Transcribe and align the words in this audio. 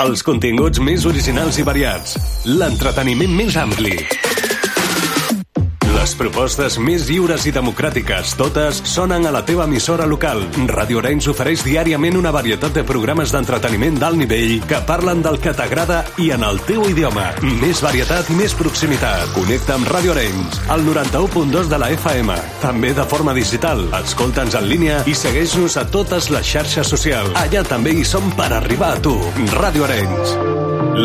Els 0.00 0.22
continguts 0.24 0.80
més 0.80 1.04
originals 1.10 1.58
i 1.60 1.66
variats. 1.66 2.16
L'entreteniment 2.48 3.36
més 3.36 3.60
ampli. 3.60 3.98
Les 6.10 6.18
propostes 6.18 6.74
més 6.82 7.04
lliures 7.06 7.44
i 7.46 7.52
democràtiques, 7.54 8.32
totes 8.34 8.80
sonen 8.90 9.28
a 9.28 9.30
la 9.30 9.44
teva 9.46 9.62
emissora 9.68 10.08
local. 10.10 10.40
Radio 10.66 10.98
Arenys 10.98 11.28
ofereix 11.30 11.62
diàriament 11.62 12.16
una 12.18 12.32
varietat 12.34 12.74
de 12.74 12.82
programes 12.88 13.30
d'entreteniment 13.30 14.00
d'alt 14.00 14.18
nivell 14.18 14.56
que 14.66 14.80
parlen 14.88 15.22
del 15.22 15.38
que 15.38 15.52
t'agrada 15.54 16.00
i 16.18 16.32
en 16.34 16.42
el 16.48 16.58
teu 16.66 16.82
idioma. 16.90 17.28
Més 17.60 17.78
varietat 17.84 18.32
i 18.34 18.38
més 18.40 18.56
proximitat. 18.58 19.30
Connecta 19.36 19.76
amb 19.76 19.86
Radio 19.94 20.16
Arenys, 20.16 20.58
al 20.66 20.82
91.2 20.88 21.70
de 21.70 21.78
la 21.78 21.92
FM. 21.94 22.40
També 22.64 22.90
de 22.98 23.06
forma 23.14 23.36
digital. 23.38 23.86
Escolta'ns 24.00 24.58
en 24.58 24.66
línia 24.66 24.98
i 25.06 25.14
segueix-nos 25.14 25.78
a 25.78 25.86
totes 25.94 26.26
les 26.34 26.42
xarxes 26.56 26.90
socials. 26.90 27.38
Allà 27.38 27.62
també 27.62 27.94
hi 27.94 28.02
som 28.02 28.34
per 28.34 28.50
arribar 28.58 28.96
a 28.96 29.00
tu. 29.06 29.14
Radio 29.54 29.86
Arenys. 29.86 30.34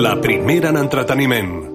La 0.02 0.18
primera 0.18 0.74
en 0.74 0.82
entreteniment. 0.82 1.75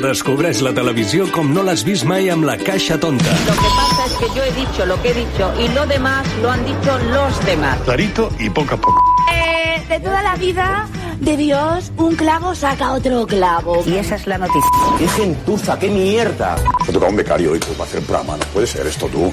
Descobreix 0.00 0.62
la 0.64 0.72
televisió 0.72 1.26
com 1.34 1.50
no 1.52 1.62
l'has 1.66 1.82
vist 1.84 2.06
mai 2.08 2.30
amb 2.32 2.46
la 2.48 2.56
caixa 2.56 2.98
tonta. 3.00 3.32
Lo 3.46 3.52
que 3.52 3.70
pasa 3.76 4.06
es 4.06 4.12
que 4.20 4.26
yo 4.36 4.42
he 4.44 4.52
dicho 4.52 4.86
lo 4.86 5.00
que 5.02 5.10
he 5.10 5.14
dicho 5.14 5.52
y 5.60 5.68
lo 5.74 5.86
demás 5.86 6.26
lo 6.40 6.50
han 6.50 6.64
dicho 6.64 6.98
los 7.10 7.44
demás. 7.44 7.78
Clarito 7.84 8.30
y 8.38 8.48
poco 8.48 8.74
a 8.74 8.76
poco. 8.78 9.00
Eh, 9.32 9.84
de 9.88 10.00
toda 10.00 10.22
la 10.22 10.36
vida 10.36 10.88
de 11.20 11.36
Dios, 11.36 11.92
un 11.96 12.16
clavo 12.16 12.54
saca 12.54 12.92
otro 12.92 13.26
clavo. 13.26 13.82
Y 13.86 13.96
esa 13.96 14.16
es 14.16 14.26
la 14.26 14.38
noticia. 14.38 14.70
¡Qué 14.98 15.08
gentuza, 15.08 15.78
qué 15.78 15.88
mierda! 15.88 16.56
Me 16.86 16.92
toca 16.92 17.06
un 17.06 17.16
becario 17.16 17.52
hoy 17.52 17.58
pues, 17.58 17.72
para 17.72 17.88
hacer 17.88 18.02
programa. 18.02 18.36
No 18.36 18.44
puede 18.46 18.66
ser 18.66 18.86
esto 18.86 19.06
tú. 19.06 19.32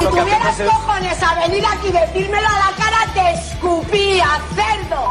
Si 0.00 0.06
tuvieras 0.06 0.56
cojones 0.56 1.22
a 1.22 1.46
venir 1.46 1.64
aquí 1.64 1.88
y 1.88 1.92
decírmelo 1.92 2.48
a 2.48 2.70
la 2.70 2.72
cara, 2.76 3.12
te 3.14 3.30
escupía, 3.38 4.26
cerdo. 4.54 5.10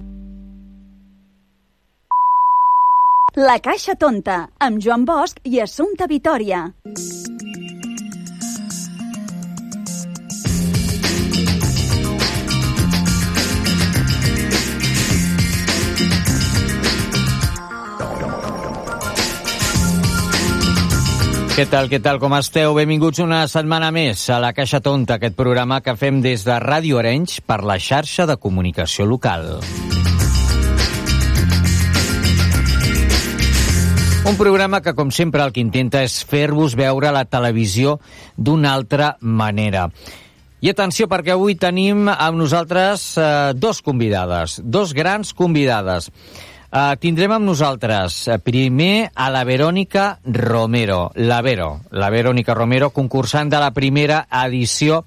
La 3.41 3.55
Caixa 3.57 3.95
Tonta, 3.97 4.35
amb 4.61 4.77
Joan 4.83 5.01
Bosch 5.07 5.39
i 5.49 5.57
Assumpta 5.63 6.05
Vitoria. 6.05 6.59
Què 21.55 21.65
tal, 21.71 21.89
què 21.89 21.97
tal, 21.97 22.21
com 22.21 22.35
esteu? 22.37 22.75
Benvinguts 22.77 23.23
una 23.25 23.47
setmana 23.49 23.89
més 23.95 24.27
a 24.29 24.37
la 24.43 24.53
Caixa 24.53 24.83
Tonta, 24.85 25.17
aquest 25.17 25.39
programa 25.39 25.81
que 25.81 25.97
fem 25.97 26.21
des 26.21 26.45
de 26.45 26.61
Ràdio 26.61 27.01
Arenys 27.01 27.39
per 27.41 27.63
la 27.65 27.81
xarxa 27.81 28.29
de 28.29 28.37
comunicació 28.37 29.09
local. 29.09 29.55
Un 34.21 34.37
programa 34.37 34.81
que, 34.85 34.93
com 34.93 35.09
sempre, 35.09 35.41
el 35.41 35.49
que 35.51 35.63
intenta 35.63 36.03
és 36.05 36.19
fer-vos 36.29 36.75
veure 36.77 37.09
la 37.09 37.23
televisió 37.25 37.95
d'una 38.37 38.75
altra 38.77 39.15
manera. 39.19 39.87
I 40.61 40.69
atenció, 40.69 41.07
perquè 41.09 41.33
avui 41.33 41.55
tenim 41.57 42.05
amb 42.05 42.37
nosaltres 42.37 43.05
eh, 43.17 43.25
dos 43.57 43.81
convidades, 43.81 44.59
dos 44.61 44.93
grans 44.93 45.33
convidades. 45.33 46.11
Uh, 46.71 46.93
tindrem 47.01 47.33
amb 47.35 47.49
nosaltres 47.49 48.21
eh, 48.29 48.37
primer 48.39 49.09
a 49.11 49.25
la 49.33 49.41
Verònica 49.43 50.21
Romero, 50.23 51.09
la 51.19 51.41
Vero, 51.43 51.81
la 51.91 52.07
Verònica 52.13 52.53
Romero, 52.55 52.93
concursant 52.95 53.51
de 53.51 53.59
la 53.59 53.73
primera 53.75 54.21
edició 54.45 55.01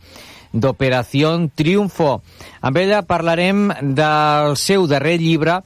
d'Operació 0.53 1.33
Triunfo. 1.56 2.19
Amb 2.61 2.83
ella 2.83 3.00
parlarem 3.09 3.71
del 3.97 4.59
seu 4.61 4.84
darrer 4.91 5.17
llibre 5.22 5.62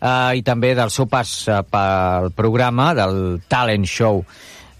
uh, 0.00 0.32
i 0.36 0.42
també 0.46 0.74
del 0.76 0.90
seu 0.90 1.08
pas 1.10 1.32
uh, 1.48 1.62
pel 1.66 2.32
programa, 2.36 2.92
del 2.96 3.40
talent 3.48 3.86
show 3.88 4.22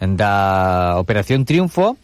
d'Operació 0.01 1.39
Triunfo 1.49 1.95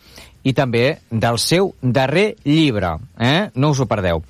i 0.42 0.54
també 0.56 0.98
del 1.10 1.38
seu 1.38 1.74
darrer 1.82 2.34
llibre. 2.44 2.96
Eh? 3.20 3.50
No 3.54 3.72
us 3.72 3.80
ho 3.82 3.86
perdeu. 3.86 4.22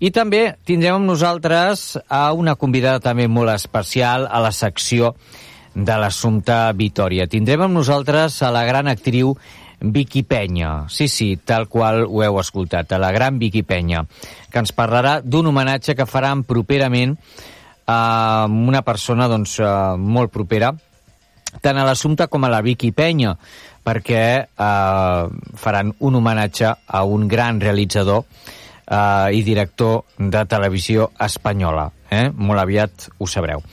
I 0.00 0.08
també 0.14 0.54
tindrem 0.64 0.96
amb 0.96 1.10
nosaltres 1.10 1.98
a 2.08 2.30
una 2.32 2.54
convidada 2.56 3.02
també 3.04 3.26
molt 3.28 3.52
especial 3.52 4.24
a 4.30 4.40
la 4.40 4.52
secció 4.52 5.14
de 5.74 5.96
l'Assumpte 6.00 6.56
Vitoria. 6.78 7.28
Tindrem 7.28 7.66
amb 7.66 7.76
nosaltres 7.76 8.40
a 8.42 8.50
la 8.54 8.64
gran 8.64 8.88
actriu 8.88 9.34
Vicky 9.80 10.22
Penya. 10.22 10.86
Sí, 10.88 11.08
sí, 11.08 11.36
tal 11.36 11.68
qual 11.68 12.04
ho 12.06 12.22
heu 12.24 12.40
escoltat, 12.40 12.92
a 12.92 12.98
la 13.00 13.12
gran 13.12 13.38
Vicky 13.38 13.62
Penya, 13.62 14.04
que 14.50 14.60
ens 14.60 14.72
parlarà 14.76 15.20
d'un 15.24 15.52
homenatge 15.52 15.96
que 15.96 16.08
faran 16.08 16.44
properament 16.48 17.16
a 17.90 18.46
una 18.46 18.82
persona 18.86 19.26
doncs, 19.30 19.58
eh, 19.58 19.72
molt 19.98 20.30
propera, 20.30 20.70
tant 21.58 21.78
a 21.78 21.86
l'Assumpte 21.86 22.28
com 22.30 22.46
a 22.46 22.52
la 22.52 22.62
Vicky 22.62 22.92
Penya, 22.94 23.34
perquè 23.82 24.24
eh, 24.46 25.24
faran 25.58 25.94
un 25.98 26.18
homenatge 26.20 26.74
a 26.86 27.02
un 27.04 27.26
gran 27.28 27.60
realitzador 27.60 28.22
eh, 28.86 29.34
i 29.34 29.42
director 29.42 30.04
de 30.18 30.44
televisió 30.46 31.10
espanyola. 31.18 31.90
Eh? 32.10 32.28
Molt 32.30 32.62
aviat 32.62 33.10
ho 33.18 33.26
sabreu. 33.26 33.64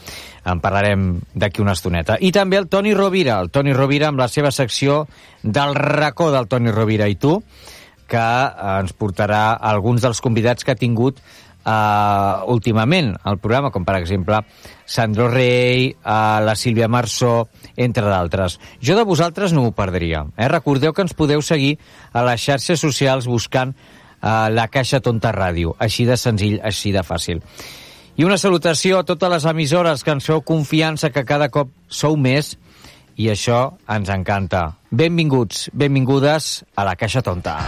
En 0.48 0.62
parlarem 0.64 1.18
d'aquí 1.36 1.62
una 1.62 1.76
estoneta. 1.76 2.16
I 2.24 2.32
també 2.32 2.58
el 2.58 2.70
Toni 2.72 2.94
Rovira, 2.96 3.42
el 3.44 3.52
Toni 3.52 3.74
Rovira 3.76 4.08
amb 4.08 4.22
la 4.22 4.30
seva 4.32 4.54
secció 4.56 5.04
del 5.44 5.76
racó 5.76 6.32
del 6.32 6.48
Toni 6.48 6.72
Rovira 6.72 7.10
i 7.12 7.18
tu, 7.20 7.42
que 8.08 8.24
eh, 8.24 8.78
ens 8.80 8.96
portarà 8.98 9.52
alguns 9.54 10.02
dels 10.06 10.24
convidats 10.24 10.64
que 10.64 10.74
ha 10.74 10.80
tingut 10.80 11.20
uh, 11.68 12.48
últimament 12.48 13.14
al 13.28 13.38
programa, 13.44 13.72
com 13.72 13.86
per 13.86 13.98
exemple 14.00 14.40
Sandro 14.88 15.28
Rey, 15.30 15.92
uh, 15.92 16.40
la 16.44 16.56
Sílvia 16.56 16.88
Marsó, 16.88 17.50
entre 17.76 18.08
d'altres. 18.08 18.58
Jo 18.82 18.96
de 18.98 19.06
vosaltres 19.08 19.54
no 19.54 19.66
m'ho 19.66 19.76
perdria. 19.76 20.26
Eh? 20.38 20.48
Recordeu 20.48 20.96
que 20.96 21.04
ens 21.06 21.18
podeu 21.18 21.44
seguir 21.44 21.76
a 22.14 22.24
les 22.28 22.42
xarxes 22.42 22.80
socials 22.80 23.28
buscant 23.28 23.76
uh, 23.76 24.48
la 24.54 24.70
Caixa 24.72 25.02
Tonta 25.04 25.34
Ràdio. 25.36 25.76
Així 25.80 26.08
de 26.08 26.18
senzill, 26.18 26.62
així 26.64 26.96
de 26.96 27.04
fàcil. 27.04 27.44
I 28.18 28.26
una 28.26 28.40
salutació 28.42 28.98
a 28.98 29.06
totes 29.06 29.30
les 29.30 29.46
emissores 29.46 30.02
que 30.02 30.16
ens 30.16 30.26
feu 30.26 30.42
confiança 30.42 31.12
que 31.14 31.28
cada 31.28 31.52
cop 31.54 31.70
sou 31.88 32.18
més 32.18 32.56
i 33.18 33.30
això 33.30 33.78
ens 33.94 34.10
encanta. 34.14 34.72
Benvinguts, 34.90 35.68
benvingudes 35.74 36.64
a 36.74 36.88
la 36.88 36.96
Caixa 36.98 37.22
Tonta. 37.22 37.60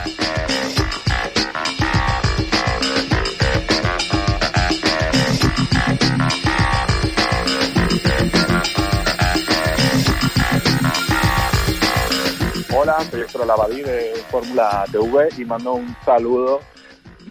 Hola, 12.72 13.00
soy 13.10 13.22
Héctor 13.22 13.48
Lavadí 13.48 13.82
de 13.82 14.14
Fórmula 14.30 14.86
TV 14.92 15.30
y 15.38 15.46
mando 15.46 15.74
un 15.74 15.96
saludo 16.06 16.60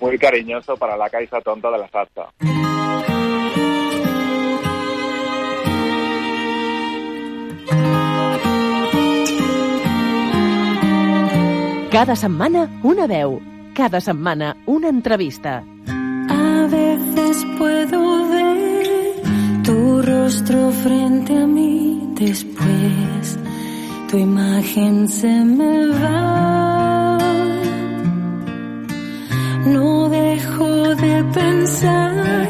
muy 0.01 0.19
cariñoso 0.19 0.77
para 0.77 0.97
la 0.97 1.09
Caixa 1.09 1.41
Tonta 1.41 1.71
de 1.71 1.79
la 1.79 1.89
Salsa. 1.89 2.33
Cada 11.93 12.17
setmana 12.17 12.69
una 12.83 13.07
veu, 13.07 13.41
cada 13.75 14.01
setmana 14.01 14.57
una 14.67 14.89
entrevista. 14.89 15.63
A 16.29 16.67
veces 16.69 17.47
puedo 17.57 18.29
ver 18.29 18.87
tu 19.63 20.03
rostro 20.03 20.71
frente 20.73 21.37
a 21.37 21.47
mí, 21.47 22.13
después 22.15 23.39
tu 24.09 24.17
imagen 24.17 25.07
se 25.07 25.45
me 25.45 25.87
va. 26.01 27.19
No 29.67 30.09
dejo 30.09 30.95
de 31.05 31.25
pensar 31.41 32.49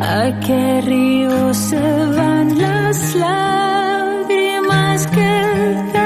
a 0.00 0.40
qué 0.44 0.82
río 0.82 1.54
se 1.54 1.80
van 2.18 2.46
las 2.58 3.14
lágrimas 3.14 5.06
que 5.06 5.97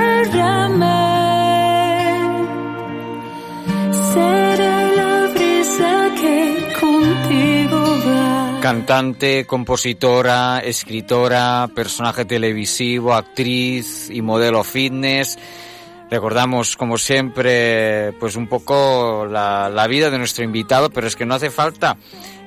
Cantante, 8.63 9.45
compositora, 9.45 10.61
escritora, 10.61 11.69
personaje 11.75 12.25
televisivo, 12.25 13.13
actriz 13.13 14.09
y 14.09 14.23
modelo 14.23 14.63
fitness. 14.63 15.37
Recordamos, 16.09 16.77
como 16.77 16.97
siempre, 16.97 18.13
pues 18.21 18.37
un 18.37 18.47
poco 18.47 19.27
la, 19.27 19.87
vida 19.89 20.11
de 20.11 20.19
nuestro 20.19 20.45
invitado, 20.45 20.91
pero 20.91 21.09
es 21.09 21.17
que 21.17 21.27
no 21.27 21.35
hace 21.35 21.51
falta 21.51 21.97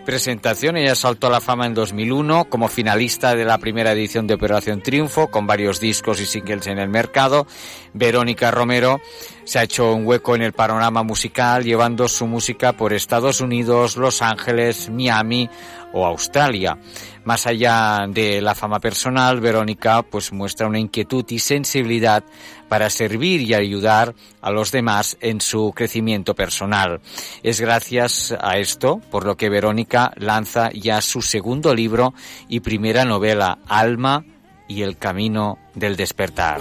presentación. 0.05 0.77
Ella 0.77 0.95
saltó 0.95 1.27
a 1.27 1.31
la 1.31 1.41
fama 1.41 1.65
en 1.65 1.73
2001 1.73 2.45
como 2.45 2.69
finalista 2.69 3.35
de 3.35 3.43
la 3.43 3.57
primera 3.57 3.91
edición 3.91 4.25
de 4.25 4.35
Operación 4.35 4.81
Triunfo, 4.81 5.29
con 5.29 5.47
varios 5.47 5.81
discos 5.81 6.21
y 6.21 6.25
singles 6.25 6.67
en 6.67 6.79
el 6.79 6.87
mercado. 6.87 7.45
Verónica 7.93 8.51
Romero 8.51 9.01
se 9.43 9.59
ha 9.59 9.63
hecho 9.63 9.93
un 9.93 10.05
hueco 10.05 10.35
en 10.35 10.43
el 10.43 10.53
panorama 10.53 11.03
musical, 11.03 11.63
llevando 11.63 12.07
su 12.07 12.25
música 12.25 12.73
por 12.73 12.93
Estados 12.93 13.41
Unidos, 13.41 13.97
Los 13.97 14.21
Ángeles, 14.21 14.89
Miami 14.89 15.49
o 15.95 16.05
Australia. 16.05 16.77
Más 17.23 17.47
allá 17.47 18.05
de 18.07 18.41
la 18.41 18.53
fama 18.53 18.79
personal, 18.79 19.39
Verónica 19.39 20.03
pues 20.03 20.31
muestra 20.31 20.67
una 20.67 20.77
inquietud 20.77 21.25
y 21.29 21.39
sensibilidad 21.39 22.23
para 22.67 22.89
servir 22.89 23.41
y 23.41 23.53
ayudar 23.53 24.13
a 24.41 24.51
los 24.51 24.71
demás 24.71 25.17
en 25.21 25.39
su 25.39 25.71
crecimiento 25.73 26.35
personal. 26.35 26.99
Es 27.41 27.61
gracias 27.61 28.35
a 28.39 28.57
esto 28.57 28.99
por 29.09 29.25
lo 29.25 29.37
que 29.37 29.49
Verónica 29.49 30.11
lanza 30.17 30.69
ya 30.73 31.01
su 31.01 31.21
segundo 31.21 31.73
libro 31.73 32.13
y 32.49 32.59
primera 32.59 33.05
novela, 33.05 33.57
Alma 33.67 34.25
y 34.67 34.81
el 34.81 34.97
camino 34.97 35.57
del 35.73 35.95
despertar. 35.95 36.59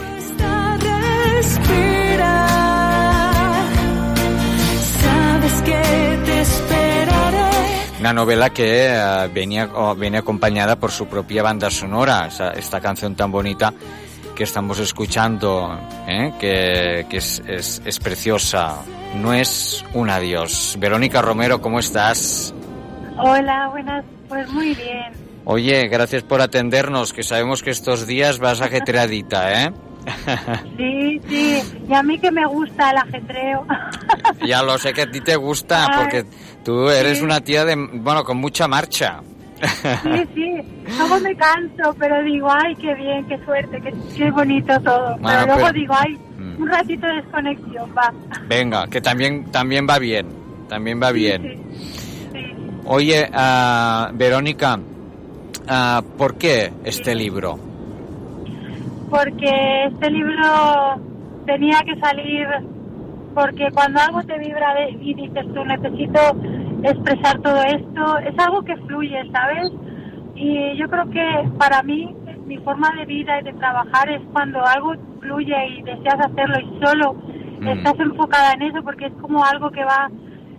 Una 8.04 8.12
novela 8.12 8.50
que 8.50 8.88
eh, 8.90 9.28
venía, 9.32 9.66
o 9.72 9.94
viene 9.94 10.18
acompañada 10.18 10.76
por 10.76 10.90
su 10.90 11.06
propia 11.06 11.42
banda 11.42 11.70
sonora, 11.70 12.26
esa- 12.26 12.50
esta 12.50 12.78
canción 12.78 13.14
tan 13.14 13.32
bonita 13.32 13.72
que 14.36 14.44
estamos 14.44 14.78
escuchando, 14.78 15.80
¿eh? 16.06 16.30
que, 16.38 17.06
que 17.08 17.16
es, 17.16 17.42
es- 17.46 17.80
es 17.82 17.98
preciosa. 18.00 18.76
No 19.16 19.32
es 19.32 19.82
un 19.94 20.10
adiós. 20.10 20.76
Verónica 20.78 21.22
Romero, 21.22 21.62
¿cómo 21.62 21.78
estás? 21.78 22.52
Hola, 23.16 23.68
buenas. 23.70 24.04
Pues 24.28 24.50
muy 24.52 24.74
bien. 24.74 25.14
Oye, 25.46 25.88
gracias 25.88 26.24
por 26.24 26.42
atendernos, 26.42 27.14
que 27.14 27.22
sabemos 27.22 27.62
que 27.62 27.70
estos 27.70 28.06
días 28.06 28.38
vas 28.38 28.60
ajetreadita, 28.60 29.64
¿eh? 29.64 29.72
Sí, 30.76 31.18
sí. 31.26 31.62
Y 31.88 31.94
a 31.94 32.02
mí 32.02 32.18
que 32.18 32.30
me 32.30 32.44
gusta 32.44 32.90
el 32.90 32.98
ajetreo. 32.98 33.64
ya 34.46 34.62
lo 34.62 34.76
sé 34.76 34.92
que 34.92 35.00
a 35.02 35.10
ti 35.10 35.22
te 35.22 35.36
gusta, 35.36 35.86
Ay, 35.86 35.98
porque 35.98 36.26
tú 36.64 36.88
eres 36.88 37.18
sí. 37.18 37.24
una 37.24 37.40
tía 37.40 37.64
de, 37.64 37.76
bueno, 37.76 38.24
con 38.24 38.38
mucha 38.38 38.66
marcha. 38.68 39.20
Sí, 40.02 40.10
sí. 40.34 40.52
Luego 40.98 41.20
me 41.20 41.34
canso, 41.36 41.94
pero 41.98 42.22
digo, 42.22 42.48
ay, 42.50 42.74
qué 42.76 42.94
bien, 42.94 43.24
qué 43.26 43.38
suerte, 43.44 43.80
qué, 43.80 43.94
qué 44.16 44.30
bonito 44.30 44.78
todo. 44.80 45.16
Bueno, 45.18 45.22
pero 45.22 45.44
luego 45.46 45.60
pero- 45.68 45.72
digo, 45.72 45.94
ay, 45.96 46.18
Mm. 46.36 46.60
un 46.62 46.68
ratito 46.68 47.06
de 47.06 47.14
desconexión, 47.14 47.90
va. 47.96 48.12
Venga, 48.48 48.86
que 48.88 49.00
también, 49.00 49.44
también 49.52 49.86
va 49.88 49.98
bien, 49.98 50.26
también 50.68 51.00
va 51.00 51.12
bien. 51.12 51.62
Oye, 52.86 53.30
ah, 53.32 54.10
Verónica, 54.12 54.78
ah, 55.68 56.02
¿por 56.18 56.34
qué 56.36 56.72
este 56.84 57.14
libro? 57.14 57.58
Porque 59.08 59.84
este 59.86 60.10
libro 60.10 61.00
tenía 61.46 61.78
que 61.86 61.98
salir 62.00 62.46
porque 63.34 63.68
cuando 63.74 64.00
algo 64.00 64.22
te 64.22 64.38
vibra 64.38 64.74
de- 64.74 64.90
y 65.00 65.14
dices 65.14 65.46
tú 65.54 65.64
necesito 65.64 66.20
expresar 66.82 67.38
todo 67.40 67.62
esto, 67.62 68.18
es 68.18 68.38
algo 68.38 68.62
que 68.62 68.76
fluye, 68.78 69.22
¿sabes? 69.32 69.72
Y 70.34 70.76
yo 70.76 70.88
creo 70.88 71.08
que 71.10 71.48
para 71.58 71.82
mí 71.82 72.14
mi 72.46 72.56
forma 72.58 72.90
de 72.98 73.06
vida 73.06 73.40
y 73.40 73.44
de 73.44 73.52
trabajar 73.54 74.10
es 74.10 74.20
cuando 74.32 74.60
algo 74.66 74.94
fluye 75.20 75.54
y 75.78 75.82
deseas 75.82 76.20
hacerlo 76.26 76.56
y 76.60 76.84
solo 76.84 77.14
Mm. 77.60 77.68
estás 77.68 77.98
enfocada 78.00 78.52
en 78.54 78.62
eso 78.62 78.82
porque 78.82 79.06
es 79.06 79.12
como 79.22 79.42
algo 79.44 79.70
que 79.70 79.84
va 79.84 80.10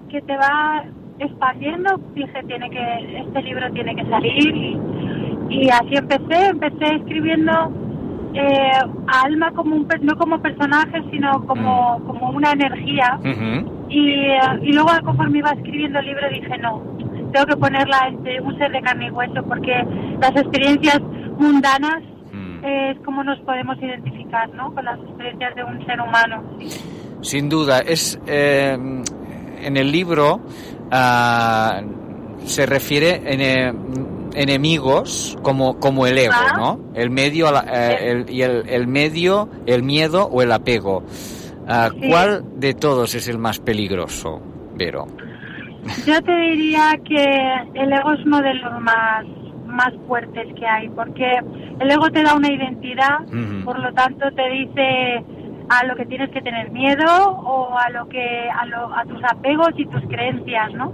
que 0.09 0.21
te 0.21 0.35
va 0.37 0.83
expandiendo. 1.19 1.97
Dije, 2.13 2.43
tiene 2.47 2.69
que 2.69 3.19
este 3.19 3.41
libro 3.43 3.71
tiene 3.73 3.95
que 3.95 4.05
salir 4.09 4.55
y, 4.55 4.79
y 5.49 5.69
así 5.69 5.95
empecé, 5.95 6.47
empecé 6.47 6.95
escribiendo 6.95 7.51
eh, 8.35 8.71
a 9.07 9.21
Alma 9.21 9.51
como 9.51 9.75
un 9.75 9.87
no 10.01 10.15
como 10.17 10.41
personaje, 10.41 11.01
sino 11.11 11.45
como, 11.45 11.99
como 12.05 12.31
una 12.31 12.51
energía. 12.51 13.19
Y, 13.89 14.09
y 14.61 14.73
luego 14.73 14.89
conforme 15.03 15.39
iba 15.39 15.51
escribiendo 15.51 15.99
el 15.99 16.05
libro 16.05 16.29
dije, 16.29 16.57
no, 16.57 16.81
tengo 17.31 17.45
que 17.47 17.57
ponerla 17.57 18.07
entre 18.07 18.41
un 18.41 18.57
ser 18.57 18.71
de 18.71 18.81
carne 18.81 19.07
y 19.07 19.11
hueso 19.11 19.43
porque 19.47 19.73
las 20.19 20.35
experiencias 20.35 20.99
mundanas 21.37 22.01
eh, 22.63 22.91
es 22.91 23.05
como 23.05 23.23
nos 23.23 23.39
podemos 23.41 23.77
identificar, 23.77 24.49
¿no? 24.53 24.73
Con 24.73 24.85
las 24.85 24.99
experiencias 24.99 25.53
de 25.55 25.63
un 25.63 25.85
ser 25.85 26.01
humano. 26.01 26.43
Sin 27.21 27.47
duda, 27.49 27.79
es 27.79 28.19
eh, 28.25 28.73
en 28.73 29.77
el 29.77 29.91
libro 29.91 30.41
ah, 30.91 31.81
se 32.45 32.65
refiere 32.65 33.21
en 33.25 33.41
eh, 33.41 33.73
enemigos 34.35 35.37
como 35.41 35.79
como 35.79 36.07
el 36.07 36.17
ego, 36.17 36.33
Ah. 36.35 36.53
¿no? 36.57 36.79
El 36.93 37.09
medio 37.09 37.47
eh, 37.63 37.97
el- 38.11 38.29
y 38.29 38.41
el, 38.41 38.67
el 38.69 38.87
medio, 38.87 39.49
el 39.65 39.83
miedo 39.83 40.27
o 40.27 40.41
el 40.41 40.51
apego. 40.51 41.03
Sí. 41.07 42.09
¿Cuál 42.09 42.43
de 42.59 42.73
todos 42.75 43.15
es 43.15 43.27
el 43.27 43.37
más 43.39 43.59
peligroso, 43.59 44.39
Vero? 44.75 45.07
Yo 46.05 46.21
te 46.21 46.31
diría 46.35 46.91
que 47.03 47.23
el 47.79 47.91
ego 47.93 48.13
es 48.13 48.25
uno 48.25 48.41
de 48.41 48.53
los 48.55 48.81
más 48.81 49.25
más 49.65 49.91
fuertes 50.07 50.47
que 50.57 50.65
hay, 50.65 50.87
porque 50.89 51.25
el 51.79 51.91
ego 51.91 52.09
te 52.09 52.23
da 52.23 52.35
una 52.35 52.49
identidad, 52.51 53.17
por 53.65 53.77
lo 53.79 53.91
tanto 53.93 54.25
te 54.35 54.49
dice 54.49 55.23
a 55.67 55.83
lo 55.87 55.95
que 55.95 56.05
tienes 56.05 56.29
que 56.29 56.41
tener 56.41 56.71
miedo 56.71 57.05
o 57.07 57.75
a 57.77 57.89
lo 57.89 58.07
que 58.07 58.47
a, 58.49 58.65
lo- 58.67 58.95
a 58.95 59.03
tus 59.05 59.21
apegos 59.23 59.69
y 59.77 59.85
tus 59.87 60.01
creencias, 60.03 60.71
¿no? 60.75 60.91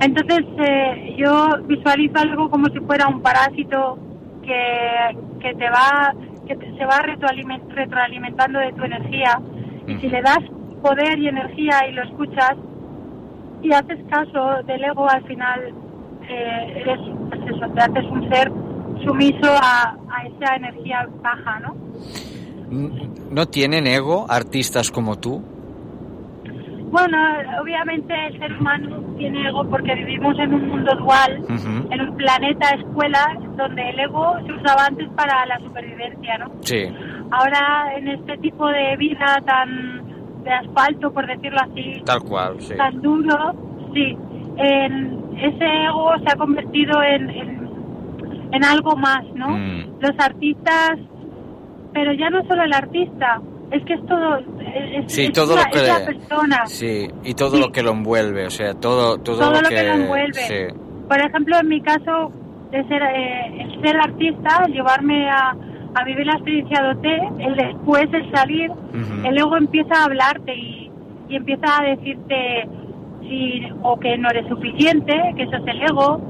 Entonces 0.00 0.46
eh, 0.58 1.14
yo 1.18 1.58
visualizo 1.66 2.18
algo 2.18 2.48
como 2.50 2.66
si 2.68 2.80
fuera 2.80 3.06
un 3.08 3.20
parásito 3.20 3.98
que, 4.42 5.16
que 5.40 5.54
te 5.54 5.68
va 5.70 6.14
que 6.46 6.56
te- 6.56 6.76
se 6.76 6.84
va 6.84 6.98
retroaliment- 7.02 7.68
retroalimentando 7.68 8.58
de 8.58 8.72
tu 8.72 8.82
energía 8.84 9.38
y 9.86 9.94
si 10.00 10.08
le 10.08 10.20
das 10.22 10.38
poder 10.82 11.18
y 11.18 11.28
energía 11.28 11.86
y 11.88 11.92
lo 11.92 12.02
escuchas 12.04 12.54
y 13.62 13.72
haces 13.72 13.98
caso 14.08 14.62
del 14.66 14.82
ego 14.82 15.08
al 15.08 15.22
final 15.24 15.60
eh, 16.28 16.72
eres 16.82 16.98
pues 17.28 17.40
eso, 17.54 17.66
te 17.74 17.80
haces 17.80 18.04
un 18.10 18.28
ser 18.30 18.50
sumiso 19.04 19.50
a, 19.62 19.96
a 20.10 20.26
esa 20.26 20.56
energía 20.56 21.06
baja, 21.22 21.60
¿no? 21.60 21.74
¿No 23.30 23.46
tienen 23.46 23.86
ego 23.86 24.26
artistas 24.28 24.90
como 24.90 25.16
tú? 25.18 25.42
Bueno, 26.90 27.16
obviamente 27.62 28.12
el 28.26 28.38
ser 28.38 28.52
humano 28.58 29.00
tiene 29.16 29.46
ego 29.48 29.64
porque 29.68 29.94
vivimos 29.94 30.36
en 30.40 30.54
un 30.54 30.68
mundo 30.68 30.92
dual, 30.96 31.44
en 31.90 32.00
un 32.00 32.16
planeta 32.16 32.70
escuela 32.70 33.24
donde 33.56 33.90
el 33.90 34.00
ego 34.00 34.34
se 34.44 34.52
usaba 34.52 34.86
antes 34.86 35.08
para 35.10 35.46
la 35.46 35.58
supervivencia, 35.60 36.38
¿no? 36.38 36.46
Sí. 36.62 36.82
Ahora 37.30 37.92
en 37.96 38.08
este 38.08 38.36
tipo 38.38 38.66
de 38.68 38.96
vida 38.96 39.36
tan 39.46 40.42
de 40.42 40.50
asfalto, 40.52 41.12
por 41.12 41.26
decirlo 41.26 41.60
así, 41.60 42.02
Tal 42.04 42.22
cual, 42.22 42.60
sí. 42.60 42.74
tan 42.76 43.00
duro, 43.02 43.36
sí, 43.94 44.16
en 44.56 45.20
ese 45.38 45.64
ego 45.84 46.12
se 46.24 46.32
ha 46.32 46.36
convertido 46.36 47.02
en, 47.02 47.30
en, 47.30 47.70
en 48.52 48.64
algo 48.64 48.96
más, 48.96 49.24
¿no? 49.34 49.50
Mm. 49.50 50.00
Los 50.00 50.18
artistas, 50.18 50.98
pero 51.92 52.12
ya 52.14 52.30
no 52.30 52.42
solo 52.48 52.62
el 52.64 52.72
artista, 52.72 53.40
es 53.72 53.84
que 53.84 53.94
es 53.94 54.06
todo, 54.06 54.36
es, 54.38 55.12
Sí, 55.12 55.24
es 55.24 55.32
todo 55.32 55.54
la, 55.56 55.62
lo 55.64 55.70
que 55.70 55.78
es 55.78 55.88
la 55.88 55.98
le- 56.00 56.04
persona. 56.06 56.66
Sí, 56.66 57.08
y 57.24 57.34
todo 57.34 57.58
lo 57.58 57.70
que 57.72 57.82
lo 57.82 57.92
envuelve, 57.92 58.46
o 58.46 58.50
sea, 58.50 58.74
todo, 58.74 59.18
todo, 59.18 59.38
Todo 59.38 59.60
lo 59.62 59.68
que 59.68 59.82
lo 59.84 59.92
envuelve. 59.94 60.32
sí. 60.34 60.54
Por 61.08 61.20
ejemplo, 61.20 61.56
en 61.60 61.68
mi 61.68 61.80
caso, 61.80 62.32
de 62.70 62.84
ser, 62.88 63.02
eh, 63.02 63.62
el 63.62 63.80
ser 63.82 63.96
artista, 63.96 64.64
el 64.66 64.72
llevarme 64.74 65.28
a, 65.28 65.54
a 65.94 66.04
vivir 66.04 66.24
la 66.26 66.34
experiencia 66.34 66.82
de 66.82 66.88
OT, 66.90 67.04
el 67.40 67.56
después, 67.56 68.08
el 68.12 68.30
salir, 68.32 68.70
el 69.24 69.36
ego 69.38 69.56
empieza 69.56 69.94
a 70.00 70.04
hablarte 70.04 70.54
y, 70.54 70.90
y 71.28 71.36
empieza 71.36 71.64
a 71.80 71.84
decirte 71.84 72.68
si, 73.22 73.62
o 73.82 73.98
que 73.98 74.16
no 74.18 74.28
eres 74.30 74.46
suficiente, 74.48 75.12
que 75.36 75.42
eso 75.44 75.56
es 75.56 75.66
el 75.66 75.82
ego, 75.82 76.20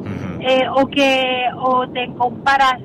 eh, 0.40 0.66
o 0.74 0.86
que 0.86 1.44
o 1.58 1.86
te 1.88 2.06
comparas, 2.16 2.76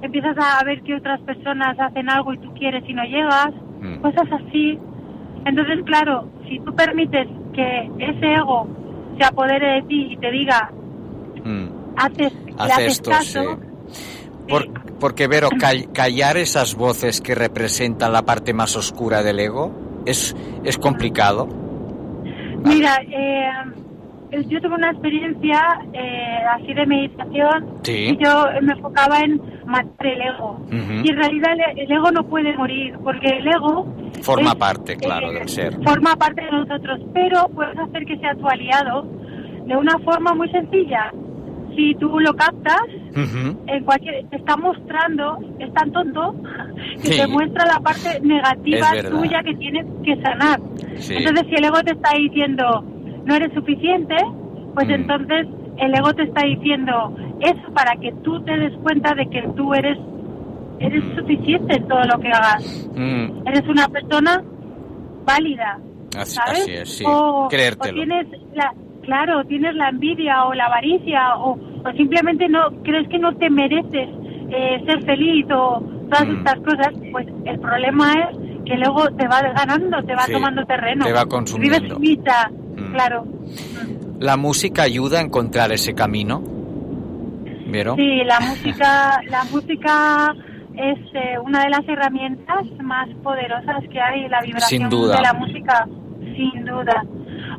empiezas 0.00 0.36
a 0.38 0.64
ver 0.64 0.82
que 0.82 0.94
otras 0.94 1.20
personas 1.20 1.78
hacen 1.78 2.08
algo 2.08 2.32
y 2.32 2.38
tú 2.38 2.52
quieres 2.54 2.82
y 2.88 2.94
no 2.94 3.02
llegas, 3.04 3.50
Mm. 3.80 4.00
cosas 4.00 4.28
así. 4.32 4.78
Entonces, 5.44 5.78
claro, 5.84 6.28
si 6.48 6.58
tú 6.60 6.74
permites 6.74 7.26
que 7.54 7.90
ese 7.98 8.32
ego 8.34 8.66
se 9.18 9.24
apodere 9.24 9.76
de 9.76 9.82
ti 9.82 10.08
y 10.12 10.16
te 10.16 10.30
diga, 10.30 10.70
Mm. 11.44 11.66
haces, 11.96 12.32
Hace 12.58 12.86
esto, 12.86 13.10
caso, 13.10 13.58
sí. 13.90 14.08
Por- 14.48 14.68
porque, 14.98 15.28
Vero, 15.28 15.48
call- 15.50 15.92
callar 15.92 16.36
esas 16.36 16.74
voces 16.74 17.20
que 17.20 17.34
representan 17.34 18.12
la 18.12 18.22
parte 18.22 18.52
más 18.52 18.76
oscura 18.76 19.22
del 19.22 19.38
ego 19.40 19.72
es, 20.06 20.34
es 20.64 20.76
complicado. 20.78 21.46
Mira, 22.64 22.96
eh, 23.08 23.48
yo 24.48 24.60
tuve 24.60 24.74
una 24.74 24.90
experiencia 24.90 25.60
eh, 25.92 26.38
así 26.54 26.74
de 26.74 26.86
meditación 26.86 27.66
Sí. 27.82 28.16
y 28.18 28.24
yo 28.24 28.44
me 28.62 28.72
enfocaba 28.74 29.20
en 29.20 29.40
matar 29.66 30.06
el 30.06 30.20
ego. 30.22 30.60
Y 30.70 31.10
en 31.10 31.16
realidad 31.16 31.52
el, 31.72 31.78
el 31.80 31.90
ego 31.92 32.10
no 32.10 32.22
puede 32.24 32.56
morir, 32.56 32.94
porque 33.02 33.28
el 33.28 33.46
ego 33.48 33.86
Forma 34.22 34.50
es- 34.50 34.54
parte, 34.56 34.96
claro, 34.96 35.30
eh, 35.30 35.34
del 35.40 35.48
ser. 35.48 35.74
forma 35.82 36.14
parte 36.16 36.44
de 36.44 36.50
nosotros, 36.50 37.00
pero 37.14 37.48
puedes 37.54 37.78
hacer 37.78 38.04
que 38.04 38.18
sea 38.18 38.34
tu 38.34 38.46
aliado 38.48 39.02
de 39.66 39.76
una 39.76 39.98
forma 40.00 40.34
muy 40.34 40.48
sencilla. 40.50 41.12
Si 41.76 41.94
tú 41.94 42.18
lo 42.18 42.32
captas, 42.34 42.80
en 43.14 43.84
cualquier, 43.84 44.26
te 44.28 44.36
está 44.36 44.56
mostrando, 44.56 45.38
es 45.60 45.72
tan 45.74 45.92
tonto, 45.92 46.34
que 47.02 47.12
Sí. 47.12 47.20
te 47.20 47.26
muestra 47.28 47.66
la 47.66 47.78
parte 47.80 48.18
negativa 48.22 48.88
tuya 49.08 49.42
que 49.44 49.54
tienes 49.54 49.86
que 50.04 50.16
sanar. 50.22 50.58
Sí. 50.96 51.14
Entonces, 51.16 51.46
si 51.48 51.54
el 51.54 51.64
ego 51.66 51.80
te 51.84 51.92
está 51.92 52.10
diciendo, 52.16 52.84
no 53.28 53.34
eres 53.36 53.52
suficiente, 53.54 54.16
pues 54.74 54.88
Mm. 54.88 54.92
entonces 54.92 55.46
el 55.76 55.94
ego 55.94 56.12
te 56.14 56.24
está 56.24 56.44
diciendo 56.46 57.14
eso 57.40 57.72
para 57.74 57.94
que 58.00 58.12
tú 58.24 58.40
te 58.42 58.56
des 58.56 58.72
cuenta 58.82 59.14
de 59.14 59.26
que 59.28 59.42
tú 59.56 59.72
eres 59.74 59.98
eres 60.80 61.02
suficiente 61.16 61.76
en 61.76 61.88
todo 61.88 62.02
lo 62.04 62.18
que 62.20 62.28
hagas. 62.28 62.88
Mm, 62.94 63.46
Eres 63.48 63.68
una 63.68 63.88
persona 63.88 64.42
válida, 65.24 65.78
así, 66.16 66.36
¿sabes? 66.36 66.60
así 66.62 66.72
es, 66.72 66.88
sí. 66.98 67.04
O, 67.06 67.48
tienes 67.50 68.26
la, 68.54 68.72
claro, 69.02 69.44
tienes 69.44 69.74
la 69.74 69.88
envidia 69.88 70.44
o 70.44 70.54
la 70.54 70.66
avaricia 70.66 71.36
o, 71.36 71.52
o 71.84 71.92
simplemente 71.96 72.48
no 72.48 72.70
crees 72.84 73.08
que 73.08 73.18
no 73.18 73.34
te 73.36 73.50
mereces 73.50 74.08
eh, 74.50 74.82
ser 74.86 75.02
feliz 75.04 75.46
o 75.50 75.82
todas 76.10 76.28
Mm. 76.28 76.36
estas 76.38 76.56
cosas, 76.60 76.92
pues 77.12 77.26
el 77.44 77.58
problema 77.60 78.12
es 78.14 78.36
que 78.64 78.76
luego 78.76 79.08
te 79.16 79.26
va 79.26 79.40
ganando, 79.42 80.02
te 80.04 80.14
va 80.14 80.22
Sí, 80.22 80.32
tomando 80.32 80.64
terreno. 80.64 81.04
te 81.04 81.12
va 81.12 81.26
consumiendo. 81.26 81.98
Vives 81.98 82.24
Mm. 82.78 82.92
claro. 82.92 83.24
¿La 84.20 84.36
música 84.36 84.82
ayuda 84.82 85.18
a 85.18 85.22
encontrar 85.22 85.70
ese 85.72 85.94
camino? 85.94 86.42
¿Vero? 87.70 87.94
Sí, 87.96 88.22
la 88.24 88.40
música, 88.40 89.20
la 89.28 89.44
música 89.44 90.34
es 90.76 90.98
eh, 91.14 91.38
una 91.44 91.62
de 91.64 91.70
las 91.70 91.86
herramientas 91.88 92.64
más 92.82 93.08
poderosas 93.22 93.82
que 93.92 94.00
hay, 94.00 94.28
la 94.28 94.40
vibración 94.40 94.82
Sin 94.82 94.88
duda. 94.88 95.16
de 95.16 95.22
la 95.22 95.32
música, 95.34 95.86
sin 96.36 96.64
duda. 96.64 97.04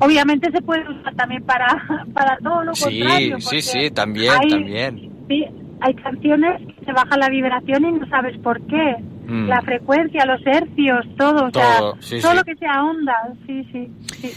Obviamente 0.01 0.49
se 0.51 0.61
puede 0.61 0.81
usar 0.89 1.13
también 1.15 1.43
para, 1.43 1.67
para 2.13 2.37
todo 2.37 2.63
lo 2.63 2.73
Sí, 2.75 2.99
contrario. 2.99 3.39
sí, 3.41 3.61
sí, 3.61 3.91
también, 3.91 4.33
hay- 4.39 4.49
también. 4.49 5.11
Sí, 5.27 5.45
hay 5.81 5.93
canciones 5.95 6.61
que 6.79 6.85
se 6.85 6.91
baja 6.91 7.17
la 7.17 7.29
vibración 7.29 7.85
y 7.85 7.91
no 7.99 8.07
sabes 8.09 8.37
por 8.39 8.59
qué. 8.67 8.95
Mm. 9.27 9.47
La 9.47 9.61
frecuencia, 9.61 10.25
los 10.25 10.41
hercios, 10.45 11.05
todo, 11.17 11.45
o 11.47 11.51
Todo, 11.51 11.61
sea, 11.61 11.79
sí, 11.99 12.19
todo 12.19 12.31
sí. 12.31 12.37
lo 12.37 12.43
que 12.43 12.55
sea 12.55 12.83
onda, 12.83 13.13
sí, 13.45 13.63
sí, 13.71 13.91
sí. 14.21 14.31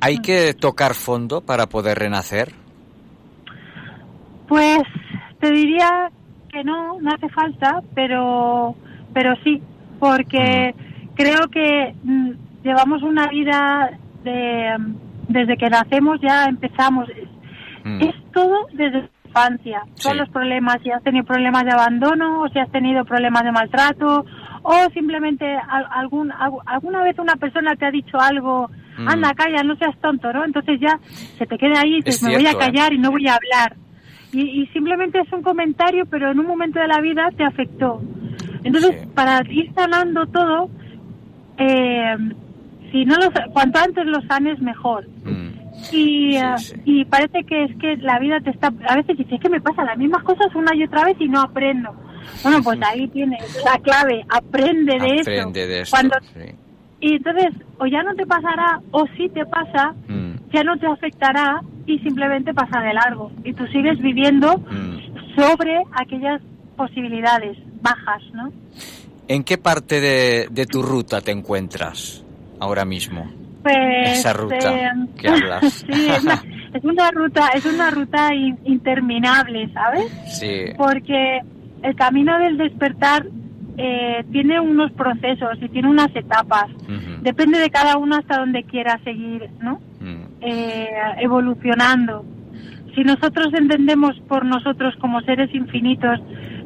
¿Hay 0.00 0.18
que 0.18 0.54
tocar 0.54 0.94
fondo 0.94 1.40
para 1.42 1.66
poder 1.66 1.98
renacer? 1.98 2.52
Pues 4.48 4.80
te 5.40 5.50
diría 5.50 6.10
que 6.50 6.64
no, 6.64 6.98
no 7.00 7.10
hace 7.12 7.28
falta, 7.28 7.80
pero, 7.94 8.74
pero 9.14 9.34
sí, 9.44 9.62
porque 9.98 10.74
creo 11.14 11.48
que 11.48 11.94
mm, 12.02 12.30
llevamos 12.64 13.02
una 13.02 13.28
vida 13.28 13.90
de, 14.24 14.76
mm, 14.78 14.94
desde 15.28 15.56
que 15.56 15.68
nacemos 15.70 16.20
ya 16.20 16.44
empezamos. 16.46 17.08
Es, 17.10 17.28
Mm. 17.82 18.02
es 18.02 18.14
todo 18.34 18.66
desde 18.74 19.00
la 19.02 19.08
infancia. 19.24 19.82
Todos 20.02 20.12
Sí. 20.12 20.18
los 20.18 20.28
problemas, 20.28 20.76
si 20.82 20.90
has 20.90 21.02
tenido 21.02 21.24
problemas 21.24 21.64
de 21.64 21.70
abandono 21.72 22.42
o 22.42 22.48
si 22.50 22.58
has 22.58 22.70
tenido 22.70 23.06
problemas 23.06 23.42
de 23.42 23.52
maltrato 23.52 24.26
o 24.62 24.74
simplemente 24.92 25.46
al- 25.56 25.86
algún, 25.90 26.28
algu- 26.30 26.60
alguna 26.66 27.02
vez 27.02 27.18
una 27.18 27.36
persona 27.36 27.74
te 27.76 27.86
ha 27.86 27.90
dicho 27.90 28.20
algo, 28.20 28.68
Mm. 29.04 29.08
anda, 29.08 29.34
calla, 29.34 29.62
no 29.62 29.76
seas 29.76 29.98
tonto, 30.00 30.32
¿no? 30.32 30.44
Entonces 30.44 30.78
ya 30.80 30.98
se 31.38 31.46
te 31.46 31.56
queda 31.58 31.80
ahí 31.80 31.94
y 31.94 31.96
dices, 32.02 32.16
Es 32.16 32.22
me 32.22 32.36
voy 32.36 32.46
a 32.46 32.50
¿eh? 32.52 32.56
callar 32.58 32.92
y 32.92 32.98
no 32.98 33.10
voy 33.10 33.26
a 33.28 33.34
hablar. 33.36 33.76
Y, 34.32 34.62
y 34.62 34.66
simplemente 34.68 35.18
es 35.18 35.32
un 35.32 35.42
comentario, 35.42 36.06
pero 36.06 36.30
en 36.30 36.38
un 36.38 36.46
momento 36.46 36.78
de 36.78 36.86
la 36.88 37.00
vida 37.00 37.28
te 37.36 37.42
afectó. 37.44 38.00
Entonces, 38.62 39.06
para 39.14 39.42
ir 39.50 39.72
sanando 39.74 40.26
todo, 40.26 40.70
eh, 41.58 42.16
si 42.92 43.04
no 43.04 43.16
lo, 43.16 43.30
sa- 43.32 43.46
cuanto 43.52 43.78
antes 43.78 44.06
lo 44.06 44.20
sanes, 44.22 44.60
mejor. 44.60 45.06
Y, 45.92 46.36
eh, 46.36 46.54
y 46.84 47.04
parece 47.06 47.42
que 47.44 47.64
es 47.64 47.76
que 47.78 47.96
la 47.98 48.18
vida 48.18 48.38
te 48.40 48.50
está... 48.50 48.70
A 48.88 48.96
veces 48.96 49.16
dices, 49.16 49.32
es 49.34 49.40
que 49.40 49.48
me 49.48 49.60
pasa 49.60 49.82
las 49.84 49.96
mismas 49.96 50.22
cosas 50.24 50.54
una 50.54 50.74
y 50.74 50.84
otra 50.84 51.04
vez 51.04 51.16
y 51.20 51.28
no 51.28 51.40
aprendo. 51.40 51.90
Bueno, 52.42 52.62
pues 52.62 52.78
ahí 52.82 53.08
tienes 53.08 53.40
la 53.64 53.78
clave, 53.78 54.24
aprende 54.28 54.98
de 54.98 55.06
eso. 55.16 55.30
Aprende 55.30 55.66
de 55.66 55.80
esto. 55.80 55.96
Cuando, 55.96 56.16
sí. 56.34 56.54
Y 57.00 57.14
entonces, 57.16 57.48
o 57.78 57.86
ya 57.86 58.02
no 58.02 58.14
te 58.14 58.26
pasará, 58.26 58.80
o 58.90 59.04
si 59.16 59.28
te 59.30 59.44
pasa, 59.46 59.94
Mm, 60.08 60.32
ya 60.52 60.62
no 60.64 60.76
te 60.78 60.86
afectará 60.86 61.60
y 61.86 61.98
simplemente 62.00 62.52
pasa 62.52 62.80
de 62.80 62.92
largo. 62.94 63.30
Y 63.44 63.52
tú 63.54 63.66
sigues 63.68 63.98
viviendo 64.00 64.58
mm. 64.58 65.36
sobre 65.36 65.82
aquellas 65.92 66.40
posibilidades 66.76 67.56
bajas, 67.82 68.22
¿no? 68.34 68.50
¿En 69.28 69.44
qué 69.44 69.58
parte 69.58 70.00
de, 70.00 70.48
de 70.50 70.66
tu 70.66 70.82
ruta 70.82 71.20
te 71.20 71.30
encuentras 71.30 72.24
ahora 72.58 72.84
mismo? 72.84 73.30
Pues, 73.62 74.18
Esa 74.18 74.32
ruta 74.32 74.56
eh, 74.74 74.90
que 75.18 75.28
hablas. 75.28 75.72
sí, 75.90 76.08
es 76.08 76.22
una, 76.24 76.42
es 76.74 76.84
una 76.84 77.10
ruta, 77.12 77.48
es 77.54 77.64
una 77.66 77.90
ruta 77.90 78.34
in- 78.34 78.58
interminable, 78.64 79.70
¿sabes? 79.72 80.06
Sí. 80.38 80.72
Porque 80.76 81.40
el 81.82 81.94
camino 81.94 82.36
del 82.38 82.56
despertar 82.58 83.24
eh, 83.82 84.24
tiene 84.30 84.60
unos 84.60 84.90
procesos 84.92 85.56
y 85.62 85.68
tiene 85.70 85.88
unas 85.88 86.14
etapas. 86.14 86.66
Depende 87.22 87.58
de 87.58 87.70
cada 87.70 87.96
uno 87.96 88.16
hasta 88.16 88.38
donde 88.38 88.64
quiera 88.64 88.98
seguir, 89.04 89.48
¿no? 89.62 89.80
Mm, 90.00 90.20
Eh, 90.42 90.88
evolucionando. 91.20 92.24
Si 92.94 93.02
nosotros 93.04 93.48
entendemos 93.54 94.18
por 94.28 94.44
nosotros 94.44 94.94
como 95.00 95.20
seres 95.22 95.54
infinitos, 95.54 96.18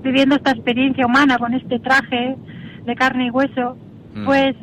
viviendo 0.02 0.36
esta 0.36 0.52
experiencia 0.52 1.06
humana 1.06 1.38
con 1.38 1.54
este 1.54 1.78
traje 1.80 2.36
de 2.84 2.94
carne 2.94 3.26
y 3.26 3.30
hueso, 3.30 3.76
Mm. 4.14 4.24
pues 4.24 4.56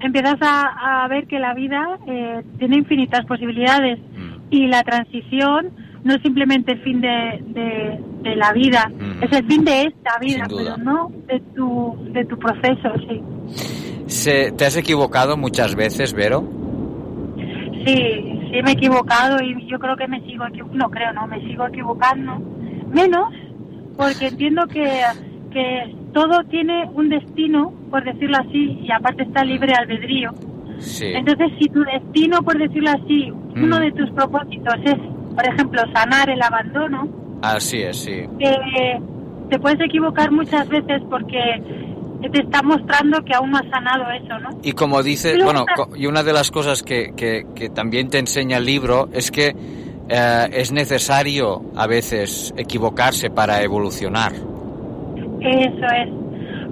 empiezas 0.00 0.36
a, 0.42 1.04
a 1.04 1.08
ver 1.08 1.26
que 1.26 1.38
la 1.38 1.54
vida 1.54 1.98
eh, 2.06 2.42
tiene 2.58 2.76
infinitas 2.76 3.24
posibilidades 3.26 3.98
Mm. 4.00 4.32
y 4.50 4.66
la 4.68 4.82
transición 4.82 5.70
no 6.04 6.14
es 6.14 6.22
simplemente 6.22 6.72
el 6.72 6.80
fin 6.82 7.00
de, 7.00 7.42
de- 7.48 8.00
de 8.22 8.36
la 8.36 8.52
vida, 8.52 8.90
es 9.20 9.32
el 9.32 9.46
fin 9.46 9.64
de 9.64 9.82
esta 9.84 10.18
vida, 10.20 10.44
pero 10.48 10.76
no 10.78 11.10
de 11.26 11.40
tu, 11.54 11.96
de 12.12 12.24
tu 12.24 12.38
proceso, 12.38 12.88
sí. 13.08 13.20
Se- 14.06 14.52
¿Te 14.52 14.64
has 14.66 14.76
equivocado 14.76 15.36
muchas 15.36 15.74
veces, 15.74 16.12
Vero? 16.12 16.42
Sí, 17.84 17.94
sí 18.52 18.62
me 18.62 18.70
he 18.70 18.72
equivocado 18.74 19.42
y 19.42 19.66
yo 19.68 19.78
creo 19.78 19.96
que 19.96 20.06
me 20.06 20.20
sigo 20.22 20.46
equivocando, 20.46 20.84
no 20.84 20.90
creo, 20.90 21.12
no, 21.12 21.26
me 21.26 21.40
sigo 21.40 21.66
equivocando. 21.66 22.38
Menos 22.92 23.32
porque 23.96 24.28
entiendo 24.28 24.66
que, 24.68 25.00
que 25.50 25.94
todo 26.12 26.44
tiene 26.44 26.88
un 26.94 27.08
destino, 27.08 27.72
por 27.90 28.04
decirlo 28.04 28.36
así, 28.38 28.78
y 28.82 28.92
aparte 28.92 29.24
está 29.24 29.44
libre 29.44 29.72
albedrío. 29.74 30.30
Sí. 30.78 31.06
Entonces, 31.14 31.48
si 31.58 31.68
tu 31.68 31.82
destino, 31.84 32.42
por 32.42 32.58
decirlo 32.58 32.90
así, 32.90 33.30
uno 33.56 33.76
Mm. 33.78 33.80
de 33.80 33.92
tus 33.92 34.10
propósitos 34.10 34.74
es, 34.84 34.96
por 35.34 35.46
ejemplo, 35.46 35.82
sanar 35.94 36.28
el 36.30 36.40
abandono, 36.42 37.08
Así 37.42 37.82
es, 37.82 37.96
sí. 37.98 38.24
eh, 38.38 39.00
te 39.50 39.58
puedes 39.58 39.80
equivocar 39.80 40.30
muchas 40.30 40.68
veces 40.68 41.02
porque 41.10 41.38
te 42.32 42.40
está 42.40 42.62
mostrando 42.62 43.20
que 43.24 43.34
aún 43.34 43.50
no 43.50 43.58
has 43.58 43.68
sanado 43.68 44.04
eso, 44.12 44.38
¿no? 44.38 44.50
Y 44.62 44.72
como 44.72 45.02
dice, 45.02 45.42
bueno, 45.42 45.64
y 45.96 46.06
una 46.06 46.22
de 46.22 46.32
las 46.32 46.50
cosas 46.52 46.82
que, 46.84 47.12
que- 47.16 47.44
que 47.54 47.68
también 47.68 48.08
te 48.10 48.18
enseña 48.18 48.58
el 48.58 48.64
libro 48.64 49.08
es 49.12 49.30
que 49.32 49.54
eh, 50.08 50.48
es 50.52 50.70
necesario 50.72 51.62
a 51.76 51.86
veces 51.88 52.54
equivocarse 52.56 53.28
para 53.30 53.60
evolucionar. 53.62 54.32
Eso 54.32 55.86
es. 55.96 56.08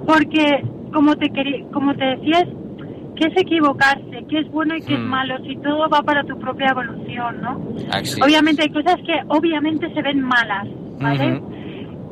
Porque, 0.07 0.63
como 0.93 1.15
te, 1.17 1.27
querí- 1.31 1.65
como 1.71 1.93
te 1.95 2.05
decías, 2.05 2.45
¿qué 3.15 3.27
es 3.27 3.37
equivocarse? 3.37 4.25
¿Qué 4.29 4.39
es 4.39 4.51
bueno 4.51 4.75
y 4.75 4.81
qué 4.81 4.93
es 4.95 4.99
Mm. 4.99 5.09
malo? 5.09 5.37
Si 5.45 5.55
todo 5.57 5.87
va 5.89 6.01
para 6.01 6.23
tu 6.23 6.37
propia 6.39 6.67
evolución, 6.71 7.41
¿no? 7.41 7.57
Obviamente 8.23 8.63
hay 8.63 8.69
cosas 8.69 8.95
que 9.05 9.13
obviamente 9.27 9.93
se 9.93 10.01
ven 10.01 10.21
malas, 10.21 10.67
¿vale? 10.99 11.41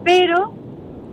Pero 0.04 0.54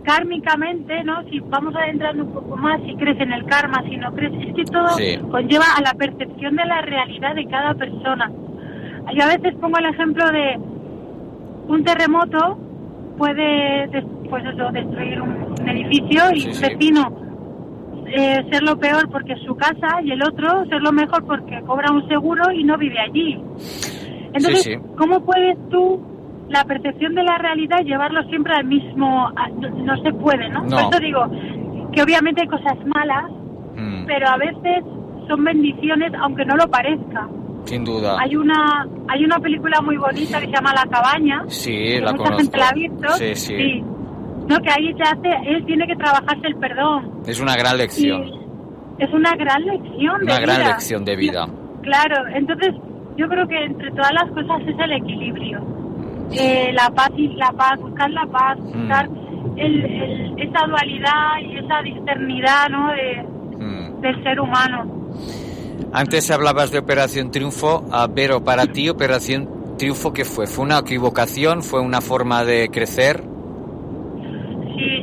kármicamente, 0.03 1.03
¿no? 1.03 1.21
Si 1.29 1.39
vamos 1.41 1.75
adentrando 1.75 2.23
un 2.23 2.33
poco 2.33 2.55
más, 2.55 2.79
si 2.85 2.95
crees 2.95 3.19
en 3.19 3.33
el 3.33 3.45
karma, 3.45 3.83
si 3.89 3.97
no 3.97 4.13
crees, 4.13 4.31
es 4.47 4.55
que 4.55 4.63
todo 4.65 4.87
Sí. 4.89 5.17
conlleva 5.29 5.65
a 5.77 5.81
la 5.81 5.93
percepción 5.93 6.55
de 6.55 6.65
la 6.65 6.81
realidad 6.81 7.35
de 7.35 7.45
cada 7.47 7.73
persona. 7.73 8.31
Yo 9.13 9.23
a 9.23 9.27
veces 9.27 9.53
pongo 9.55 9.77
el 9.77 9.85
ejemplo 9.85 10.25
de 10.31 10.57
un 11.67 11.83
terremoto 11.83 12.57
puede 13.17 13.89
pues 14.29 14.45
eso, 14.45 14.71
destruir 14.71 15.21
un, 15.21 15.47
edificio 15.67 16.21
y 16.33 16.39
Sí, 16.41 16.49
un 16.49 16.61
vecino 16.61 17.26
eh, 18.07 18.45
ser 18.51 18.63
lo 18.63 18.77
peor 18.77 19.09
porque 19.09 19.33
es 19.33 19.41
su 19.43 19.55
casa 19.55 20.01
y 20.03 20.11
el 20.11 20.21
otro 20.23 20.65
ser 20.65 20.81
lo 20.81 20.91
mejor 20.91 21.25
porque 21.25 21.61
cobra 21.65 21.91
un 21.91 22.07
seguro 22.07 22.51
y 22.51 22.63
no 22.63 22.77
vive 22.77 22.99
allí. 22.99 23.33
Entonces, 24.33 24.63
Sí, 24.63 24.73
sí. 24.73 24.79
¿cómo 24.97 25.21
puedes 25.25 25.57
tú 25.69 26.01
la 26.49 26.63
percepción 26.65 27.15
de 27.15 27.23
la 27.23 27.37
realidad 27.37 27.79
llevarlo 27.83 28.23
siempre 28.29 28.53
al 28.53 28.65
mismo? 28.65 29.27
a- 29.35 29.49
no, 29.49 29.69
no 29.69 29.97
se 30.03 30.13
puede, 30.13 30.49
¿no? 30.49 30.63
No. 30.63 30.69
Por 30.69 30.79
eso 30.95 30.99
digo 30.99 31.25
que 31.91 32.01
obviamente 32.03 32.41
hay 32.41 32.47
cosas 32.47 32.77
malas, 32.85 33.25
Mm, 33.79 34.05
pero 34.07 34.27
a 34.27 34.37
veces 34.37 34.83
son 35.27 35.43
bendiciones 35.43 36.11
aunque 36.19 36.43
no 36.45 36.55
lo 36.55 36.67
parezca. 36.67 37.27
Sin 37.65 37.83
duda. 37.85 38.15
Hay 38.19 38.35
una 38.35 38.87
hay 39.09 39.23
una 39.23 39.37
película 39.39 39.81
muy 39.81 39.97
bonita 39.97 40.39
que 40.39 40.47
se 40.47 40.51
llama 40.51 40.73
La 40.73 40.89
cabaña. 40.89 41.43
Sí, 41.47 41.71
que 41.71 42.01
la 42.01 42.11
mucha 42.13 42.23
conozco. 42.23 42.37
gente 42.43 42.57
la 42.57 42.69
ha 42.69 42.73
visto. 42.73 43.09
Sí, 43.09 43.35
sí. 43.35 43.83
No, 44.47 44.57
que 44.59 44.69
ahí 44.69 44.93
se 44.93 45.03
hace, 45.03 45.49
él 45.49 45.65
tiene 45.65 45.85
que 45.87 45.95
trabajarse 45.95 46.47
el 46.47 46.55
perdón. 46.55 47.21
Es 47.25 47.39
una 47.39 47.55
gran 47.55 47.77
lección. 47.77 48.23
Y 48.99 49.03
es 49.03 49.13
una 49.13 49.35
gran 49.35 49.61
lección 49.65 50.19
de 50.19 50.23
Una 50.25 50.39
gran 50.39 50.57
vida. 50.57 50.67
lección 50.69 51.05
de 51.05 51.15
vida. 51.15 51.47
Claro, 51.83 52.15
entonces 52.33 52.73
yo 53.17 53.27
creo 53.27 53.47
que 53.47 53.63
entre 53.65 53.91
todas 53.91 54.11
las 54.13 54.29
cosas 54.31 54.61
es 54.67 54.75
el 54.79 54.91
equilibrio. 54.93 55.59
Eh, 56.31 56.71
la 56.73 56.89
paz 56.89 57.09
y 57.15 57.27
la 57.35 57.51
paz, 57.51 57.79
buscar 57.79 58.09
la 58.11 58.25
paz, 58.25 58.57
Mm. 58.59 58.79
buscar 58.79 59.09
el- 59.57 59.85
el- 59.85 60.35
esa 60.39 60.65
dualidad 60.67 61.39
y 61.41 61.57
esa 61.57 61.81
discernidad 61.81 62.67
¿no? 62.69 62.89
de, 62.91 63.23
Mm. 63.65 64.01
del 64.01 64.23
ser 64.23 64.39
humano. 64.39 65.09
Antes 65.93 66.29
hablabas 66.31 66.71
de 66.71 66.79
Operación 66.79 67.31
Triunfo, 67.31 67.85
ah, 67.91 68.07
pero 68.13 68.43
para 68.43 68.65
ti 68.67 68.89
Operación 68.89 69.75
Triunfo, 69.77 70.11
¿qué 70.11 70.25
fue? 70.25 70.47
¿Fue 70.47 70.65
una 70.65 70.79
equivocación? 70.79 71.61
¿Fue 71.63 71.79
una 71.81 72.01
forma 72.01 72.43
de 72.43 72.69
crecer? 72.69 73.23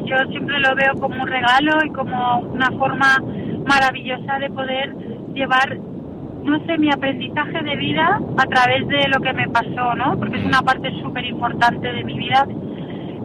Yo 0.04 0.16
siempre 0.30 0.58
lo 0.61 0.75
veo 0.75 0.94
como 1.00 1.23
un 1.23 1.28
regalo 1.28 1.73
y 1.84 1.90
como 1.90 2.40
una 2.40 2.70
forma 2.73 3.23
maravillosa 3.66 4.38
de 4.38 4.50
poder 4.50 4.94
llevar, 5.34 5.78
no 6.44 6.58
sé, 6.66 6.76
mi 6.78 6.90
aprendizaje 6.92 7.62
de 7.62 7.76
vida 7.76 8.20
a 8.37 8.44
través 8.46 8.87
de 8.88 9.08
lo 9.08 9.20
que 9.20 9.32
me 9.32 9.49
pasó, 9.49 9.94
¿no? 9.96 10.18
Porque 10.18 10.38
es 10.38 10.44
una 10.44 10.61
parte 10.62 10.90
súper 11.02 11.25
importante 11.25 11.90
de 11.92 12.04
mi 12.04 12.18
vida. 12.18 12.46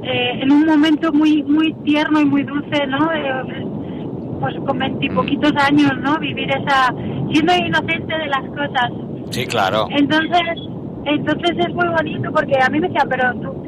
Eh, 0.04 0.40
en 0.42 0.52
un 0.52 0.66
momento 0.66 1.12
muy 1.12 1.44
muy 1.44 1.74
tierno 1.84 2.22
y 2.22 2.26
muy 2.26 2.44
dulce, 2.44 2.88
¿no? 2.88 3.08
De- 3.10 3.68
pues 4.40 4.56
con 4.66 4.80
veintipoquitos 4.80 5.52
años, 5.58 5.92
¿no? 6.02 6.18
Vivir 6.18 6.50
esa, 6.50 6.94
siendo 7.30 7.54
inocente 7.58 8.18
de 8.18 8.28
las 8.28 8.46
cosas. 8.52 8.90
Sí, 9.32 9.46
claro. 9.46 9.88
Entonces, 9.92 10.56
entonces 11.04 11.58
es 11.58 11.74
muy 11.76 11.88
bonito 11.90 12.32
porque 12.32 12.54
a 12.66 12.70
mí 12.70 12.80
me 12.80 12.88
decían, 12.88 13.10
pero 13.10 13.34
tú, 13.42 13.59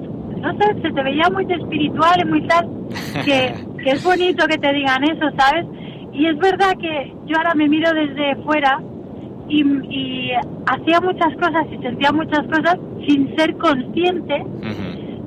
no 0.42 0.52
sé, 0.58 0.82
se 0.82 0.92
te 0.92 1.04
veía 1.04 1.30
muy 1.32 1.46
espiritual 1.52 2.22
y 2.22 2.26
muy 2.26 2.48
tal, 2.48 2.68
que, 3.26 3.54
que 3.84 3.90
es 3.92 4.04
bonito 4.04 4.46
que 4.48 4.58
te 4.58 4.74
digan 4.74 5.04
eso, 5.04 5.30
¿sabes? 5.38 5.66
Y 6.14 6.26
es 6.28 6.38
verdad 6.40 6.76
que 6.80 7.14
yo 7.28 7.38
ahora 7.38 7.54
me 7.56 7.68
miro 7.70 7.90
desde 7.94 8.36
fuera 8.44 8.80
y, 9.48 9.64
y 9.64 10.32
hacía 10.68 11.00
muchas 11.02 11.34
cosas 11.36 11.66
y 11.72 11.78
sentía 11.82 12.12
muchas 12.12 12.46
cosas 12.48 12.78
sin 13.08 13.34
ser 13.38 13.56
consciente 13.58 14.44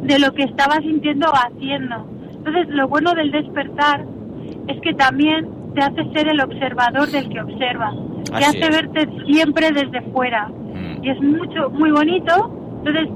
de 0.03 0.19
lo 0.19 0.33
que 0.33 0.43
estaba 0.45 0.77
sintiendo 0.77 1.29
o 1.29 1.33
haciendo. 1.35 2.07
Entonces, 2.37 2.69
lo 2.75 2.89
bueno 2.89 3.13
del 3.15 3.31
despertar 3.31 4.05
es 4.69 4.81
que 4.83 4.93
también 4.95 5.49
te 5.75 5.81
hace 5.83 6.05
ser 6.13 6.29
el 6.29 6.41
observador 6.41 7.09
del 7.09 7.29
que 7.31 7.41
observa. 7.41 7.91
Te 8.25 8.35
Así 8.35 8.45
hace 8.45 8.59
es. 8.59 8.71
verte 8.71 9.09
siempre 9.27 9.71
desde 9.73 10.03
fuera. 10.13 10.51
Y 11.03 11.09
es 11.09 11.21
mucho, 11.23 11.71
muy 11.71 11.91
bonito. 11.91 12.51
Entonces, 12.85 13.09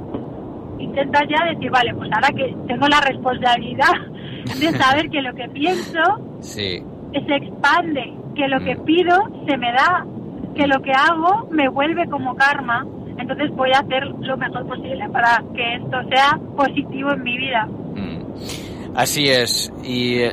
intenta 0.79 1.21
ya 1.29 1.53
decir, 1.53 1.71
vale, 1.71 1.95
pues 1.95 2.11
ahora 2.13 2.29
que 2.29 2.55
tengo 2.67 2.87
la 2.89 3.01
responsabilidad 3.01 3.93
de 4.61 4.71
saber 4.79 5.11
que 5.11 5.23
lo 5.23 5.35
que 5.35 5.49
pienso 5.49 6.01
Sí. 6.41 6.83
se 7.13 7.35
expande, 7.35 8.15
que 8.35 8.49
lo 8.49 8.61
que 8.61 8.77
pido 8.77 9.17
se 9.49 9.57
me 9.57 9.73
da, 9.73 10.05
que 10.55 10.67
lo 10.67 10.81
que 10.83 10.93
hago 10.93 11.49
me 11.51 11.69
vuelve 11.69 12.09
como 12.09 12.35
karma. 12.37 12.87
Entonces 13.19 13.51
voy 13.57 13.71
a 13.73 13.81
hacer 13.81 14.05
lo 14.21 14.37
mejor 14.37 14.67
posible 14.67 15.09
para 15.11 15.43
que 15.55 15.75
esto 15.75 15.97
sea 16.09 16.39
positivo 16.57 17.13
en 17.13 17.23
mi 17.23 17.37
vida. 17.37 17.69
Así 18.95 19.29
es. 19.29 19.73
Y 19.85 20.19
eh, 20.21 20.33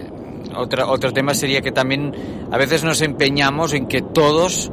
otra, 0.56 0.88
otro 0.88 1.12
tema 1.12 1.34
sería 1.34 1.62
que 1.62 1.72
también 1.72 2.14
a 2.52 2.58
veces 2.58 2.84
nos 2.84 3.02
empeñamos 3.02 3.74
en 3.74 3.88
que 3.88 4.02
todos, 4.02 4.72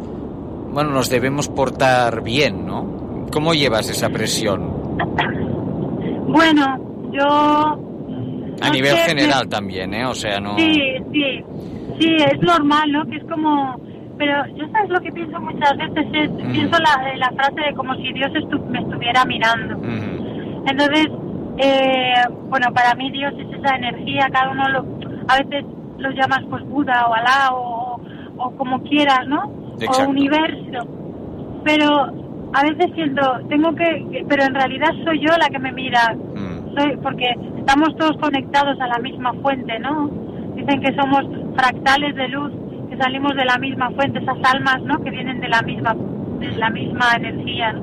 bueno, 0.71 0.91
nos 0.91 1.09
debemos 1.11 1.49
portar 1.49 2.23
bien, 2.23 2.67
¿no? 2.67 3.27
¿Cómo 3.33 3.55
llevas 3.55 3.89
esa 3.89 4.09
presión? 4.11 4.71
Bueno, 6.27 7.11
yo... 7.13 7.79
A 8.61 8.67
no 8.67 8.73
nivel 8.73 8.93
sé, 8.97 9.09
general 9.09 9.49
también, 9.49 9.93
¿eh? 9.95 10.07
O 10.07 10.15
sea, 10.15 10.39
no... 10.41 10.57
Sí, 10.57 10.73
sí, 11.13 11.45
sí, 12.01 12.17
es 12.17 12.41
normal, 12.43 12.91
¿no? 12.93 13.05
Que 13.07 13.17
es 13.17 13.25
como... 13.25 13.77
Pero 14.19 14.47
yo 14.55 14.69
sabes 14.71 14.91
lo 14.91 15.01
que 15.01 15.11
pienso 15.11 15.41
muchas 15.41 15.77
veces, 15.77 16.07
es, 16.13 16.31
pienso 16.53 16.79
la, 16.79 17.17
la 17.17 17.31
frase 17.31 17.61
de 17.69 17.75
como 17.75 17.95
si 17.97 18.13
Dios 18.13 18.31
estu- 18.33 18.65
me 18.67 18.79
estuviera 18.81 19.25
mirando. 19.25 19.75
Entonces, 20.67 21.07
eh, 21.59 22.13
bueno, 22.49 22.73
para 22.73 22.95
mí 22.95 23.11
Dios 23.11 23.33
es 23.39 23.59
esa 23.59 23.75
energía, 23.75 24.29
cada 24.31 24.53
uno 24.53 24.69
lo, 24.69 24.79
a 25.27 25.39
veces 25.43 25.65
lo 25.99 26.11
llamas 26.13 26.41
pues 26.49 26.63
Buda 26.69 27.07
o 27.09 27.15
Alá 27.15 27.51
o, 27.55 28.01
o 28.37 28.51
como 28.57 28.81
quieras, 28.85 29.27
¿no? 29.27 29.51
Exacto. 29.81 30.05
O 30.05 30.11
universo. 30.11 30.87
Pero 31.65 32.13
a 32.55 32.63
veces 32.63 32.91
siento, 32.95 33.23
tengo 33.49 33.75
que, 33.75 34.25
pero 34.29 34.45
en 34.45 34.55
realidad 34.55 34.91
soy 35.05 35.21
yo 35.21 35.37
la 35.39 35.49
que 35.49 35.59
me 35.59 35.73
mira, 35.73 36.15
soy, 36.77 36.97
porque 37.03 37.35
estamos 37.59 37.97
todos 37.97 38.17
conectados 38.19 38.79
a 38.81 38.87
la 38.89 38.99
misma 38.99 39.33
fuente, 39.35 39.79
¿no? 39.79 40.11
Dicen 40.55 40.81
que 40.81 40.95
somos 40.95 41.23
fractales 41.57 42.15
de 42.15 42.29
luz, 42.29 42.53
que 42.91 42.97
salimos 42.99 43.35
de 43.37 43.45
la 43.45 43.59
misma 43.59 43.91
fuente, 43.91 44.19
esas 44.19 44.37
almas, 44.53 44.83
¿no? 44.83 45.03
Que 45.03 45.11
vienen 45.11 45.41
de 45.41 45.49
la 45.49 45.63
misma, 45.63 45.95
de 46.41 46.53
la 46.53 46.71
misma 46.71 47.15
energía. 47.17 47.73
¿no? 47.73 47.83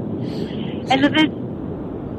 Entonces, 0.90 1.30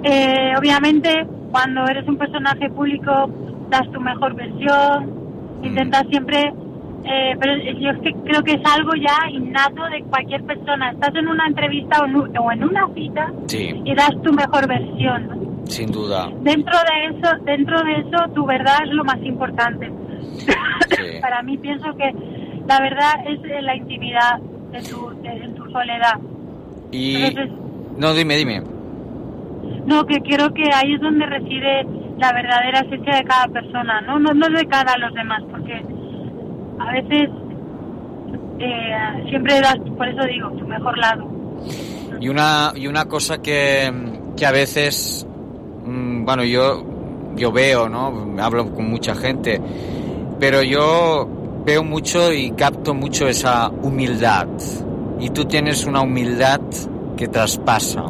eh, 0.03 0.55
obviamente, 0.59 1.27
cuando 1.51 1.87
eres 1.87 2.07
un 2.09 2.17
personaje 2.17 2.69
público, 2.71 3.31
das 3.69 3.89
tu 3.93 4.01
mejor 4.01 4.35
versión, 4.35 5.61
intentas 5.63 6.05
siempre, 6.09 6.53
eh, 7.05 7.35
pero 7.41 7.57
yo 7.79 7.91
es 7.91 7.99
que 8.01 8.13
creo 8.25 8.43
que 8.43 8.53
es 8.53 8.61
algo 8.65 8.91
ya 8.95 9.31
innato 9.31 9.83
de 9.87 10.03
cualquier 10.05 10.43
persona. 10.45 10.91
Estás 10.91 11.15
en 11.15 11.29
una 11.29 11.47
entrevista 11.47 12.03
o 12.03 12.07
en, 12.07 12.17
o 12.39 12.53
en 12.53 12.65
una 12.65 12.89
cita 12.95 13.33
Sí, 13.47 13.81
y 13.85 13.95
das 13.95 14.11
tu 14.23 14.33
mejor 14.33 14.67
versión. 14.69 15.29
¿no? 15.29 15.51
sin 15.67 15.93
duda. 15.93 16.29
Dentro 16.41 16.75
de 16.79 17.17
eso, 17.19 17.37
dentro 17.45 17.81
de 17.85 17.93
eso, 18.01 18.33
tu 18.35 18.45
verdad 18.45 18.77
es 18.85 18.91
lo 18.93 19.05
más 19.05 19.19
importante. 19.23 19.89
Para 21.21 21.43
mí 21.43 21.57
pienso 21.59 21.95
que 21.97 22.13
la 22.67 22.81
verdad 22.81 23.13
es 23.27 23.39
eh, 23.45 23.63
la 23.63 23.77
intimidad 23.77 24.39
de 24.73 24.83
tu, 24.83 25.11
de- 25.23 25.29
en 25.45 25.55
tu 25.55 25.71
soledad. 25.71 26.15
Y... 26.91 27.23
Entonces, 27.23 27.53
No, 27.99 28.15
dime, 28.15 28.37
dime. 28.37 28.63
no, 29.87 30.05
que 30.07 30.21
creo 30.23 30.53
que 30.53 30.65
ahí 30.75 30.95
es 30.95 31.01
donde 31.01 31.27
reside 31.27 31.87
la 32.19 32.33
verdadera 32.33 32.81
esencia 32.81 33.17
de 33.17 33.25
cada 33.25 33.47
persona, 33.49 34.01
¿no? 34.03 34.19
No, 34.19 34.33
no 34.35 34.49
de 34.49 34.67
cara 34.67 34.93
a 34.95 34.99
los 34.99 35.15
demás, 35.15 35.43
porque 35.51 35.83
a 36.81 36.93
veces 36.93 37.29
eh, 38.59 39.25
siempre 39.29 39.61
das, 39.61 39.77
por 39.97 40.09
eso 40.09 40.23
digo, 40.27 40.51
tu 40.53 40.67
mejor 40.67 40.97
lado. 40.99 41.29
Y 42.21 42.29
una, 42.29 42.73
y 42.75 42.87
una 42.87 43.05
cosa 43.05 43.39
que, 43.39 43.93
que 44.37 44.47
a 44.47 44.51
veces, 44.51 45.27
mm, 45.85 46.25
bueno, 46.25 46.45
yo, 46.45 46.85
yo 47.37 47.53
veo, 47.53 47.89
¿no? 47.89 48.35
Hablo 48.43 48.73
con 48.73 48.91
mucha 48.91 49.15
gente, 49.15 49.61
pero 50.39 50.63
yo 50.63 51.29
veo 51.65 51.85
mucho 51.85 52.33
y 52.33 52.51
capto 52.53 52.95
mucho 52.95 53.29
esa 53.29 53.69
humildad. 53.69 54.49
Y 55.19 55.31
tú 55.31 55.45
tienes 55.45 55.85
una 55.85 56.01
humildad 56.01 56.61
que 57.17 57.29
traspasa. 57.29 58.05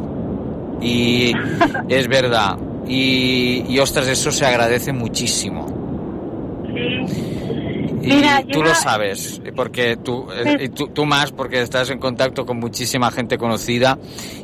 Y 0.79 1.33
es 1.89 2.07
verdad. 2.07 2.57
Y, 2.87 3.65
y 3.67 3.79
ostras, 3.79 4.07
eso 4.07 4.31
se 4.31 4.45
agradece 4.45 4.93
muchísimo. 4.93 5.67
Y 8.01 8.07
Mira, 8.07 8.41
tú 8.51 8.63
lo 8.63 8.73
sabes, 8.75 9.41
porque 9.55 9.97
tú, 9.97 10.27
eh, 10.31 10.57
y 10.65 10.69
tú, 10.69 10.87
tú 10.87 11.05
más, 11.05 11.31
porque 11.31 11.61
estás 11.61 11.89
en 11.91 11.99
contacto 11.99 12.45
con 12.45 12.57
muchísima 12.59 13.11
gente 13.11 13.37
conocida 13.37 13.97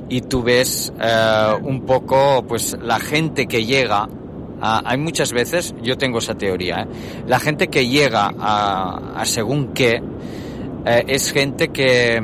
y 0.10 0.22
tú 0.22 0.43
ves 0.43 0.93
eh, 1.02 1.54
un 1.63 1.82
poco, 1.82 2.43
pues, 2.48 2.78
la 2.82 3.00
gente 3.00 3.48
que 3.48 3.65
llega. 3.65 4.08
a- 4.62 4.82
hay 4.86 4.98
muchas 4.98 5.34
veces, 5.34 5.74
yo 5.84 5.98
tengo 5.98 6.17
esa 6.20 6.36
teoría, 6.36 6.82
¿eh? 6.82 6.88
la 7.28 7.39
gente 7.39 7.67
que 7.67 7.88
llega 7.88 8.32
a, 8.39 9.13
a 9.15 9.26
según 9.26 9.67
qué 9.74 10.02
eh, 10.86 11.04
es 11.08 11.32
gente 11.32 11.67
que, 11.70 12.20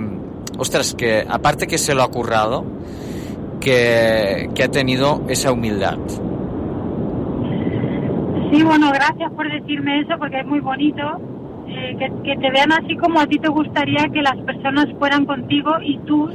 ostras, 0.58 0.96
que 0.96 1.24
aparte 1.28 1.67
que 1.67 1.78
se 1.78 1.93
lo 1.93 2.02
ha 2.04 2.10
currado, 2.10 2.63
que, 3.60 4.50
que 4.56 4.63
ha 4.63 4.67
tenido 4.72 5.24
esa 5.30 5.52
humildad. 5.52 5.98
Sí, 8.53 8.63
bueno, 8.63 8.89
gracias 8.93 9.31
por 9.31 9.51
decirme 9.51 9.99
eso 10.01 10.17
porque 10.19 10.39
es 10.39 10.45
muy 10.45 10.59
bonito 10.59 11.01
eh, 11.67 11.95
que, 11.97 12.11
que 12.23 12.37
te 12.37 12.51
vean 12.51 12.71
así 12.71 12.95
como 12.97 13.19
a 13.19 13.25
ti 13.25 13.39
te 13.39 13.49
gustaría 13.49 14.07
que 14.13 14.21
las 14.21 14.37
personas 14.41 14.87
fueran 14.99 15.25
contigo 15.25 15.71
y 15.81 15.97
tú 15.99 16.29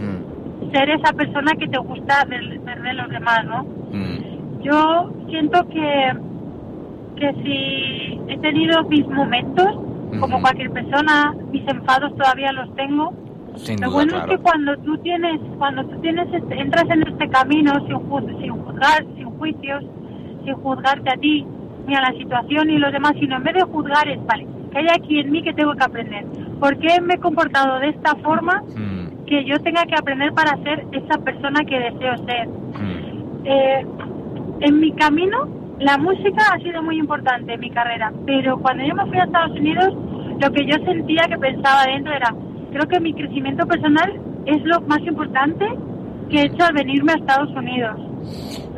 ser 0.73 0.91
esa 0.91 1.13
persona 1.13 1.53
que 1.59 1.69
te 1.69 1.79
gusta 1.79 2.25
ver, 2.29 2.59
ver 2.61 2.83
de 2.83 2.93
los 2.95 3.09
demás, 3.11 3.45
¿no? 3.45 3.65
Yo 4.63 5.11
siento 5.31 5.67
que, 5.69 6.13
que 7.17 7.33
si 7.45 8.21
he 8.33 8.39
tenido 8.39 8.83
mis 8.85 9.07
momentos, 9.09 9.67
como 10.21 10.41
cualquier 10.41 10.71
persona, 10.73 11.35
mis 11.53 11.67
enfados 11.69 12.15
todavía 12.17 12.51
los 12.53 12.75
tengo, 12.75 13.13
Sin 13.55 13.81
lo 13.81 13.87
duda, 13.89 13.95
bueno 13.95 14.13
claro. 14.13 14.25
es 14.33 14.37
que 14.37 14.43
cuando 14.43 14.77
tú 14.79 14.99
tienes, 14.99 15.41
cuando 15.59 15.85
tú 15.87 16.01
tienes, 16.01 16.27
este- 16.35 16.61
entras 16.61 16.85
en 16.91 17.07
este 17.07 17.29
camino 17.29 17.73
sin, 17.87 17.97
ju- 17.97 18.41
sin 18.41 18.51
juzgar, 18.65 19.05
sin 19.17 19.31
juicios, 19.39 19.85
sin 20.45 20.55
juzgarte 20.55 21.11
a 21.11 21.17
ti 21.17 21.47
ni 21.89 21.97
a 21.97 22.03
la 22.03 22.13
situación 22.13 22.69
ni 22.69 22.79
los 22.79 22.93
demás, 22.93 23.13
sino 23.19 23.37
en 23.37 23.43
vez 23.43 23.55
de 23.55 23.63
juzgar 23.63 24.09
es, 24.09 24.25
vale, 24.27 24.47
que 24.71 24.79
hay 24.79 24.87
aquí 24.95 25.19
en 25.19 25.33
mí 25.33 25.43
que 25.43 25.53
tengo 25.55 25.73
que 25.75 25.85
aprender. 25.85 26.25
¿Por 26.61 26.79
qué 26.79 27.01
me 27.01 27.15
he 27.15 27.19
comportado 27.19 27.81
de 27.81 27.89
esta 27.89 28.15
forma 28.17 28.63
que 29.29 29.45
yo 29.45 29.59
tenga 29.61 29.85
que 29.85 29.95
aprender 29.95 30.33
para 30.33 30.57
ser 30.63 30.87
esa 30.93 31.19
persona 31.19 31.61
que 31.65 31.79
deseo 31.79 32.17
ser. 32.27 32.49
Eh, 33.45 33.87
en 34.61 34.81
mi 34.81 34.93
camino, 34.93 35.49
la 35.79 35.99
música 35.99 36.43
ha 36.53 36.59
sido 36.59 36.83
muy 36.83 36.99
importante 36.99 37.53
en 37.53 37.61
mi 37.61 37.71
carrera, 37.71 38.13
pero 38.27 38.59
cuando 38.59 38.85
yo 38.85 38.95
me 38.95 39.07
fui 39.07 39.19
a 39.19 39.25
Estados 39.25 39.57
Unidos, 39.59 39.95
lo 40.41 40.51
que 40.51 40.67
yo 40.67 40.77
sentía 40.85 41.23
que 41.29 41.39
pensaba 41.39 41.85
dentro 41.85 42.13
era, 42.13 42.35
creo 42.73 42.89
que 42.89 43.01
mi 43.01 43.13
crecimiento 43.13 43.67
personal 43.67 44.19
es 44.47 44.63
lo 44.65 44.81
más 44.83 45.01
importante 45.01 45.67
que 46.31 46.39
he 46.39 46.47
hecho 46.47 46.65
al 46.65 46.75
venirme 46.75 47.13
a 47.13 47.17
Estados 47.17 47.51
Unidos. 47.51 48.01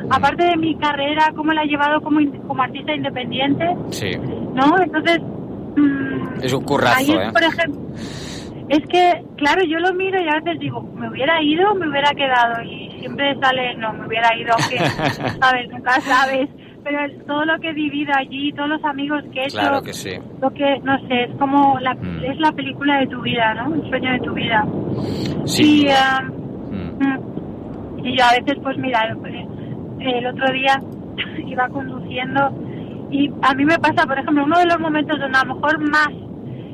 Aparte 0.09 0.45
de 0.45 0.57
mi 0.57 0.77
carrera, 0.77 1.31
cómo 1.37 1.53
la 1.53 1.63
he 1.65 1.67
llevado 1.69 2.01
como, 2.01 2.21
como 2.47 2.63
artista 2.63 2.95
independiente, 2.95 3.67
Sí. 3.91 4.11
¿no? 4.55 4.79
Entonces, 4.83 5.21
mm, 5.77 6.43
És 6.43 6.53
un 6.53 6.65
currazo, 6.65 6.97
ahí, 6.99 7.11
eh? 7.11 7.31
por 7.33 7.43
ejemplo, 7.43 7.81
es 8.69 8.87
que, 8.89 9.23
claro, 9.37 9.63
yo 9.65 9.79
lo 9.79 9.93
miro 9.95 10.21
y 10.23 10.29
a 10.29 10.41
veces 10.41 10.59
digo, 10.61 10.81
me 10.95 11.09
hubiera 11.09 11.43
ido 11.43 11.73
o 11.73 11.75
me 11.75 11.89
hubiera 11.89 12.11
quedado. 12.13 12.63
Y 12.63 12.91
siempre 13.01 13.35
sale, 13.41 13.75
no, 13.77 13.93
me 13.93 14.07
hubiera 14.07 14.35
ido, 14.37 14.53
aunque, 14.55 14.79
sabes, 15.41 15.69
nunca 15.71 16.01
sabes. 16.01 16.49
Pero 16.83 17.05
el- 17.05 17.23
todo 17.25 17.45
lo 17.45 17.59
que 17.61 17.71
he 17.71 17.73
vivido 17.75 18.11
allí, 18.17 18.53
todos 18.53 18.71
los 18.71 18.85
amigos 18.85 19.23
que 19.33 19.41
he 19.41 19.45
hecho, 19.45 19.59
Claro 19.59 19.83
que 19.83 19.93
sí. 19.93 20.13
lo 20.41 20.51
que, 20.55 20.79
no 20.83 20.97
sé, 21.09 21.25
es 21.25 21.31
como 21.39 21.79
la, 21.81 21.93
Mm. 21.95 22.25
es 22.25 22.41
la 22.41 22.53
película 22.53 23.01
de 23.01 23.07
tu 23.09 23.21
vida, 23.21 23.53
¿no? 23.55 23.75
El 23.75 23.87
sueño 23.91 24.13
de 24.13 24.21
tu 24.21 24.33
vida. 24.33 24.65
Sí. 25.45 25.85
Y, 25.87 26.73
Mm. 26.73 26.99
mm, 27.05 28.07
y 28.07 28.17
yo 28.17 28.25
a 28.25 28.33
veces, 28.33 28.59
pues 28.63 28.79
mira, 28.79 29.01
eh, 29.11 29.47
el 30.01 30.27
otro 30.27 30.53
día 30.53 30.81
iba 31.47 31.69
conduciendo 31.69 32.51
y 33.11 33.31
a 33.43 33.55
mí 33.55 33.65
me 33.65 33.79
pasa, 33.79 34.07
por 34.07 34.19
ejemplo, 34.19 34.45
uno 34.45 34.59
de 34.59 34.67
los 34.67 34.79
momentos 34.81 35.19
donde 35.19 35.37
a 35.39 35.45
lo 35.45 35.55
mejor 35.57 35.79
más 35.91 36.09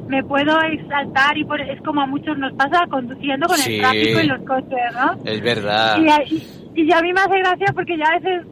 me 0.09 0.23
puedo 0.23 0.61
exaltar 0.63 1.37
y 1.37 1.45
por, 1.45 1.61
es 1.61 1.81
como 1.83 2.03
a 2.03 2.07
muchos 2.07 2.37
nos 2.39 2.53
pasa 2.55 2.87
conduciendo 2.89 3.47
con 3.49 3.57
Sí. 3.57 3.75
el 3.77 3.81
tráfico 3.81 4.21
y 4.21 4.27
los 4.27 4.41
coches, 4.43 4.79
¿no? 4.95 5.13
Es 5.25 5.41
verdad. 5.41 5.99
Y, 6.01 6.09
a- 6.09 6.23
y, 6.25 6.83
y 6.83 6.93
a 6.93 7.01
mí 7.01 7.13
me 7.13 7.21
hace 7.21 7.39
gracia 7.39 7.67
porque 7.75 7.97
yo 7.99 8.05
a 8.05 8.19
veces 8.19 8.47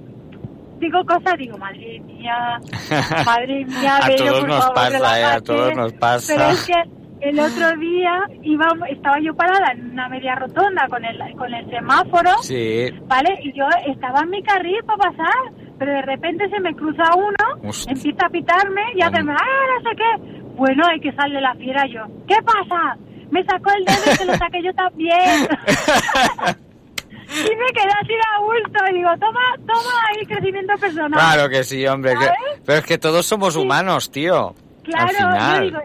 digo 0.80 1.04
cosas, 1.04 1.34
digo, 1.38 1.56
madre 1.58 2.00
mía, 2.06 2.58
madre 3.26 3.64
mía, 3.66 3.96
A 4.02 4.08
Bello, 4.08 4.24
todos 4.26 4.40
por 4.40 4.48
nos 4.48 4.58
favor, 4.60 4.74
pasa, 4.74 5.20
eh, 5.20 5.24
a 5.24 5.40
todos 5.40 5.76
nos 5.76 5.92
pasa. 5.92 6.34
Pero 6.36 6.48
es 6.50 6.66
que 6.66 6.72
el 7.24 7.40
otro 7.40 7.76
día 7.78 8.20
iba, 8.42 8.66
estaba 8.90 9.18
yo 9.20 9.34
parada 9.34 9.72
en 9.72 9.90
una 9.92 10.08
media 10.08 10.34
rotonda 10.34 10.86
con 10.88 11.04
el, 11.04 11.18
con 11.36 11.52
el 11.52 11.68
semáforo, 11.70 12.30
Sí. 12.42 12.86
¿vale? 13.06 13.30
Y 13.42 13.52
yo 13.56 13.64
estaba 13.86 14.20
en 14.20 14.30
mi 14.30 14.42
carril 14.42 14.78
para 14.86 15.10
pasar, 15.10 15.52
pero 15.78 15.92
de 15.92 16.02
repente 16.02 16.48
se 16.50 16.60
me 16.60 16.74
cruza 16.74 17.02
uno, 17.16 17.68
Hostia. 17.68 17.92
empieza 17.92 18.26
a 18.26 18.30
pitarme 18.30 18.82
y 18.94 19.02
hacerme, 19.02 19.32
¡ah, 19.32 19.80
no 19.82 19.90
sé 19.90 19.96
qué! 19.96 20.44
Bueno, 20.56 20.84
hay 20.88 21.00
que 21.00 21.12
sale 21.12 21.40
la 21.40 21.54
fiera 21.54 21.84
yo. 21.86 22.02
¿Qué 22.28 22.36
pasa? 22.44 22.96
Me 23.30 23.42
sacó 23.44 23.70
el 23.76 23.84
dedo 23.84 24.12
y 24.12 24.16
se 24.16 24.24
lo 24.26 24.34
saqué 24.34 24.62
yo 24.62 24.72
también. 24.74 25.48
y 27.34 27.56
me 27.56 27.72
quedé 27.72 27.92
así 28.00 28.12
a 28.14 28.40
gusto 28.40 28.84
y 28.90 28.94
digo, 28.94 29.10
toma, 29.18 29.40
toma 29.66 29.90
ahí 30.10 30.26
crecimiento 30.26 30.74
personal. 30.78 31.12
Claro 31.18 31.48
que 31.48 31.64
sí, 31.64 31.84
hombre. 31.86 32.14
pero 32.64 32.78
es 32.78 32.84
que 32.84 32.98
todos 32.98 33.26
somos 33.26 33.56
humanos, 33.56 34.10
tío. 34.10 34.54
Claro, 34.84 35.10
yo 35.18 35.60
digo, 35.62 35.78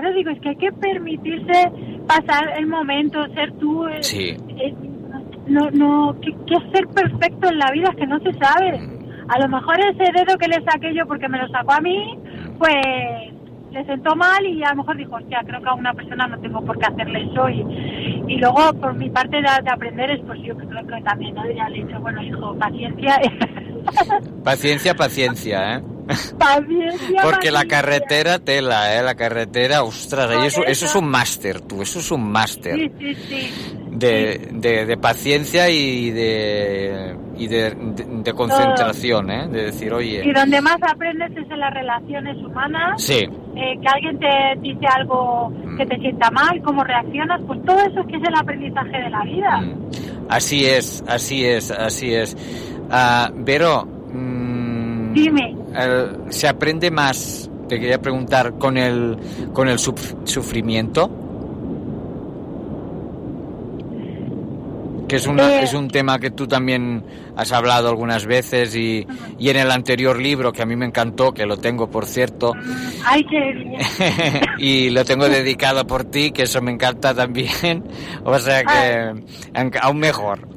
claro, 0.00 0.14
digo, 0.14 0.30
es 0.30 0.40
que 0.40 0.48
hay 0.50 0.56
que 0.56 0.72
permitirse 0.72 1.70
pasar 2.06 2.44
el 2.58 2.66
momento, 2.66 3.22
ser 3.34 3.52
tú. 3.58 3.86
eh, 3.88 4.02
Sí. 4.02 4.36
eh, 4.58 4.74
no, 5.48 5.70
no, 5.72 6.16
que, 6.20 6.30
que 6.46 6.56
ser 6.74 6.86
perfecto 6.88 7.48
en 7.50 7.58
la 7.58 7.70
vida 7.72 7.88
es 7.90 7.96
que 7.96 8.06
no 8.06 8.18
se 8.20 8.32
sabe. 8.34 8.78
Mm. 8.78 9.02
A 9.28 9.38
lo 9.38 9.48
mejor 9.48 9.76
ese 9.80 10.10
dedo 10.12 10.38
que 10.38 10.48
le 10.48 10.62
saqué 10.64 10.94
yo 10.94 11.06
porque 11.06 11.28
me 11.28 11.38
lo 11.38 11.48
sacó 11.48 11.72
a 11.72 11.80
mí, 11.80 12.18
pues 12.58 12.74
le 13.72 13.84
sentó 13.86 14.14
mal 14.16 14.44
y 14.46 14.62
a 14.64 14.70
lo 14.70 14.76
mejor 14.76 14.96
dijo, 14.96 15.16
hostia, 15.16 15.40
creo 15.46 15.60
que 15.62 15.68
a 15.68 15.74
una 15.74 15.92
persona 15.94 16.26
no 16.26 16.38
tengo 16.40 16.64
por 16.64 16.78
qué 16.78 16.86
hacerle 16.86 17.22
eso. 17.30 17.48
Y, 17.48 17.60
y 18.28 18.38
luego, 18.38 18.72
por 18.80 18.94
mi 18.94 19.10
parte 19.10 19.36
de, 19.36 19.42
de 19.42 19.70
aprender, 19.70 20.10
es 20.10 20.20
pues 20.26 20.40
yo 20.42 20.56
creo 20.56 20.86
que 20.86 21.02
también, 21.02 21.34
¿no? 21.34 21.42
Ya 21.50 21.68
le 21.68 21.80
he 21.80 21.84
dicho, 21.84 21.98
bueno, 22.00 22.22
hijo, 22.22 22.54
paciencia. 22.58 23.18
Paciencia, 24.44 24.94
paciencia, 24.94 25.76
¿eh? 25.76 25.82
Paciencia. 26.38 27.22
Porque 27.22 27.50
la 27.50 27.64
carretera 27.66 28.38
tela, 28.38 28.96
¿eh? 28.98 29.02
La 29.02 29.14
carretera, 29.14 29.82
ostras, 29.82 30.28
ahí 30.30 30.46
eso, 30.46 30.64
eso 30.64 30.86
es 30.86 30.94
un 30.94 31.08
máster, 31.08 31.60
tú, 31.60 31.82
eso 31.82 31.98
es 32.00 32.10
un 32.10 32.30
máster. 32.30 32.74
Sí, 32.76 32.90
sí, 32.98 33.14
sí. 33.14 33.50
de, 33.90 34.48
de, 34.52 34.86
de 34.86 34.96
paciencia 34.96 35.68
y 35.70 36.10
de 36.10 37.16
y 37.36 37.46
de, 37.46 37.70
de- 37.74 38.32
concentración, 38.34 39.30
¿eh? 39.30 39.48
De 39.48 39.64
decir, 39.66 39.88
Y 39.88 39.94
oye, 39.94 40.32
donde 40.34 40.60
más 40.60 40.76
aprendes 40.82 41.30
es 41.32 41.50
en 41.50 41.58
las 41.60 41.72
relaciones 41.74 42.36
humanas. 42.38 43.02
sí, 43.02 43.28
Eh, 43.54 43.78
que 43.80 43.88
alguien 43.88 44.18
te 44.18 44.28
dice 44.60 44.86
algo 44.86 45.52
que 45.76 45.84
te 45.86 45.98
sienta 45.98 46.30
mal, 46.30 46.60
cómo 46.62 46.84
reaccionas, 46.84 47.40
pues 47.46 47.62
todo 47.64 47.78
eso 47.80 48.00
es 48.00 48.06
que 48.06 48.16
es 48.16 48.22
el 48.28 48.34
aprendizaje 48.34 48.96
de 48.98 49.10
la 49.10 49.22
vida. 49.24 49.60
Mm. 49.60 49.90
así 50.28 50.64
es, 50.66 51.02
así 51.06 51.44
es, 51.44 51.70
así 51.70 52.14
es. 52.14 52.36
Ah, 52.90 53.30
Vero, 53.34 53.84
mm, 53.86 54.01
Dime. 55.14 55.56
el- 55.74 56.32
¿se 56.32 56.48
aprende 56.48 56.90
más, 56.90 57.50
te 57.68 57.78
quería 57.80 58.00
preguntar, 58.00 58.58
con 58.58 58.76
el, 58.76 59.16
con 59.52 59.68
el 59.68 59.78
suf- 59.78 60.14
sufrimiento? 60.24 61.10
Que 65.08 65.16
es, 65.16 65.26
una, 65.26 65.56
Eh. 65.60 65.64
es 65.64 65.74
un 65.74 65.88
tema 65.88 66.18
que 66.18 66.30
tú 66.30 66.46
también 66.46 67.04
has 67.36 67.52
hablado 67.52 67.90
algunas 67.90 68.24
veces 68.24 68.74
y, 68.74 69.06
y 69.38 69.50
en 69.50 69.56
el 69.56 69.70
anterior 69.70 70.18
libro, 70.18 70.52
que 70.52 70.62
a 70.62 70.66
mí 70.66 70.74
me 70.74 70.86
encantó, 70.86 71.32
que 71.34 71.44
lo 71.44 71.58
tengo 71.58 71.90
por 71.90 72.06
cierto, 72.06 72.54
Ay, 73.04 73.22
qué 73.24 73.52
bien. 73.52 73.76
y 74.58 74.88
lo 74.88 75.04
tengo 75.04 75.28
dedicado 75.28 75.86
por 75.86 76.04
ti, 76.04 76.30
que 76.30 76.44
eso 76.44 76.62
me 76.62 76.70
encanta 76.72 77.12
también. 77.14 77.84
O 78.24 78.38
sea 78.38 78.62
que 78.64 79.22
aunque- 79.54 79.78
aún 79.82 79.98
mejor. 79.98 80.48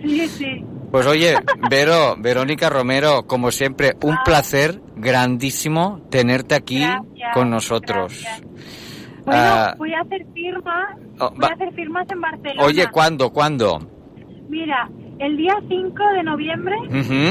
Sí, 0.00 0.28
sí. 0.28 0.64
Pues 0.94 1.08
oye, 1.08 1.34
Vero, 1.68 2.14
Verónica 2.16 2.70
Romero, 2.70 3.26
como 3.26 3.50
siempre, 3.50 3.94
un 4.04 4.16
placer 4.24 4.80
grandísimo 4.94 6.00
tenerte 6.08 6.54
aquí 6.54 6.78
Gracias, 6.78 7.34
con 7.34 7.50
nosotros. 7.50 8.12
gracias. 8.22 8.42
Bueno, 9.24 9.40
Ah, 9.42 9.74
voy 9.76 9.92
a 9.92 10.02
hacer 10.02 10.24
firmas. 10.32 10.86
oh, 11.18 11.30
voy 11.34 11.48
a 11.50 11.54
hacer 11.54 11.74
firmas 11.74 12.06
en 12.12 12.20
Barcelona. 12.20 12.62
oye, 12.62 12.86
¿cuándo? 12.92 13.30
¿Cuándo? 13.32 13.80
Mira, 14.48 14.88
el 15.18 15.36
día 15.36 15.56
5 15.68 16.04
de 16.16 16.22
noviembre 16.22 16.76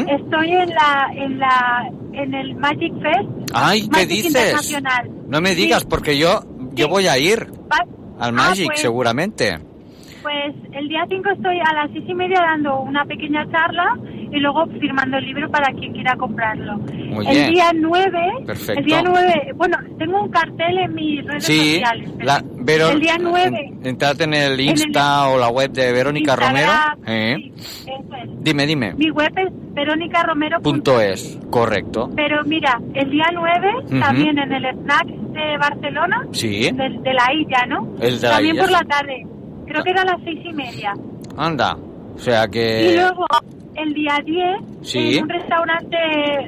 estoy 0.09 0.51
en 0.51 0.69
la 0.69 1.07
en 1.15 1.39
la 1.39 1.89
en 2.11 2.33
el 2.33 2.55
Magic 2.57 2.91
Fest. 3.01 3.49
Ay, 3.53 3.83
¿qué 3.83 3.87
Magic 3.91 4.09
dices? 4.09 4.25
Internacional. 4.35 5.09
No 5.29 5.39
me 5.39 5.51
Sí. 5.51 5.61
digas, 5.61 5.85
porque 5.85 6.17
yo, 6.17 6.41
yo 6.73 6.89
voy 6.89 7.07
a 7.07 7.17
ir 7.17 7.47
Va- 7.71 7.77
al 8.19 8.29
Ah, 8.29 8.31
Magic, 8.33 8.65
pues, 8.65 8.81
seguramente. 8.81 9.57
Pues 10.23 10.55
el 10.71 10.87
día 10.87 11.05
5 11.07 11.29
estoy 11.35 11.59
a 11.59 11.73
las 11.73 11.91
seis 11.91 12.05
y 12.07 12.13
media 12.15 12.39
dando 12.39 12.79
una 12.79 13.03
pequeña 13.05 13.45
charla 13.51 13.95
y 14.31 14.39
luego 14.39 14.65
firmando 14.79 15.17
el 15.17 15.25
libro 15.25 15.49
para 15.51 15.71
quien 15.73 15.91
quiera 15.93 16.15
comprarlo. 16.15 16.77
Muy 16.77 17.27
el 17.27 17.33
bien. 17.35 17.51
día 17.51 17.71
9, 17.75 18.19
Perfecto. 18.47 18.79
el 18.79 18.85
día 18.85 19.01
9, 19.05 19.51
bueno, 19.55 19.77
tengo 19.99 20.23
un 20.23 20.31
cartel 20.31 20.77
en 20.79 20.93
mis 20.95 21.23
redes 21.25 21.43
Sí, 21.45 21.73
sociales. 21.75 22.09
la, 22.23 22.41
Vero, 22.65 22.89
el 22.91 22.99
día 23.01 23.17
9, 23.19 23.73
entrad 23.83 24.19
en 24.21 24.33
el 24.33 24.53
el- 24.53 24.61
Insta 24.61 25.27
o 25.27 25.37
la 25.37 25.49
web 25.49 25.71
de 25.71 25.91
Verónica 25.91 26.35
Romero. 26.37 26.71
Instagram, 26.71 26.99
¿eh? 27.07 27.51
eso 27.57 27.89
es. 28.23 28.43
Dime, 28.43 28.65
dime. 28.65 28.93
Mi 28.95 29.11
web 29.11 29.31
es 29.37 29.49
veronicaromero. 29.73 30.61
Punto 30.61 30.99
es, 31.01 31.37
correcto. 31.51 32.09
Pero 32.15 32.43
mira, 32.45 32.79
el 32.93 33.09
día 33.11 33.25
9, 33.33 33.67
Ujú. 33.85 33.99
también 33.99 34.37
en 34.39 34.51
el 34.53 34.65
snack 34.79 35.05
de 35.07 35.57
Barcelona, 35.57 36.25
Sí, 36.31 36.71
de, 36.71 36.89
de 37.01 37.13
la 37.13 37.33
Illa, 37.33 37.65
¿no? 37.67 37.89
El 38.01 38.19
de 38.21 38.27
la 38.27 38.33
también 38.35 38.55
Illa, 38.55 38.63
por 38.63 38.69
sí. 38.69 38.73
la 38.81 38.89
tarde. 38.89 39.27
Creo 39.73 39.83
que 39.83 39.89
era 39.91 40.01
a 40.03 40.05
las 40.05 40.23
seis 40.23 40.39
y 40.45 40.53
media. 40.53 40.93
anda. 41.37 41.75
O 42.15 42.19
sea 42.19 42.45
Y 42.45 42.49
que... 42.51 42.93
luego, 42.95 43.25
el 43.75 43.93
día 43.93 44.19
10, 44.23 44.45
Sí. 44.83 45.17
en 45.17 45.23
un 45.23 45.29
restaurante 45.29 45.97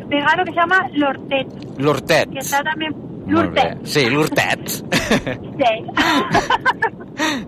vegano 0.08 0.44
que 0.46 0.52
se 0.52 0.60
llama 0.60 0.88
Lortet, 0.94 1.48
Lurtet. 1.80 2.30
que 2.32 2.40
está 2.40 2.62
también... 2.64 2.94
Lurtet, 3.28 3.80
Sí, 3.84 4.08
Lurtet. 4.12 4.70
sí. 4.70 5.74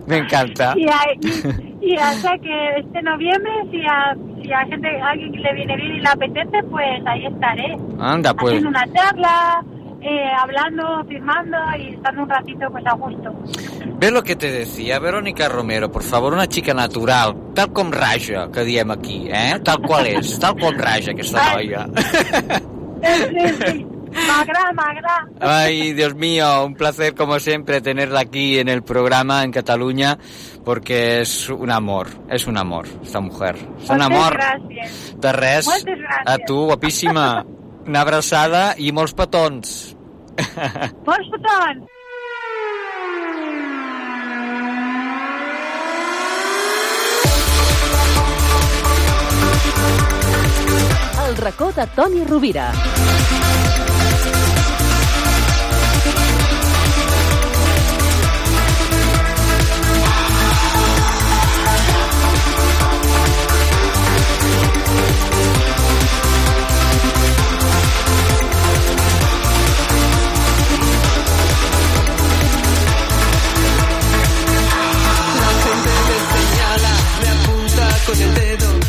Me 0.06 0.16
encanta. 0.18 0.74
y, 0.76 0.84
y, 1.86 1.92
y 1.92 1.96
hasta 1.96 2.36
que 2.38 2.78
este 2.80 3.02
noviembre, 3.02 3.50
si 3.70 3.80
a, 3.86 4.14
si 4.42 4.52
a 4.52 4.58
gente, 4.66 4.88
a 5.00 5.10
alguien 5.10 5.30
le 5.32 5.54
viene 5.54 5.76
bien 5.76 5.92
y 5.92 6.00
le 6.00 6.08
apetece, 6.08 6.62
pues 6.70 7.06
ahí 7.06 7.26
estaré. 7.26 7.76
Anda, 8.00 8.34
pues. 8.34 8.54
Haciendo 8.54 8.70
una 8.70 8.84
charla, 8.92 9.62
eh, 10.00 10.30
hablando, 10.40 11.04
firmando 11.08 11.56
y 11.78 11.94
estando 11.94 12.22
un 12.22 12.28
ratito 12.28 12.66
pues 12.70 12.86
a 12.86 12.94
gusto. 12.94 13.34
Ves 13.98 14.12
lo 14.12 14.22
que 14.22 14.36
te 14.36 14.50
decía, 14.50 14.98
Verónica 14.98 15.48
Romero, 15.48 15.90
por 15.90 16.02
favor, 16.02 16.32
una 16.32 16.46
xica 16.46 16.72
natural, 16.72 17.34
tal 17.54 17.72
com 17.72 17.90
raja, 17.90 18.48
que 18.52 18.64
diem 18.64 18.90
aquí, 18.90 19.28
eh? 19.28 19.58
Tal 19.64 19.82
qual 19.82 20.06
és, 20.06 20.38
tal 20.38 20.54
com 20.54 20.74
raja 20.76 21.10
aquesta 21.10 21.54
noia. 21.54 21.88
Sí, 22.98 23.48
sí. 23.62 23.86
M'agrada, 24.08 24.72
m'agrada. 24.72 25.28
Ay, 25.40 25.92
Dios 25.92 26.14
mío, 26.14 26.64
un 26.64 26.74
placer 26.74 27.14
como 27.14 27.38
siempre 27.38 27.80
tenerla 27.80 28.20
aquí 28.20 28.58
en 28.58 28.68
el 28.68 28.82
programa 28.82 29.42
en 29.42 29.52
Cataluña, 29.52 30.18
porque 30.64 31.20
es 31.20 31.48
un 31.50 31.70
amor, 31.70 32.08
es 32.30 32.46
un 32.46 32.56
amor, 32.56 32.86
esta 33.02 33.20
mujer. 33.20 33.56
Es 33.82 33.90
un 33.90 34.02
amor. 34.02 34.32
gràcies. 34.34 35.16
De 35.18 35.32
res, 35.32 35.68
a 36.24 36.38
tu, 36.38 36.66
guapíssima. 36.66 37.44
Una 37.88 38.02
abraçada 38.04 38.74
i 38.76 38.90
molts 38.92 39.14
petons. 39.16 39.70
Molts 41.06 41.30
petons! 41.32 41.86
El 51.24 51.40
racó 51.40 51.72
de 51.80 51.88
Toni 51.96 52.24
Rovira. 52.28 52.68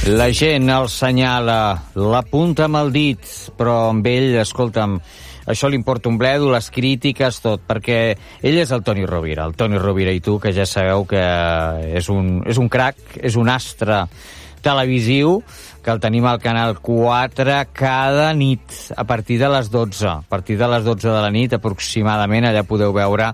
La 0.09 0.31
gent 0.33 0.71
el 0.73 0.87
senyala, 0.89 1.57
l'apunta 1.93 2.65
amb 2.65 2.79
el 2.79 2.89
dit, 2.95 3.27
però 3.59 3.91
amb 3.91 4.07
ell, 4.09 4.39
escolta'm, 4.41 4.95
això 5.53 5.69
li 5.69 5.77
importa 5.77 6.09
un 6.09 6.17
bledo, 6.17 6.49
les 6.49 6.71
crítiques, 6.73 7.37
tot, 7.43 7.61
perquè 7.67 7.99
ell 8.41 8.57
és 8.57 8.73
el 8.73 8.81
Toni 8.85 9.05
Rovira, 9.05 9.45
el 9.45 9.53
Toni 9.59 9.77
Rovira 9.77 10.15
i 10.15 10.21
tu, 10.25 10.39
que 10.41 10.53
ja 10.55 10.65
sabeu 10.65 11.05
que 11.09 11.21
és 11.99 12.09
un, 12.09 12.39
és 12.49 12.57
un 12.57 12.71
crac, 12.73 12.97
és 13.21 13.37
un 13.37 13.53
astre 13.53 14.03
televisiu, 14.65 15.39
que 15.83 15.93
el 15.93 16.01
tenim 16.03 16.25
al 16.25 16.41
Canal 16.41 16.79
4 16.81 17.59
cada 17.73 18.33
nit, 18.33 18.65
a 18.97 19.05
partir 19.05 19.39
de 19.39 19.49
les 19.49 19.69
12. 19.71 20.07
A 20.09 20.21
partir 20.27 20.57
de 20.57 20.67
les 20.67 20.83
12 20.83 21.07
de 21.07 21.21
la 21.21 21.31
nit, 21.31 21.53
aproximadament, 21.53 22.49
allà 22.49 22.65
podeu 22.67 22.93
veure 22.93 23.33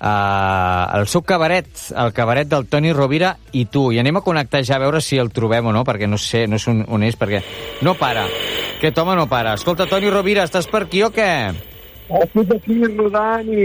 uh, 0.00 0.98
el 0.98 1.06
seu 1.10 1.22
cabaret, 1.26 1.68
el 1.96 2.12
cabaret 2.16 2.48
del 2.48 2.66
Toni 2.70 2.92
Rovira 2.92 3.36
i 3.52 3.64
tu. 3.66 3.88
I 3.92 4.00
anem 4.02 4.16
a 4.20 4.24
connectar 4.24 4.62
ja 4.64 4.76
a 4.76 4.82
veure 4.82 5.00
si 5.04 5.18
el 5.18 5.30
trobem 5.34 5.66
o 5.66 5.72
no, 5.74 5.84
perquè 5.84 6.08
no 6.08 6.18
sé, 6.18 6.46
no 6.48 6.56
és 6.56 6.66
un, 6.70 6.84
on 6.88 7.02
és, 7.06 7.16
perquè 7.18 7.42
no 7.82 7.94
para. 7.98 8.26
Aquest 8.78 8.98
home 8.98 9.16
no 9.18 9.26
para. 9.30 9.54
Escolta, 9.58 9.86
Toni 9.90 10.10
Rovira, 10.10 10.44
estàs 10.46 10.68
per 10.70 10.84
aquí 10.86 11.02
o 11.02 11.10
què? 11.14 11.30
Estic 12.08 12.52
aquí 12.54 12.78
rodant 12.96 13.48
i... 13.52 13.64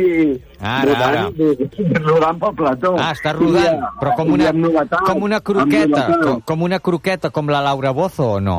Ara, 0.59 0.89
rodant, 0.89 1.13
ara. 1.15 1.29
i- 1.31 1.99
rodant 2.03 2.39
pel 2.41 2.55
plató. 2.59 2.95
Ah, 2.99 3.13
està 3.15 3.31
rodant, 3.37 3.77
I, 3.79 3.91
però 4.01 4.15
com 4.17 4.33
una, 4.35 4.49
amb 4.51 4.65
novetats, 4.65 5.05
com 5.07 5.23
una 5.23 5.39
croqueta, 5.39 6.01
com, 6.19 6.41
com 6.51 6.65
una 6.67 6.79
croqueta, 6.83 7.29
com 7.31 7.47
la 7.53 7.61
Laura 7.63 7.91
Bozo 7.95 8.33
o 8.35 8.39
no? 8.43 8.57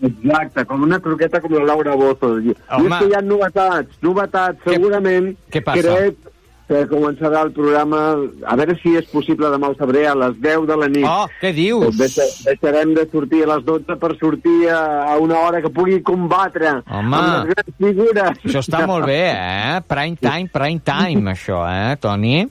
Exacte, 0.00 0.64
com 0.64 0.80
una 0.86 0.96
croqueta 1.04 1.42
com 1.44 1.52
la 1.52 1.66
Laura 1.68 1.92
Bozo. 2.00 2.38
I, 2.40 2.54
i 2.54 2.56
Home. 2.78 2.88
és 2.88 2.94
que 3.02 3.10
hi 3.10 3.14
ha 3.18 3.20
novetats, 3.20 3.98
novetats, 4.00 4.62
segurament. 4.64 5.34
què 5.52 5.60
passa? 5.66 5.82
Crec 5.98 6.30
que 6.70 6.84
començarà 6.86 7.40
el 7.42 7.50
programa, 7.56 8.00
a 8.46 8.54
veure 8.60 8.76
si 8.78 8.92
és 9.00 9.08
possible 9.10 9.48
demà 9.50 9.66
al 9.72 9.74
febrer 9.78 10.04
a 10.06 10.14
les 10.20 10.36
10 10.38 10.68
de 10.68 10.76
la 10.78 10.88
nit. 10.92 11.06
Oh, 11.08 11.26
què 11.40 11.50
dius? 11.56 11.96
Deixa, 11.98 12.22
deixarem 12.46 12.92
de 12.94 13.08
sortir 13.10 13.42
a 13.42 13.48
les 13.56 13.64
12 13.66 13.96
per 13.98 14.12
sortir 14.20 14.68
a, 14.70 14.78
a 15.10 15.16
una 15.18 15.40
hora 15.42 15.60
que 15.64 15.72
pugui 15.74 15.98
combatre 16.06 16.76
Home. 16.86 17.16
amb 17.18 17.34
les 17.34 17.50
grans 17.50 17.76
figures. 17.82 18.38
Això 18.46 18.62
està 18.62 18.84
molt 18.86 19.08
bé, 19.10 19.18
eh? 19.34 19.80
Prime 19.90 20.16
time, 20.22 20.46
prime 20.54 20.80
time, 20.86 21.30
això, 21.34 21.64
eh, 21.66 21.96
Toni? 22.00 22.46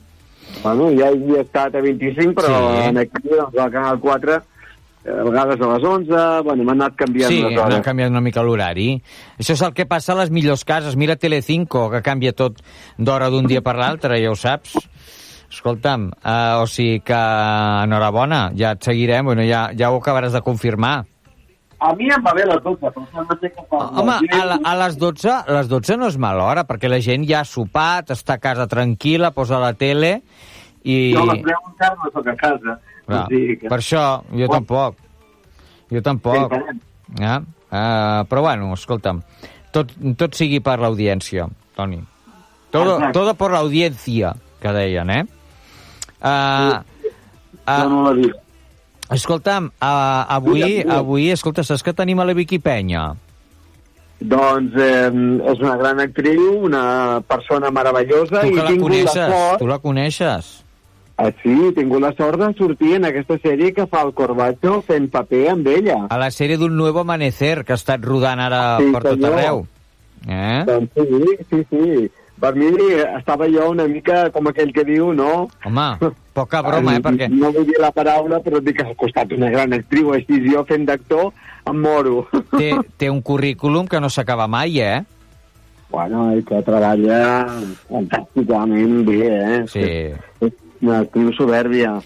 Bueno, 0.60 0.90
ja 0.98 1.08
hi 1.08 1.16
havia 1.16 1.40
estat 1.46 1.74
a 1.78 1.80
25, 1.80 2.34
però 2.36 2.48
Sí. 2.50 2.88
en 2.90 2.98
aquí, 2.98 3.22
doncs, 3.30 3.56
al 3.56 3.70
Canal 3.72 4.00
4, 4.02 4.34
eh, 4.36 4.40
a 5.06 5.22
vegades 5.24 5.60
a 5.60 5.68
les 5.72 5.84
11, 5.84 6.24
bueno, 6.44 6.64
m'han 6.64 6.82
anat 6.82 6.96
canviant 6.98 7.32
Sí, 7.32 7.40
les 7.42 7.56
han 7.56 7.72
hores. 7.72 7.84
canviat 7.86 8.10
una 8.12 8.20
mica 8.20 8.42
l'horari. 8.44 8.90
Això 9.38 9.56
és 9.56 9.62
el 9.64 9.72
que 9.72 9.86
passa 9.88 10.12
a 10.12 10.18
les 10.20 10.30
millors 10.30 10.64
cases. 10.64 10.96
Mira 10.96 11.16
Telecinco, 11.16 11.88
que 11.90 12.02
canvia 12.02 12.32
tot 12.36 12.60
d'hora 12.98 13.30
d'un 13.30 13.46
dia 13.48 13.62
per 13.62 13.76
l'altre, 13.76 14.20
ja 14.20 14.30
ho 14.30 14.36
saps. 14.36 14.76
Escolta'm, 15.50 16.10
uh, 16.22 16.60
o 16.62 16.66
sigui 16.70 17.00
que 17.02 17.16
enhorabona, 17.84 18.52
ja 18.54 18.76
et 18.76 18.84
seguirem, 18.86 19.24
bueno, 19.26 19.42
ja, 19.42 19.70
ja 19.74 19.90
ho 19.90 19.98
acabaràs 19.98 20.36
de 20.36 20.44
confirmar. 20.46 21.00
A 21.80 21.94
mi 21.96 22.10
em 22.12 22.22
va 22.22 22.34
bé 22.36 22.44
les 22.44 22.60
12, 22.62 22.92
però 22.92 23.24
ser 23.40 23.50
que... 23.54 23.64
per 23.70 23.80
Home, 23.80 24.18
a, 24.36 24.44
la, 24.44 24.58
a 24.62 24.74
les 24.84 24.98
12, 25.00 25.30
a 25.32 25.56
les 25.56 25.68
12 25.72 25.96
no 25.96 26.10
és 26.12 26.18
mala 26.20 26.44
hora, 26.44 26.66
perquè 26.68 26.90
la 26.92 27.00
gent 27.00 27.24
ja 27.26 27.40
ha 27.40 27.48
sopat, 27.48 28.12
està 28.12 28.36
a 28.36 28.42
casa 28.42 28.68
tranquil·la, 28.68 29.32
posa 29.32 29.58
la 29.58 29.72
tele 29.72 30.20
i... 30.84 31.14
Jo 31.16 31.24
a 31.24 31.32
les 31.32 31.42
10 31.48 31.70
encara 31.72 31.96
no 31.96 32.12
soc 32.12 32.28
a 32.28 32.36
casa. 32.36 32.76
Clar, 33.10 33.26
que... 33.30 33.68
Per 33.68 33.78
això, 33.78 34.04
jo 34.30 34.46
Bueno. 34.46 34.52
tampoc. 34.54 34.96
Jo 35.90 36.02
tampoc. 36.06 36.54
Sí. 36.54 36.78
Ja? 37.20 37.40
Uh, 37.70 38.26
però 38.30 38.42
bueno, 38.42 38.72
escolta'm, 38.74 39.20
tot, 39.74 39.92
tot 40.18 40.34
sigui 40.34 40.58
per 40.62 40.78
l'audiència, 40.82 41.46
Toni. 41.76 42.00
Todo, 42.70 42.96
Exacte. 42.96 43.12
todo 43.18 43.34
por 43.34 43.52
la 43.52 43.58
audiencia, 43.58 44.34
que 44.62 44.72
deien, 44.74 45.10
eh? 45.10 45.24
Uh, 46.20 46.78
Jo 47.66 47.88
no 47.88 48.12
la 48.12 48.30
escolta'm, 49.14 49.66
uh, 49.66 50.24
avui, 50.28 50.82
avui, 50.86 51.30
escolta, 51.34 51.64
saps 51.66 51.82
que 51.82 51.94
tenim 51.94 52.20
a 52.22 52.26
la 52.28 52.34
Vicky 52.34 52.58
Penya? 52.62 53.08
Doncs 54.20 54.74
eh, 54.76 55.08
és 55.08 55.62
una 55.64 55.76
gran 55.80 56.00
actriu, 56.02 56.58
una 56.68 57.22
persona 57.26 57.70
meravellosa 57.72 58.42
Tu 58.42 58.50
i 58.50 58.54
que 58.54 58.60
la 58.60 58.66
tinc 58.68 58.82
la 58.82 58.84
coneixes, 58.84 59.32
sort... 59.32 59.62
tu 59.62 59.68
la 59.70 59.78
coneixes. 59.80 60.50
Ah, 61.20 61.28
sí, 61.42 61.52
he 61.66 61.72
tingut 61.76 62.00
la 62.00 62.14
sort 62.16 62.40
de 62.40 62.46
sortir 62.56 62.94
en 62.96 63.04
aquesta 63.04 63.36
sèrie 63.42 63.74
que 63.76 63.84
fa 63.90 64.00
el 64.06 64.14
Corbacho 64.16 64.78
fent 64.86 65.10
paper 65.12 65.42
amb 65.52 65.66
ella. 65.68 65.98
A 66.08 66.16
la 66.16 66.30
sèrie 66.32 66.56
d'un 66.56 66.72
Nuevo 66.78 67.02
Amanecer, 67.04 67.58
que 67.64 67.74
ha 67.74 67.80
estat 67.80 68.00
rodant 68.08 68.40
ara 68.40 68.78
Sí, 68.80 68.88
per 68.94 69.02
tot 69.04 69.18
senyor. 69.18 69.36
arreu. 69.36 69.60
Eh? 70.26 70.62
Doncs 70.64 70.90
sí, 70.96 71.36
sí, 71.50 71.60
sí. 71.68 72.08
Per 72.40 72.54
mi 72.56 72.70
estava 73.18 73.44
jo 73.52 73.66
una 73.68 73.84
mica 73.84 74.30
com 74.32 74.46
aquell 74.48 74.72
que 74.72 74.80
diu, 74.88 75.10
no? 75.12 75.50
Home, 75.68 75.88
poca 76.38 76.62
broma, 76.64 76.94
eh? 76.96 77.02
Perquè 77.04 77.28
No 77.28 77.50
vull 77.52 77.66
dir 77.68 77.76
la 77.82 77.92
paraula, 77.92 78.40
però 78.40 78.62
dic 78.64 78.78
que 78.80 78.86
ha 78.88 78.96
costat 78.96 79.34
una 79.36 79.50
gran 79.52 79.76
actriu, 79.76 80.14
així 80.16 80.40
jo 80.48 80.64
fent 80.64 80.86
d'actor 80.88 81.28
em 81.68 81.76
moro. 81.84 82.22
té, 82.56 82.72
té 82.96 83.10
un 83.12 83.20
currículum 83.20 83.84
que 83.92 84.00
no 84.00 84.08
s'acaba 84.08 84.48
mai, 84.48 84.80
eh? 84.80 85.02
Bueno, 85.90 86.30
i 86.38 86.40
que 86.46 86.62
treballa 86.64 87.44
fantàsticament 87.90 89.04
bé, 89.04 89.20
eh? 89.28 89.60
Sí. 89.68 89.84
És 90.46 90.52
una 90.82 91.02
actriu 91.04 91.32
soberbia. 91.36 91.98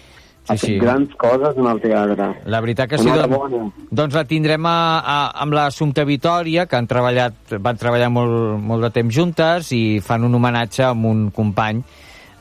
Sí, 0.45 0.53
ha 0.53 0.57
fet 0.61 0.69
sí. 0.69 0.77
grans 0.77 1.13
coses 1.17 1.57
en 1.57 1.65
el 1.65 1.79
teatre. 1.81 2.27
La 2.53 2.59
veritat 2.61 2.91
que 2.91 2.99
sí, 3.01 3.09
doncs, 3.09 3.79
doncs 3.89 4.13
la 4.13 4.25
tindrem 4.29 4.67
a, 4.69 4.77
a, 5.01 5.15
amb 5.41 5.57
l'Assumpta 5.57 6.05
Vitòria, 6.05 6.67
que 6.69 6.77
han 6.77 6.85
treballat, 6.85 7.55
van 7.57 7.79
treballar 7.81 8.11
molt, 8.13 8.59
molt 8.61 8.85
de 8.85 8.91
temps 8.93 9.15
juntes 9.15 9.71
i 9.73 9.99
fan 10.05 10.27
un 10.27 10.37
homenatge 10.37 10.85
amb 10.85 11.09
un 11.09 11.29
company 11.33 11.81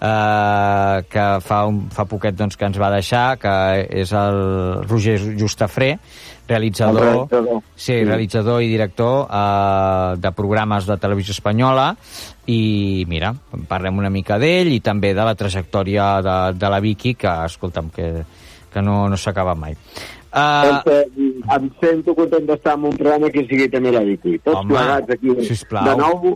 eh, 0.04 1.02
que 1.08 1.24
fa, 1.44 1.64
un, 1.70 1.84
fa 1.94 2.04
poquet 2.10 2.36
doncs, 2.36 2.58
que 2.60 2.68
ens 2.68 2.78
va 2.80 2.92
deixar, 2.92 3.24
que 3.40 3.54
és 4.04 4.12
el 4.12 4.38
Roger 4.84 5.16
Justafré, 5.40 5.94
realitzador, 6.48 7.00
El 7.00 7.12
realitzador. 7.14 7.62
sí, 7.74 7.94
realitzador 8.04 8.62
i 8.62 8.68
director 8.68 9.26
eh, 9.30 10.16
de 10.20 10.32
programes 10.36 10.86
de 10.86 10.98
televisió 11.00 11.32
espanyola 11.32 11.94
i 12.52 13.04
mira, 13.08 13.32
parlem 13.70 14.02
una 14.02 14.10
mica 14.12 14.36
d'ell 14.38 14.74
i 14.74 14.80
també 14.84 15.14
de 15.16 15.24
la 15.24 15.34
trajectòria 15.34 16.10
de, 16.20 16.36
de 16.60 16.72
la 16.74 16.80
Vicky 16.84 17.14
que, 17.16 17.32
escolta'm, 17.48 17.88
que, 17.94 18.10
que 18.72 18.82
no, 18.84 19.06
no 19.08 19.16
s'acaba 19.16 19.54
mai. 19.56 19.78
Uh, 20.34 20.66
Doncs, 20.66 20.86
eh, 20.90 21.56
em 21.56 21.66
sento 21.80 22.12
content 22.18 22.44
d'estar 22.48 22.74
en 22.74 22.88
un 22.90 22.96
programa 22.98 23.28
que 23.30 23.46
sigui 23.46 23.68
també 23.70 23.92
la 23.94 24.02
Vicky. 24.02 24.36
Tots 24.42 24.58
Home, 24.64 24.74
plegats 24.74 25.14
aquí. 25.14 25.34
sisplau. 25.46 25.86
De 25.86 25.94
nou, 26.00 26.34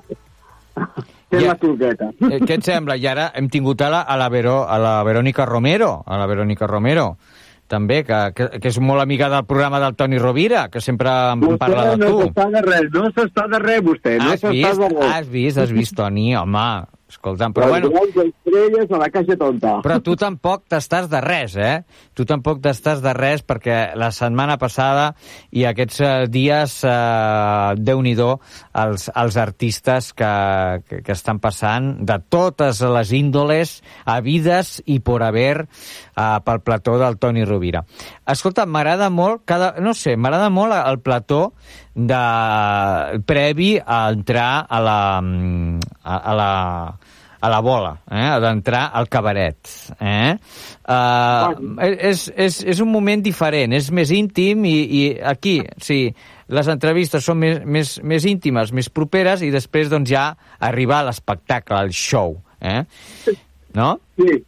fent 1.30 1.42
Ja. 1.42 1.48
la 1.52 1.54
turqueta. 1.56 2.10
eh, 2.30 2.40
què 2.40 2.54
et 2.58 2.64
sembla? 2.64 2.96
I 2.96 3.06
ara 3.06 3.30
hem 3.34 3.48
tingut 3.48 3.80
a 3.82 3.90
la, 3.90 4.00
a 4.02 4.16
la, 4.16 4.28
Vero, 4.28 4.62
a 4.68 4.78
la 4.78 5.02
Verònica 5.04 5.46
Romero, 5.46 6.02
a 6.06 6.16
la 6.18 6.26
Verònica 6.26 6.66
Romero, 6.66 7.16
també, 7.68 8.02
que, 8.02 8.32
que, 8.34 8.46
que 8.60 8.68
és 8.68 8.78
molt 8.80 9.02
amiga 9.02 9.28
del 9.28 9.44
programa 9.44 9.78
del 9.80 9.94
Toni 9.94 10.16
Rovira, 10.18 10.68
que 10.72 10.80
sempre 10.80 11.10
em 11.34 11.40
Vostè 11.42 11.58
parla 11.58 11.90
de 11.90 11.96
no 11.98 12.06
tu. 12.14 12.20
s'està 12.22 12.46
de 12.50 12.62
res, 12.64 12.86
no 12.94 13.10
s'està 13.12 13.44
de 13.52 13.58
res, 13.60 13.82
vostè. 13.84 14.14
No 14.18 14.30
Has 14.32 14.40
vist, 14.48 14.78
de 14.80 14.88
res. 14.88 15.10
has 15.12 15.28
vist, 15.28 15.58
has 15.58 15.70
vist, 15.72 15.94
Toni, 15.94 16.34
home, 16.34 16.66
escolta'm, 17.08 17.54
però 17.56 17.66
Les 17.70 17.80
bueno, 17.80 17.88
grans 17.94 18.16
estrelles 18.28 18.90
a 18.92 18.98
la 19.00 19.08
caixa 19.10 19.36
tonta. 19.40 19.70
però 19.84 19.96
tu 20.04 20.14
tampoc 20.16 20.64
t'estàs 20.68 21.08
de 21.08 21.20
res, 21.24 21.56
eh? 21.56 21.82
Tu 22.14 22.26
tampoc 22.28 22.60
t'estàs 22.60 23.00
de 23.00 23.12
res 23.16 23.42
perquè 23.42 23.94
la 23.96 24.10
setmana 24.12 24.58
passada 24.60 25.14
i 25.50 25.64
aquests 25.64 26.00
eh, 26.00 26.26
dies, 26.28 26.78
eh, 26.84 27.74
déu-n'hi-do, 27.80 28.28
els, 28.84 29.08
els 29.14 29.36
artistes 29.40 30.12
que, 30.12 30.32
que, 30.88 31.02
que 31.02 31.12
estan 31.16 31.40
passant 31.40 31.94
de 32.04 32.18
totes 32.28 32.82
les 32.84 33.12
índoles, 33.16 33.78
havides 34.04 34.82
i 34.86 35.00
por 35.00 35.22
haver 35.24 35.64
eh, 35.64 36.38
pel 36.44 36.60
plató 36.60 36.98
del 37.00 37.16
Toni 37.18 37.44
Rovira. 37.44 37.84
Escolta, 38.28 38.66
m'agrada 38.66 39.08
molt, 39.08 39.46
cada, 39.48 39.74
no 39.80 39.94
sé, 39.96 40.16
m'agrada 40.16 40.50
molt 40.52 40.76
el 40.76 41.00
plató 41.00 41.54
de, 41.94 42.22
previ 43.26 43.78
a 43.80 44.08
entrar 44.12 44.66
a 44.68 44.80
la, 44.80 44.98
a, 46.02 46.16
a 46.18 46.34
la, 46.38 46.50
a 47.40 47.50
la 47.52 47.60
bola, 47.62 47.92
eh? 48.10 48.26
d'entrar 48.42 48.88
al 48.98 49.08
cabaret. 49.08 49.70
Eh? 50.00 50.34
Uh, 50.88 51.78
és, 51.84 52.26
és, 52.34 52.58
és 52.74 52.82
un 52.82 52.90
moment 52.92 53.22
diferent, 53.22 53.76
és 53.76 53.90
més 53.94 54.10
íntim 54.14 54.66
i, 54.68 54.76
i 55.00 55.02
aquí, 55.22 55.60
sí, 55.82 56.00
les 56.48 56.70
entrevistes 56.72 57.24
són 57.24 57.38
més, 57.42 57.62
més, 57.64 57.96
més 58.02 58.26
íntimes, 58.28 58.72
més 58.74 58.90
properes 58.90 59.44
i 59.46 59.52
després 59.54 59.90
doncs, 59.92 60.10
ja 60.10 60.32
arribar 60.58 61.02
a 61.02 61.08
l'espectacle, 61.10 61.78
al 61.78 61.94
show. 61.94 62.38
Eh? 62.58 62.82
No? 63.78 63.92
Sí, 64.18 64.40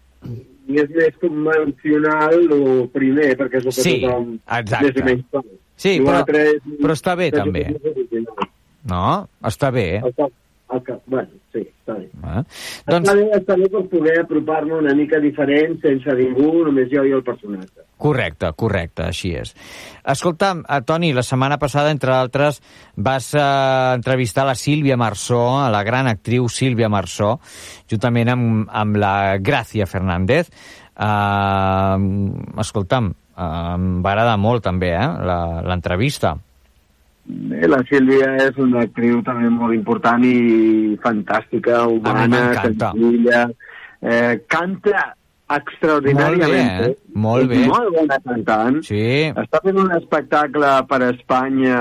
i 0.70 0.78
és 0.82 0.90
més 0.94 1.16
convencional 1.22 2.36
el 2.40 2.66
primer, 2.94 3.32
perquè 3.38 3.60
és 3.60 3.66
el 3.66 3.74
que 3.74 3.84
Sí, 3.84 3.96
tothom 4.02 4.32
exacte. 4.58 4.86
més 4.86 5.02
o 5.02 5.06
menys 5.06 5.26
fa. 5.30 5.44
Sí, 5.80 5.94
però, 6.04 6.20
però 6.26 6.94
està 6.96 7.14
bé, 7.16 7.30
també. 7.32 7.64
No? 8.90 9.04
Està 9.48 9.70
bé. 9.72 9.86
Està, 10.10 10.26
està, 10.78 10.96
bueno, 11.06 11.28
sí, 11.52 11.62
està 11.66 11.94
bé. 11.98 12.06
Eh? 12.06 12.42
Doncs... 12.86 13.08
Està 13.08 13.14
bé, 13.18 13.24
està 13.36 13.56
bé 13.58 13.68
per 13.72 13.82
poder 13.90 14.16
apropar-me 14.22 14.74
una 14.78 14.94
mica 14.94 15.18
diferent, 15.20 15.78
sense 15.82 16.14
ningú, 16.18 16.64
només 16.68 16.88
jo 16.92 17.02
i 17.04 17.12
el 17.16 17.24
personatge. 17.26 17.86
Correcte, 18.00 18.48
correcte, 18.56 19.02
així 19.10 19.34
és. 19.36 19.50
Escolta'm, 20.08 20.62
eh, 20.64 20.80
Toni, 20.88 21.12
la 21.12 21.24
setmana 21.26 21.58
passada, 21.60 21.90
entre 21.92 22.14
altres, 22.16 22.62
vas 22.96 23.32
eh, 23.34 23.42
entrevistar 23.98 24.46
la 24.48 24.54
Sílvia 24.54 24.96
Marsó, 24.96 25.42
la 25.68 25.82
gran 25.84 26.08
actriu 26.08 26.48
Sílvia 26.48 26.88
Marsó, 26.88 27.34
juntament 27.90 28.28
amb, 28.32 28.68
amb 28.72 28.96
la 28.96 29.14
Gràcia 29.38 29.86
Fernández. 29.90 30.48
Uh, 31.00 32.60
escolta'm, 32.60 33.06
uh, 33.10 33.44
em 33.74 33.84
va 34.04 34.10
agradar 34.12 34.36
molt 34.40 34.64
també 34.66 34.90
eh, 34.92 35.06
la- 35.24 35.62
l'entrevista. 35.64 36.34
Bé, 37.50 37.62
la 37.68 37.80
Sílvia 37.88 38.34
és 38.48 38.58
una 38.62 38.84
actriu 38.86 39.20
també 39.26 39.50
molt 39.52 39.74
important 39.76 40.24
i 40.26 40.96
fantàstica, 41.04 41.84
humana, 41.86 42.26
m'encanta. 42.26 42.90
senzilla, 42.94 43.42
eh, 44.02 44.40
canta 44.50 45.04
extraordinàriament. 45.50 46.46
Molt 46.46 46.86
bé, 46.86 46.90
eh? 46.90 47.16
Molt 47.26 47.50
bé. 47.50 47.64
Molt 47.70 47.96
bona 47.96 48.18
cantant. 48.24 48.80
Sí. 48.86 49.04
Està 49.44 49.60
fent 49.64 49.78
un 49.82 49.92
espectacle 49.98 50.72
per 50.90 51.00
a 51.02 51.10
Espanya 51.10 51.80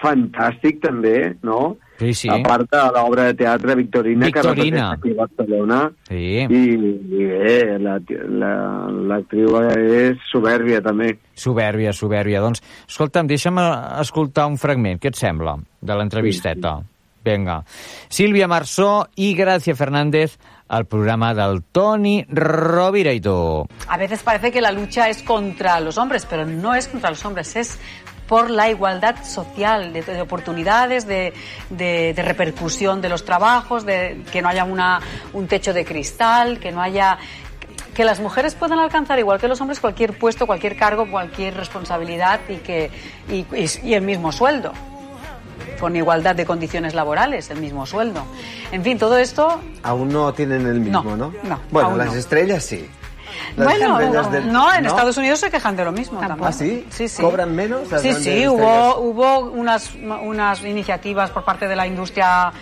fantàstic 0.00 0.80
també, 0.84 1.34
no? 1.46 1.76
Sí, 2.00 2.14
sí. 2.16 2.28
A 2.32 2.38
part 2.40 2.64
de 2.72 2.80
l'obra 2.94 3.26
de 3.28 3.34
teatre 3.36 3.74
Victorina, 3.76 4.24
Victorina. 4.30 4.32
que 4.32 4.46
repeteix 4.48 4.84
aquí 4.88 5.10
a 5.12 5.18
Barcelona. 5.18 5.80
Sí. 6.08 6.22
I, 6.48 6.60
i 7.20 7.26
bé, 7.28 7.56
l'actriu 7.84 8.30
la, 8.40 8.52
l'actriu 9.10 9.58
és 9.68 10.22
soberbia 10.30 10.80
també. 10.80 11.12
Soberbia, 11.36 11.92
soberbia. 11.92 12.40
Doncs, 12.40 12.64
escolta'm, 12.88 13.28
deixa'm 13.28 13.60
eh, 13.60 13.68
escoltar 14.00 14.48
un 14.48 14.56
fragment. 14.56 15.02
Què 15.02 15.12
et 15.12 15.20
sembla 15.20 15.58
de 15.60 15.98
l'entrevisteta? 16.00 16.78
Vinga. 17.20 17.58
Sílvia 18.08 18.48
Marsó 18.48 19.04
i 19.20 19.34
Gràcia 19.36 19.76
Fernández 19.76 20.38
al 20.70 20.86
programa 20.86 21.34
del 21.34 21.60
Toni 21.74 22.24
Rovira 22.30 23.12
i 23.12 23.20
tu. 23.20 23.66
A 23.88 23.98
veces 23.98 24.22
parece 24.22 24.52
que 24.52 24.62
la 24.62 24.72
lucha 24.72 25.10
es 25.10 25.22
contra 25.22 25.80
los 25.80 25.98
hombres, 25.98 26.24
pero 26.24 26.46
no 26.46 26.74
es 26.74 26.88
contra 26.88 27.10
los 27.10 27.24
hombres, 27.26 27.56
es 27.56 27.78
por 28.30 28.48
la 28.48 28.70
igualdad 28.70 29.24
social, 29.24 29.92
de, 29.92 30.02
de 30.02 30.20
oportunidades, 30.20 31.04
de, 31.04 31.32
de- 31.68 32.12
de 32.14 32.22
repercusión 32.22 33.00
de 33.00 33.08
los 33.08 33.24
trabajos, 33.24 33.84
de 33.84 34.22
que 34.30 34.40
no 34.40 34.48
haya 34.48 34.62
una, 34.62 35.00
un 35.32 35.48
techo 35.48 35.72
de 35.72 35.84
cristal, 35.84 36.60
que 36.60 36.70
no 36.70 36.80
haya 36.80 37.18
que 37.92 38.04
las 38.04 38.20
mujeres 38.20 38.54
puedan 38.54 38.78
alcanzar 38.78 39.18
igual 39.18 39.40
que 39.40 39.48
los 39.48 39.60
hombres 39.60 39.80
cualquier 39.80 40.16
puesto, 40.16 40.46
cualquier 40.46 40.76
cargo, 40.76 41.10
cualquier 41.10 41.56
responsabilidad 41.56 42.38
y 42.48 42.58
que 42.58 42.88
y, 43.28 43.92
el 43.94 44.02
mismo 44.02 44.30
sueldo 44.30 44.72
con 45.80 45.96
igualdad 45.96 46.36
de 46.36 46.46
condiciones 46.46 46.94
laborales, 46.94 47.50
el 47.50 47.58
mismo 47.58 47.84
sueldo. 47.84 48.22
En 48.70 48.84
fin, 48.84 48.96
todo 48.96 49.18
esto 49.18 49.60
Aún 49.82 50.10
no 50.12 50.32
tienen 50.34 50.66
el 50.68 50.78
mismo, 50.78 51.02
No, 51.02 51.16
¿no? 51.16 51.32
no, 51.42 51.58
bueno, 51.72 51.96
las 51.96 52.12
no. 52.12 52.14
estrellas 52.14 52.62
sí. 52.64 52.88
Las 53.56 53.66
bueno, 53.66 53.98
del- 54.30 54.52
no, 54.52 54.72
en 54.74 54.86
Estados 54.86 55.16
Unidos 55.16 55.40
se 55.40 55.50
quejan 55.50 55.76
de 55.76 55.84
lo 55.84 55.92
mismo 55.92 56.20
también. 56.20 56.48
¿Ah, 56.48 56.52
sí? 56.52 56.84
Sí, 56.90 57.08
sí. 57.08 57.22
¿Cobran 57.22 57.54
menos 57.54 57.90
las 57.90 58.02
Sí, 58.02 58.12
sí, 58.14 58.46
hubo, 58.48 58.96
hubo 59.00 59.40
unas, 59.50 59.94
unas 60.22 60.64
iniciativas 60.64 61.30
por 61.30 61.44
parte 61.44 61.68
de 61.68 61.76
la 61.76 61.86
industria 61.86 62.52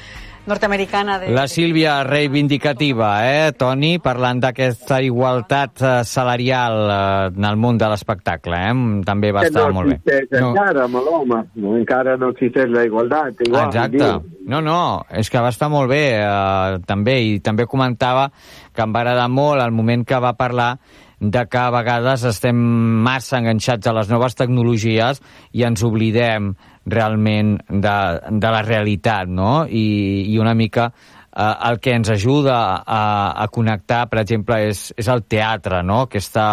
norteamericana 0.46 1.18
de... 1.18 1.31
La 1.31 1.46
Sílvia 1.46 2.02
reivindicativa, 2.04 3.11
eh, 3.28 3.52
Toni, 3.52 3.98
parlant 4.00 4.40
d'aquesta 4.40 5.02
igualtat 5.04 5.83
eh, 5.83 5.90
salarial 6.09 6.78
eh, 6.88 7.37
en 7.37 7.44
el 7.44 7.59
món 7.61 7.76
de 7.76 7.90
l'espectacle, 7.92 8.57
eh? 8.70 8.72
També 9.04 9.28
va 9.35 9.42
que 9.44 9.50
estar 9.52 9.66
no 9.68 9.76
molt 9.76 9.92
bé. 9.92 9.98
existeix 9.98 10.40
encara 10.40 10.87
amb 10.87 10.96
l'home, 11.04 11.42
no, 11.61 11.76
encara 11.76 12.16
no 12.16 12.31
existeix 12.33 12.70
la 12.72 12.87
igualtat. 12.88 13.44
Igual, 13.44 13.66
Exacte. 13.68 14.09
No, 14.48 14.62
no, 14.64 14.78
és 15.12 15.28
que 15.28 15.42
va 15.44 15.50
estar 15.52 15.68
molt 15.68 15.90
bé, 15.92 16.02
eh, 16.16 16.78
també, 16.88 17.18
i 17.35 17.38
també 17.44 17.66
comentava 17.68 18.31
que 18.78 18.86
em 18.86 18.94
va 18.94 19.02
agradar 19.02 19.26
molt 19.26 19.64
el 19.64 19.74
moment 19.74 20.06
que 20.06 20.22
va 20.22 20.36
parlar 20.38 20.76
de 21.18 21.44
que 21.50 21.58
a 21.58 21.70
vegades 21.74 22.22
estem 22.30 22.58
massa 23.02 23.40
enganxats 23.40 23.90
a 23.90 23.94
les 23.96 24.10
noves 24.10 24.38
tecnologies 24.38 25.18
i 25.50 25.64
ens 25.66 25.82
oblidem 25.82 26.52
realment 26.86 27.56
de, 27.68 27.98
de 28.30 28.52
la 28.54 28.62
realitat, 28.62 29.26
no? 29.28 29.64
I, 29.66 30.28
i 30.30 30.38
una 30.38 30.54
mica 30.54 30.92
eh, 30.92 31.54
el 31.70 31.80
que 31.82 31.96
ens 31.98 32.10
ajuda 32.14 32.58
a, 32.86 33.02
a 33.42 33.48
connectar, 33.50 34.04
per 34.12 34.22
exemple, 34.22 34.60
és, 34.70 34.84
és 34.96 35.08
el 35.10 35.24
teatre, 35.26 35.82
no? 35.82 36.04
que 36.06 36.22
està 36.22 36.46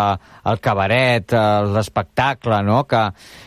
el 0.50 0.62
cabaret, 0.66 1.34
eh, 1.34 1.44
l'espectacle, 1.76 2.64
no? 2.66 2.84
que, 2.90 3.04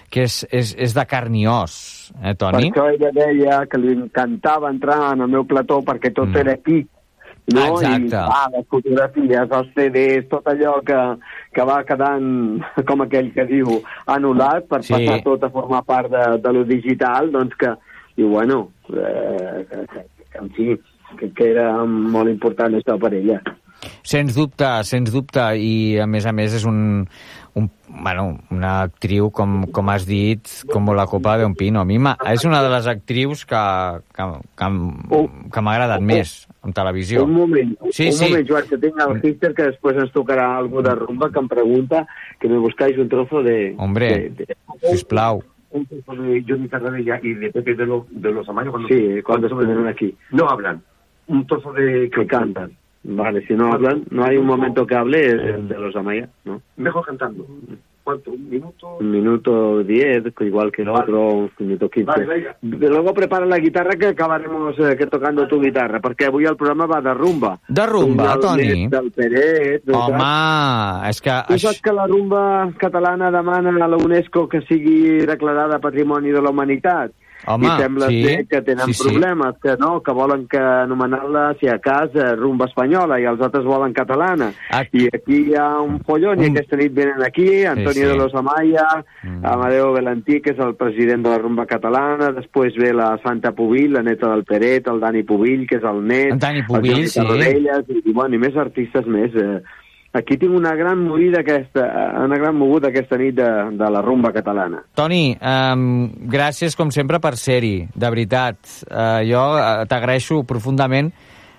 que 0.08 0.28
és, 0.28 0.44
és, 0.50 0.74
és 0.86 0.94
de 0.94 1.06
carn 1.10 1.34
i 1.34 1.48
os, 1.50 1.74
eh, 2.22 2.30
Per 2.30 2.38
Toni? 2.44 2.70
això 2.70 2.86
ella 2.94 3.10
deia 3.16 3.64
que 3.66 3.82
li 3.82 3.96
encantava 3.96 4.70
entrar 4.70 5.00
en 5.16 5.26
el 5.26 5.34
meu 5.34 5.46
plató 5.50 5.82
perquè 5.82 6.14
tot 6.14 6.30
mm. 6.30 6.40
era 6.46 6.54
aquí. 6.54 6.84
No? 7.54 7.64
Exacte. 7.78 8.12
I 8.12 8.18
ah, 8.20 8.48
les 8.52 8.66
fotografies, 8.68 9.52
els 9.58 9.68
CDs, 9.76 10.26
tot 10.28 10.48
allò 10.52 10.74
que, 10.84 10.98
que 11.56 11.64
va 11.64 11.78
quedant, 11.88 12.26
com 12.88 13.04
aquell 13.06 13.30
que 13.32 13.46
diu, 13.48 13.78
anul·lat 14.06 14.68
per 14.68 14.82
Sí. 14.84 14.92
passar 14.96 15.22
tot 15.24 15.46
a 15.46 15.52
formar 15.54 15.82
part 15.88 16.12
de, 16.12 16.24
de 16.44 16.52
lo 16.52 16.64
digital, 16.68 17.32
doncs 17.32 17.56
que, 17.60 17.72
i 18.20 18.26
bueno, 18.28 18.66
eh, 18.92 19.64
que, 19.70 19.86
que, 19.94 20.04
en 20.42 20.50
fi, 20.56 20.76
que, 21.18 21.30
que 21.32 21.50
era 21.54 21.70
molt 21.86 22.28
important 22.28 22.76
això 22.76 22.98
per 23.00 23.14
ella. 23.16 23.40
Sens 24.02 24.34
dubte, 24.34 24.68
sens 24.84 25.12
dubte, 25.14 25.44
i 25.56 25.98
a 26.02 26.06
més 26.10 26.26
a 26.26 26.32
més 26.34 26.54
és 26.58 26.64
un, 26.66 27.06
un 27.54 27.70
bueno, 27.88 28.38
una 28.50 28.82
actriu, 28.82 29.30
com, 29.30 29.64
com 29.72 29.88
has 29.90 30.04
dit, 30.06 30.46
com 30.72 30.86
la 30.94 31.06
copa 31.06 31.36
d'un 31.40 31.54
pino. 31.56 31.80
A 31.80 31.84
mi 31.88 31.96
és 32.26 32.44
una 32.44 32.62
de 32.62 32.68
les 32.70 32.86
actrius 32.86 33.44
que, 33.46 33.62
que, 34.14 34.26
que, 34.56 34.68
que 35.52 35.60
m'ha 35.64 35.72
agradat 35.74 36.00
més 36.04 36.46
en 36.64 36.72
televisió. 36.72 37.24
Un 37.24 37.32
moment, 37.32 37.74
Sí, 37.90 38.06
un 38.08 38.12
sí. 38.12 38.24
moment, 38.28 38.46
Joan, 38.48 38.68
que 38.68 38.78
tinc 38.78 39.00
el 39.00 39.20
Hister 39.24 39.54
que 39.54 39.70
després 39.72 39.96
ens 39.96 40.12
tocarà 40.12 40.56
algú 40.58 40.82
de 40.82 40.94
rumba 40.94 41.30
que 41.32 41.38
em 41.40 41.48
pregunta 41.48 42.06
que 42.38 42.48
me 42.48 42.58
buscáis 42.58 42.98
un 42.98 43.08
trozo 43.08 43.42
de... 43.42 43.74
Hombre, 43.78 44.30
de, 44.30 44.44
de, 44.46 44.56
sisplau. 44.90 45.42
un 45.70 45.84
trozo 45.86 46.22
de 46.22 46.44
Johnny 46.48 46.68
Carradella 46.68 47.18
y 47.22 47.34
de 47.34 47.50
Pepe 47.52 47.74
de, 47.74 47.86
lo- 47.86 48.06
de 48.10 48.30
los 48.32 48.48
Amayo 48.48 48.70
cuando, 48.70 48.88
Sí, 48.88 49.20
cuando 49.22 49.46
estuvieron 49.48 49.86
aquí. 49.88 50.14
No 50.30 50.48
hablan. 50.48 50.82
Un 51.26 51.46
trozo 51.46 51.72
de... 51.72 52.08
que 52.10 52.26
cantan. 52.26 52.72
Vale, 53.04 53.46
si 53.46 53.54
no 53.54 53.72
hablan, 53.72 54.04
no 54.10 54.24
hay 54.24 54.36
un 54.36 54.46
momento 54.46 54.86
que 54.86 54.94
hable 54.94 55.34
de 55.34 55.78
los 55.78 55.94
Amaya, 55.96 56.28
¿no? 56.44 56.60
Mejor 56.76 57.06
cantando. 57.06 57.46
¿Cuánto? 58.08 58.30
¿Un 58.30 58.48
minuto? 58.48 58.96
Un 59.00 59.10
minuto 59.10 59.84
diez, 59.84 60.24
igual 60.40 60.72
que 60.72 60.80
el 60.80 60.88
otro, 60.88 61.28
un 61.28 61.50
minuto 61.58 61.90
quince. 61.90 62.10
Vale, 62.10 62.24
venga. 62.24 62.56
De 62.62 62.88
luego 62.88 63.12
prepara 63.12 63.44
la 63.44 63.58
guitarra 63.58 63.96
que 63.96 64.06
acabaremos 64.06 64.78
eh, 64.78 64.96
que 64.96 65.06
tocando 65.06 65.46
tu 65.46 65.60
guitarra, 65.60 66.00
perquè 66.00 66.30
avui 66.30 66.48
el 66.48 66.56
programa 66.56 66.86
va 66.88 67.02
de 67.04 67.12
rumba. 67.12 67.58
De 67.68 67.84
rumba, 67.84 68.30
Del 68.32 68.40
Toni? 68.40 68.68
Net, 68.86 68.90
Del 68.96 69.12
Peret... 69.12 69.84
del 69.84 69.94
Home, 69.94 70.24
és 71.10 71.20
que... 71.20 71.36
Tu 71.48 71.58
Això... 71.58 71.68
saps 71.68 71.84
que 71.84 71.92
la 71.92 72.06
rumba 72.08 72.42
catalana 72.80 73.28
demana 73.30 73.76
a 73.76 73.92
la 73.92 74.00
UNESCO 74.00 74.48
que 74.48 74.62
sigui 74.64 75.26
declarada 75.28 75.78
Patrimoni 75.78 76.32
de 76.32 76.40
la 76.40 76.48
Humanitat? 76.48 77.12
Home, 77.48 77.66
I 77.66 77.82
sembla 77.82 78.08
sí, 78.12 78.22
ser 78.24 78.46
que 78.46 78.60
tenen 78.62 78.86
sí, 78.86 78.94
sí. 78.94 79.04
problemes, 79.08 79.54
que 79.62 79.76
no, 79.80 80.02
que 80.04 80.12
volen 80.12 80.46
que 80.48 80.58
anomenar-la, 80.58 81.44
si 81.60 81.68
a 81.72 81.78
cas, 81.80 82.12
eh, 82.14 82.34
rumba 82.36 82.68
espanyola, 82.68 83.16
i 83.20 83.24
els 83.30 83.40
altres 83.40 83.64
volen 83.64 83.94
catalana. 83.96 84.50
I 84.92 85.06
aquí 85.14 85.40
hi 85.48 85.56
ha 85.56 85.68
un 85.80 85.98
follon, 86.04 86.42
i 86.44 86.50
aquesta 86.50 86.76
nit 86.80 86.92
venen 86.96 87.24
aquí, 87.24 87.48
Antonio 87.64 87.94
sí. 87.94 88.04
Mm. 88.04 88.12
de 88.12 88.18
los 88.20 88.34
Amaya, 88.34 88.86
Amadeo 89.54 89.92
Belantí, 89.96 90.42
que 90.44 90.52
és 90.52 90.60
el 90.60 90.76
president 90.76 91.24
de 91.24 91.32
la 91.32 91.40
rumba 91.40 91.66
catalana, 91.70 92.32
després 92.36 92.76
ve 92.76 92.92
la 92.92 93.14
Santa 93.24 93.54
Pubill, 93.56 93.96
la 93.96 94.04
neta 94.04 94.28
del 94.34 94.44
Peret, 94.44 94.92
el 94.92 95.00
Dani 95.00 95.24
Pubill, 95.24 95.66
que 95.68 95.80
és 95.80 95.88
el 95.88 96.04
net, 96.04 96.34
El 96.36 96.44
Dani 96.44 96.64
el 96.64 96.68
Pubill, 96.68 96.96
Jordi 96.98 97.12
sí. 97.14 97.20
Tarradellas, 97.20 97.92
i, 97.96 98.12
bueno, 98.12 98.36
i 98.36 98.42
més 98.44 98.56
artistes 98.60 99.08
més. 99.08 99.34
Eh, 99.34 99.60
aquí 100.18 100.36
tinc 100.40 100.54
una 100.54 100.74
gran 100.76 101.00
movida 101.04 101.40
aquesta, 101.40 101.86
una 102.24 102.38
gran 102.38 102.56
moguda 102.58 102.90
aquesta 102.90 103.18
nit 103.20 103.36
de, 103.38 103.48
de 103.78 103.90
la 103.94 104.02
rumba 104.04 104.32
catalana. 104.34 104.82
Toni, 104.98 105.32
um, 105.38 106.08
gràcies 106.30 106.76
com 106.78 106.92
sempre 106.94 107.20
per 107.22 107.36
ser-hi, 107.40 107.88
de 107.94 108.10
veritat. 108.12 108.58
Uh, 108.88 109.20
jo 109.28 109.44
uh, 109.56 109.84
t'agraeixo 109.88 110.42
profundament 110.48 111.12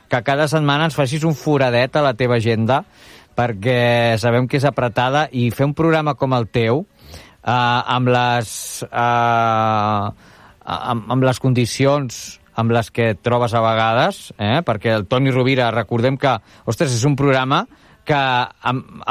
que 0.09 0.21
cada 0.25 0.49
setmana 0.51 0.89
ens 0.89 0.97
facis 0.97 1.25
un 1.27 1.37
foradet 1.37 1.95
a 1.95 2.05
la 2.05 2.15
teva 2.17 2.39
agenda 2.39 2.83
perquè 3.37 4.17
sabem 4.19 4.49
que 4.49 4.59
és 4.59 4.65
apretada 4.67 5.27
i 5.31 5.47
fer 5.55 5.69
un 5.69 5.75
programa 5.77 6.15
com 6.19 6.33
el 6.35 6.49
teu 6.51 6.83
uh, 6.83 7.45
amb 7.47 8.09
les 8.11 8.51
uh, 8.89 10.09
amb, 10.65 11.07
amb 11.15 11.25
les 11.25 11.39
condicions 11.39 12.19
amb 12.59 12.73
les 12.75 12.89
que 12.91 13.13
et 13.13 13.19
trobes 13.23 13.53
a 13.55 13.61
vegades, 13.63 14.17
eh? 14.35 14.59
perquè 14.67 14.91
el 14.91 15.05
Toni 15.07 15.31
Rovira, 15.31 15.69
recordem 15.71 16.17
que, 16.19 16.33
ostres, 16.67 16.91
és 16.91 17.05
un 17.07 17.15
programa 17.15 17.61
que 18.09 18.19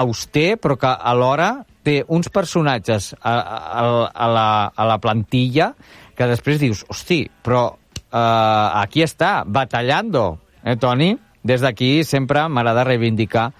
auster, 0.03 0.57
però 0.59 0.75
que 0.81 0.91
alhora 0.91 1.53
té 1.87 2.01
uns 2.11 2.29
personatges 2.35 3.13
a, 3.23 3.33
a, 3.39 3.83
a, 4.11 4.27
la, 4.35 4.47
a 4.75 4.87
la 4.91 4.99
plantilla 4.99 5.71
que 6.19 6.27
després 6.27 6.59
dius, 6.59 6.83
hosti, 6.91 7.21
però 7.47 7.63
uh, 7.71 8.83
aquí 8.83 9.05
està, 9.07 9.45
batallando, 9.47 10.41
eh, 10.65 10.75
Toni? 10.77 11.13
Des 11.49 11.63
d'aquí 11.63 12.03
sempre 12.05 12.43
m'agrada 12.51 12.83
reivindicar 12.85 13.53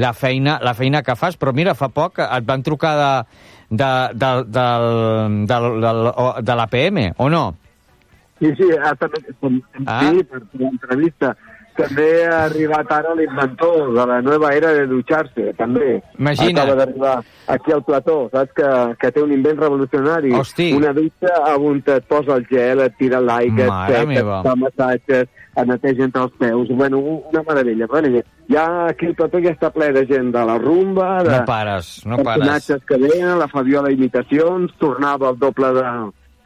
la 0.00 0.14
feina, 0.16 0.56
la 0.64 0.72
feina 0.74 1.02
que 1.04 1.14
fas, 1.18 1.36
però 1.36 1.52
mira, 1.52 1.74
fa 1.76 1.90
poc 1.92 2.18
et 2.24 2.46
van 2.48 2.62
trucar 2.64 2.94
de, 2.96 3.10
de, 3.76 3.90
de, 4.16 4.30
del, 4.56 4.88
del, 5.50 6.00
o- 6.14 6.36
de 6.40 6.56
l'APM, 6.56 7.00
o 7.20 7.28
no? 7.28 7.42
Sí, 8.40 8.48
sí, 8.56 8.70
ha 8.80 8.94
també, 8.96 9.20
com, 9.42 9.60
Ah. 9.84 10.00
sí, 10.08 10.24
per 10.24 10.40
l'entrevista. 10.56 11.34
També 11.80 12.26
ha 12.26 12.44
arribat 12.44 12.92
ara 12.92 13.14
l'inventor 13.14 13.92
de 13.96 14.06
la 14.06 14.20
nova 14.22 14.52
era 14.54 14.72
de 14.76 14.86
dutxar-se, 14.86 15.52
també. 15.58 16.02
Imagina't. 16.18 16.58
Acaba 16.58 16.76
d'arribar 16.76 17.16
aquí 17.48 17.72
al 17.72 17.82
plató, 17.84 18.28
saps 18.32 18.52
que, 18.54 18.70
que 19.00 19.10
té 19.12 19.22
un 19.22 19.32
invent 19.32 19.58
revolucionari. 19.60 20.32
Hosti. 20.32 20.72
Una 20.76 20.92
dutxa 20.92 21.56
on 21.58 21.82
et 21.86 22.04
posa 22.08 22.36
el 22.36 22.46
gel, 22.50 22.80
et 22.86 22.96
tira 22.98 23.20
l'aigua, 23.20 23.64
et 23.88 23.94
seca, 23.96 24.18
et 24.20 24.48
fa 24.48 24.54
massatges, 24.56 25.28
et 25.56 25.66
neteja 25.66 26.04
entre 26.04 26.22
els 26.22 26.32
peus. 26.38 26.68
Bueno, 26.76 26.98
un- 26.98 27.22
una 27.32 27.42
meravella, 27.48 27.86
meravella. 27.90 28.22
Ja 28.50 28.86
aquí 28.86 29.06
el 29.06 29.14
plató 29.14 29.38
ja 29.42 29.50
està 29.50 29.70
ple 29.70 29.92
de 29.92 30.06
gent 30.06 30.32
de 30.34 30.44
la 30.46 30.58
rumba, 30.58 31.22
de 31.22 31.30
No 31.38 31.44
pares, 31.44 32.02
no 32.06 32.16
pares. 32.18 32.46
personatges 32.46 32.84
que 32.86 32.96
veien, 32.98 33.38
la 33.38 33.48
Fabiola 33.48 33.90
Imitacions, 33.92 34.72
tornava 34.78 35.30
el 35.30 35.38
doble 35.38 35.72
de, 35.74 35.84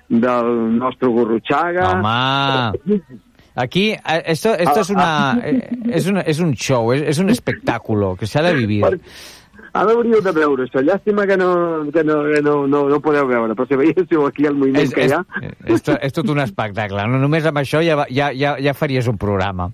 del 0.08 0.78
nostre 0.78 1.08
Gurrutxaga. 1.08 1.90
Home, 1.92 3.00
aquí 3.54 3.90
eh, 3.92 4.22
esto, 4.26 4.54
esto 4.54 4.80
es 4.80 4.90
una 4.90 5.40
eh, 5.44 5.68
es 5.90 6.06
un 6.06 6.18
es 6.18 6.38
un 6.40 6.54
show, 6.54 6.92
es, 6.92 7.02
es 7.02 7.18
un 7.18 7.30
espectáculo 7.30 8.16
que 8.16 8.26
se 8.26 8.38
ha 8.38 8.42
de 8.42 8.54
vivir. 8.54 8.84
Ara 9.74 9.90
hauríeu 9.90 10.20
de 10.22 10.30
veure 10.30 10.68
això. 10.68 10.78
Llàstima 10.86 11.24
que 11.26 11.34
no, 11.36 11.48
que 11.90 12.04
no, 12.06 12.20
que 12.30 12.38
no, 12.46 12.52
no, 12.70 12.84
no 12.86 13.00
podeu 13.02 13.26
veure, 13.26 13.56
però 13.58 13.66
si 13.66 13.74
veiéssiu 13.74 14.22
aquí 14.28 14.46
el 14.46 14.54
moviment 14.54 14.84
És, 14.84 14.92
que 14.94 15.08
és, 15.08 15.10
hi 15.10 15.16
ha... 15.16 15.48
és, 15.66 15.82
tot, 15.82 15.98
és 15.98 16.14
tot 16.14 16.30
un 16.30 16.38
espectacle. 16.44 17.02
No 17.10 17.18
només 17.18 17.42
amb 17.50 17.58
això 17.58 17.80
ja, 17.82 17.96
ja, 18.06 18.28
ja, 18.30 18.52
ja 18.62 18.74
faries 18.78 19.08
un 19.10 19.18
programa. 19.18 19.66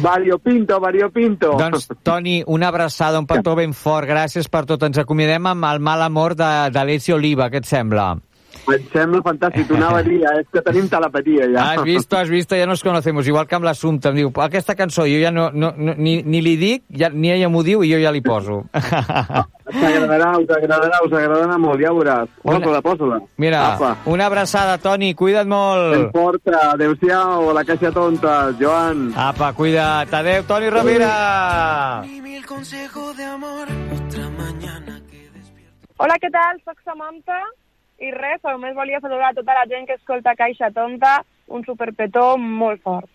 Variopinto, 0.00 0.80
variopinto. 0.80 1.52
Doncs, 1.60 1.90
Toni, 2.08 2.38
una 2.46 2.72
abraçada, 2.72 3.20
un 3.20 3.28
petó 3.28 3.52
ben 3.58 3.76
fort. 3.76 4.08
Gràcies 4.08 4.48
per 4.48 4.64
tot. 4.64 4.88
Ens 4.88 4.96
acomiadem 5.04 5.52
amb 5.52 5.68
el 5.68 5.84
mal 5.84 6.00
amor 6.08 6.32
de- 6.34 6.70
d'Alessi 6.72 7.12
Oliva. 7.12 7.50
Què 7.52 7.60
et 7.60 7.68
sembla? 7.68 8.14
Em 8.62 8.84
sembla 8.92 9.18
fantàstic, 9.26 9.66
t'ho 9.66 9.74
anava 9.74 9.98
a 9.98 10.04
dir, 10.06 10.20
és 10.22 10.46
que 10.54 10.60
tenim 10.62 10.86
telepatia 10.90 11.48
ja. 11.50 11.64
Has 11.72 11.82
visto, 11.82 12.16
has 12.16 12.28
visto, 12.30 12.54
ja 12.54 12.66
nos 12.66 12.82
conocemos. 12.84 13.26
Igual 13.26 13.48
que 13.50 13.56
amb 13.58 13.66
l'assumpte. 13.66 14.12
Em 14.12 14.20
diu, 14.20 14.30
aquesta 14.44 14.76
cançó 14.78 15.06
jo 15.10 15.18
ja 15.18 15.32
no, 15.34 15.48
no, 15.50 15.72
no 15.76 15.94
ni, 15.98 16.20
ni 16.22 16.42
li 16.44 16.54
dic, 16.60 16.84
ja, 16.88 17.10
ni 17.10 17.32
ella 17.34 17.48
m'ho 17.50 17.64
diu 17.66 17.82
i 17.82 17.90
jo 17.90 17.98
ja 17.98 18.12
li 18.14 18.22
poso. 18.22 18.62
T'agradarà, 19.72 20.28
us 20.38 20.50
agradarà, 20.52 21.00
us 21.06 21.16
agradarà 21.16 21.56
molt, 21.58 21.80
ja 21.82 21.90
ho 21.90 21.98
veuràs. 21.98 22.30
Posa-la, 22.42 22.82
posa-la. 22.84 23.18
Mira, 23.42 23.62
Apa. 23.72 23.94
una 24.06 24.26
abraçada, 24.30 24.76
Toni, 24.78 25.12
cuida't 25.18 25.48
molt. 25.48 25.96
Ben 25.96 26.06
forta, 26.14 26.60
adeu-siau, 26.74 27.48
a 27.50 27.56
la 27.56 27.64
caixa 27.66 27.90
tonta, 27.94 28.36
Joan. 28.60 29.08
Apa, 29.16 29.52
cuida't. 29.58 30.12
Adeu, 30.22 30.46
Toni 30.46 30.70
Rovira. 30.70 31.10
Hola, 36.02 36.16
què 36.18 36.30
tal? 36.34 36.62
Soc 36.66 36.78
Samantha 36.82 37.40
i 38.02 38.10
res, 38.10 38.42
només 38.42 38.74
volia 38.74 39.00
saludar 39.00 39.30
a 39.30 39.36
tota 39.38 39.54
la 39.54 39.66
gent 39.70 39.86
que 39.86 39.98
escolta 39.98 40.34
Caixa 40.34 40.72
Tonta, 40.74 41.20
un 41.46 41.64
superpetó 41.64 42.36
molt 42.38 42.82
fort. 42.82 43.10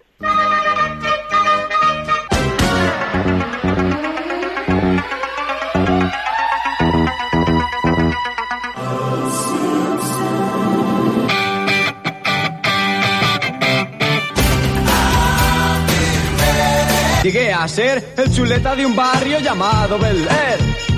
Llegué 17.28 17.52
a 17.52 17.68
ser 17.68 18.14
el 18.16 18.34
chuleta 18.34 18.74
de 18.74 18.86
un 18.86 18.96
barrio 18.96 19.42
llamado 19.42 20.00
Bel 20.00 20.26
Air. 20.30 20.97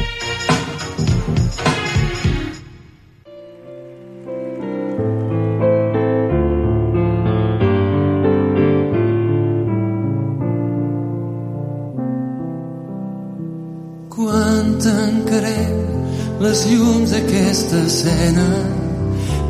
Quan 14.80 14.95
tancarem 14.95 16.39
les 16.39 16.59
llums 16.71 17.11
d'aquesta 17.11 17.82
escena 17.84 18.45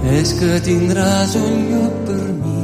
és 0.09 0.31
que 0.39 0.57
tindràs 0.65 1.35
un 1.37 1.59
lloc 1.69 1.99
per 2.07 2.25
mi. 2.39 2.63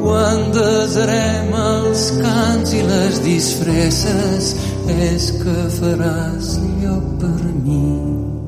Quan 0.00 0.40
desarem 0.56 1.52
els 1.60 2.06
cants 2.22 2.72
i 2.72 2.80
les 2.88 3.20
disfresses 3.26 4.54
és 4.96 5.28
que 5.42 5.58
faràs 5.76 6.56
lloc 6.80 7.04
per 7.20 7.42
mi. 7.60 7.84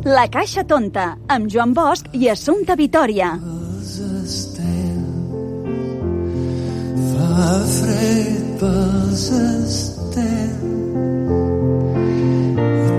La 0.09 0.25
Caixa 0.33 0.65
Tonta, 0.65 1.11
amb 1.29 1.53
Joan 1.53 1.77
Bosch 1.77 2.09
i 2.17 2.33
Assumpta 2.33 2.73
Vitoria. 2.81 3.35
Fa 7.13 7.51
fred 7.77 8.47
pels 8.63 9.29
estels 9.43 10.82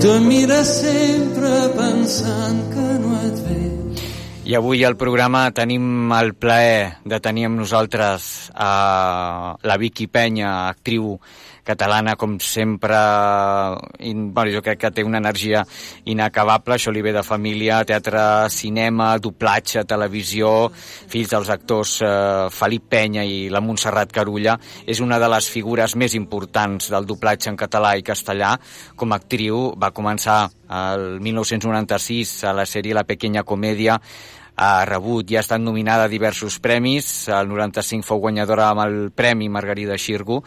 i 0.03 0.05
te 0.05 0.19
mires 0.19 0.67
sempre 0.81 1.49
pensant 1.77 2.57
que 2.73 2.87
no 2.99 3.13
et 3.23 3.37
veig 3.45 4.01
I 4.43 4.55
avui 4.59 4.81
al 4.83 4.97
programa 4.99 5.45
tenim 5.55 6.11
el 6.11 6.33
plaer 6.35 6.97
de 7.07 7.19
tenir 7.23 7.45
amb 7.47 7.61
nosaltres 7.61 8.25
a 8.51 9.55
la 9.63 9.77
Vicky 9.79 10.09
Penya, 10.11 10.67
actriu 10.73 11.13
catalana, 11.63 12.15
com 12.19 12.35
sempre, 12.43 12.97
i, 13.99 14.13
bueno, 14.13 14.51
jo 14.51 14.61
crec 14.63 14.81
que 14.81 14.91
té 14.91 15.05
una 15.07 15.21
energia 15.23 15.63
inacabable, 16.11 16.75
això 16.75 16.91
li 16.93 17.03
ve 17.05 17.13
de 17.15 17.23
família, 17.23 17.81
teatre, 17.87 18.49
cinema, 18.53 19.13
doblatge, 19.23 19.85
televisió, 19.89 20.53
fills 21.11 21.31
dels 21.31 21.51
actors 21.53 21.95
eh, 22.03 22.49
Felip 22.53 22.89
Penya 22.91 23.23
i 23.23 23.47
la 23.53 23.63
Montserrat 23.63 24.11
Carulla, 24.13 24.57
és 24.85 25.01
una 25.03 25.19
de 25.21 25.31
les 25.31 25.49
figures 25.49 25.95
més 25.95 26.17
importants 26.19 26.91
del 26.93 27.07
doblatge 27.09 27.49
en 27.51 27.59
català 27.59 27.95
i 27.97 28.05
castellà. 28.05 28.53
Com 28.99 29.13
a 29.15 29.21
actriu 29.21 29.71
va 29.79 29.93
començar 29.95 30.45
el 30.73 31.19
1996 31.23 32.43
a 32.49 32.53
la 32.57 32.67
sèrie 32.69 32.95
La 32.97 33.07
Pequeña 33.07 33.43
Comèdia, 33.47 33.99
ha 34.55 34.85
rebut 34.85 35.31
i 35.31 35.37
ha 35.37 35.41
estat 35.41 35.61
nominada 35.61 36.05
a 36.05 36.11
diversos 36.11 36.59
premis. 36.61 37.27
El 37.27 37.49
95 37.49 38.05
fou 38.05 38.21
guanyadora 38.23 38.69
amb 38.69 38.83
el 38.85 38.97
Premi 39.15 39.49
Margarida 39.49 39.97
Xirgu. 39.97 40.41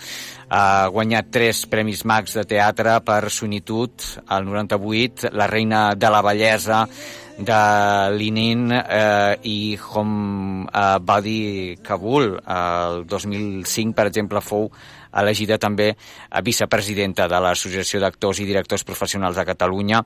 Ha 0.48 0.88
guanyat 0.94 1.30
tres 1.34 1.64
Premis 1.66 2.04
Max 2.06 2.36
de 2.38 2.46
teatre 2.46 3.00
per 3.06 3.30
Sonitud. 3.30 3.92
El 4.30 4.46
98, 4.46 5.32
La 5.32 5.46
reina 5.50 5.94
de 5.94 6.10
la 6.10 6.22
bellesa 6.22 6.86
de 7.36 8.16
Linin 8.16 8.70
eh, 8.72 9.36
i 9.42 9.78
Hom 9.92 10.66
eh, 10.66 11.76
Kabul. 11.82 12.38
El 12.46 13.06
2005, 13.06 13.94
per 13.94 14.06
exemple, 14.08 14.40
fou 14.40 14.70
elegida 15.22 15.58
també 15.58 15.90
a 16.30 16.42
vicepresidenta 16.44 17.28
de 17.28 17.40
l'Associació 17.42 18.00
d'Actors 18.02 18.40
i 18.40 18.48
Directors 18.48 18.84
Professionals 18.84 19.36
de 19.36 19.44
Catalunya 19.48 20.02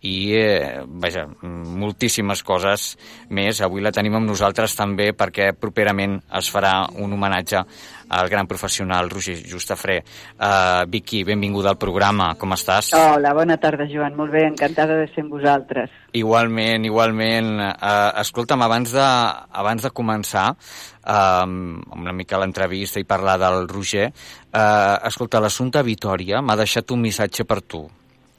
i, 0.00 0.34
eh, 0.38 0.82
vaja, 0.86 1.26
moltíssimes 1.42 2.42
coses 2.42 2.96
més. 3.30 3.60
Avui 3.60 3.82
la 3.82 3.92
tenim 3.92 4.16
amb 4.18 4.30
nosaltres 4.30 4.76
també 4.78 5.12
perquè 5.12 5.52
properament 5.52 6.20
es 6.38 6.50
farà 6.52 6.86
un 6.96 7.12
homenatge 7.12 7.64
al 8.12 8.28
gran 8.28 8.46
professional 8.46 9.08
Roger 9.10 9.38
Justafré. 9.48 10.02
Uh, 10.36 10.84
Vicky, 10.92 11.22
benvinguda 11.24 11.72
al 11.72 11.78
programa, 11.80 12.34
com 12.40 12.52
estàs? 12.52 12.92
Hola, 12.98 13.32
bona 13.36 13.56
tarda, 13.62 13.86
Joan. 13.88 14.14
Molt 14.18 14.34
bé, 14.34 14.44
encantada 14.50 14.98
de 15.00 15.06
ser 15.14 15.24
amb 15.24 15.32
vosaltres. 15.38 15.90
Igualment, 16.12 16.84
igualment. 16.84 17.50
Uh, 17.72 18.10
escolta'm, 18.20 18.62
abans 18.66 18.92
de, 18.92 19.06
abans 19.62 19.82
de 19.86 19.90
començar, 19.96 20.50
um, 21.08 21.80
una 21.96 22.12
mica 22.12 22.38
l'entrevista 22.42 23.00
i 23.00 23.06
parlar 23.08 23.38
del 23.40 23.66
Roger, 23.70 24.10
uh, 24.12 24.98
escolta, 25.08 25.40
l'assumpte 25.40 25.82
Vitòria 25.86 26.42
m'ha 26.44 26.56
deixat 26.60 26.92
un 26.94 27.00
missatge 27.08 27.44
per 27.48 27.60
tu. 27.64 27.82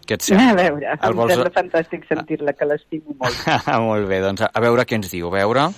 Què 0.03 0.17
et 0.17 0.26
sembla? 0.26 0.51
A 0.51 0.55
veure, 0.59 0.89
El 0.99 1.13
em 1.13 1.17
vols- 1.17 1.32
sembla 1.32 1.51
fantàstic 1.55 2.05
sentir-la, 2.09 2.51
que 2.53 2.65
l'estimo 2.67 3.15
molt. 3.19 3.45
Molt 3.88 4.05
bé, 4.09 4.19
doncs 4.26 4.43
a 4.49 4.61
veure 4.63 4.84
què 4.86 4.97
ens 4.99 5.09
diu. 5.13 5.30
A 5.32 5.38
veure... 5.39 5.69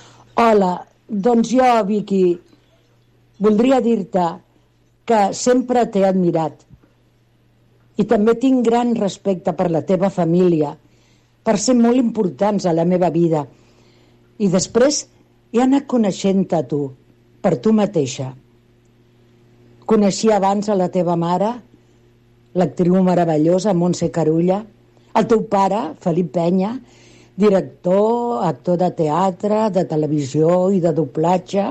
Hola, 0.41 0.71
doncs 1.07 1.51
jo, 1.53 1.67
Vicky, 1.87 2.23
voldria 3.41 3.81
dir-te 3.83 4.25
que 5.05 5.19
sempre 5.37 5.85
t'he 5.91 6.05
admirat 6.07 6.63
i 7.95 8.03
també 8.07 8.35
tinc 8.39 8.65
gran 8.65 8.93
respecte 8.97 9.53
per 9.55 9.69
la 9.71 9.83
teva 9.87 10.09
família, 10.11 10.73
per 11.45 11.55
ser 11.61 11.75
molt 11.79 11.99
importants 11.99 12.65
a 12.65 12.73
la 12.75 12.83
meva 12.83 13.09
vida. 13.13 13.45
I 14.39 14.49
després 14.51 15.05
he 15.53 15.61
anat 15.63 15.85
coneixent-te 15.87 16.59
tu, 16.67 16.81
per 17.39 17.55
tu 17.63 17.71
mateixa. 17.71 18.33
Coneixia 19.85 20.39
abans 20.41 20.67
a 20.67 20.75
la 20.75 20.89
teva 20.91 21.15
mare, 21.15 21.53
l'actriu 22.59 22.99
meravellosa 23.05 23.75
Montse 23.77 24.09
Carulla, 24.11 24.59
el 25.15 25.27
teu 25.31 25.45
pare, 25.47 25.93
Felip 26.03 26.33
Penya, 26.35 26.73
director, 27.39 28.43
actor 28.43 28.79
de 28.81 28.89
teatre, 28.97 29.69
de 29.71 29.85
televisió 29.87 30.71
i 30.75 30.81
de 30.83 30.91
doblatge. 30.95 31.69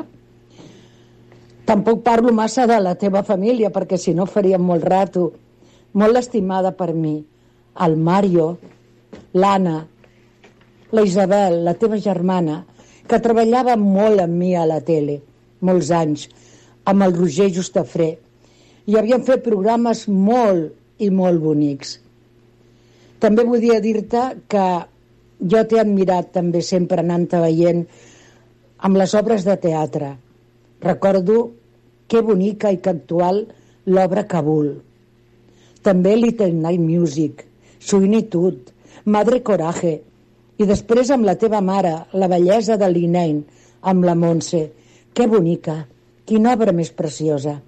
Tampoc 1.64 2.02
parlo 2.04 2.32
massa 2.32 2.66
de 2.68 2.76
la 2.80 2.94
teva 3.00 3.22
família, 3.24 3.70
perquè 3.72 3.96
si 3.96 4.12
no 4.14 4.26
faríem 4.28 4.62
molt 4.62 4.84
rato. 4.84 5.30
Molt 5.96 6.20
estimada 6.20 6.74
per 6.76 6.92
mi. 6.92 7.16
El 7.84 7.96
Mario, 7.96 8.48
l'Anna, 9.32 9.78
la 10.94 11.02
Isabel, 11.02 11.62
la 11.64 11.74
teva 11.74 11.98
germana, 11.98 12.60
que 13.08 13.20
treballava 13.20 13.76
molt 13.80 14.22
amb 14.22 14.36
mi 14.38 14.52
a 14.56 14.66
la 14.68 14.80
tele, 14.84 15.18
molts 15.64 15.90
anys, 15.90 16.28
amb 16.84 17.02
el 17.06 17.16
Roger 17.16 17.50
Justafré, 17.56 18.10
i 18.86 18.96
havien 19.00 19.24
fet 19.26 19.42
programes 19.44 20.04
molt 20.08 21.02
i 21.02 21.10
molt 21.10 21.40
bonics. 21.42 21.96
També 23.18 23.44
volia 23.48 23.80
dir-te 23.80 24.24
que 24.52 24.66
jo 25.40 25.62
t'he 25.64 25.80
admirat 25.80 26.30
també 26.36 26.60
sempre 26.62 27.00
anant-te 27.02 27.40
veient 27.40 27.82
amb 28.84 29.00
les 29.00 29.14
obres 29.16 29.46
de 29.48 29.56
teatre. 29.60 30.14
Recordo 30.85 31.37
que 32.09 32.20
bonica 32.20 32.72
i 32.74 32.80
que 32.85 32.93
actual 32.93 33.47
l'obra 33.89 34.26
Kabul. 34.28 34.74
També 35.85 36.14
Little 36.16 36.53
Night 36.53 36.80
Music, 36.80 37.45
Todd, 38.32 38.72
Madre 39.05 39.41
Coraje, 39.43 39.95
i 40.59 40.66
després 40.68 41.11
amb 41.11 41.26
la 41.26 41.35
teva 41.41 41.61
mare, 41.61 41.95
la 42.12 42.28
bellesa 42.28 42.76
de 42.80 42.89
l'Inein, 42.89 43.43
amb 43.82 44.05
la 44.05 44.14
Montse. 44.14 44.62
Que 45.14 45.26
bonica, 45.26 45.85
quina 46.26 46.55
obra 46.55 46.72
més 46.72 46.91
preciosa. 46.93 47.59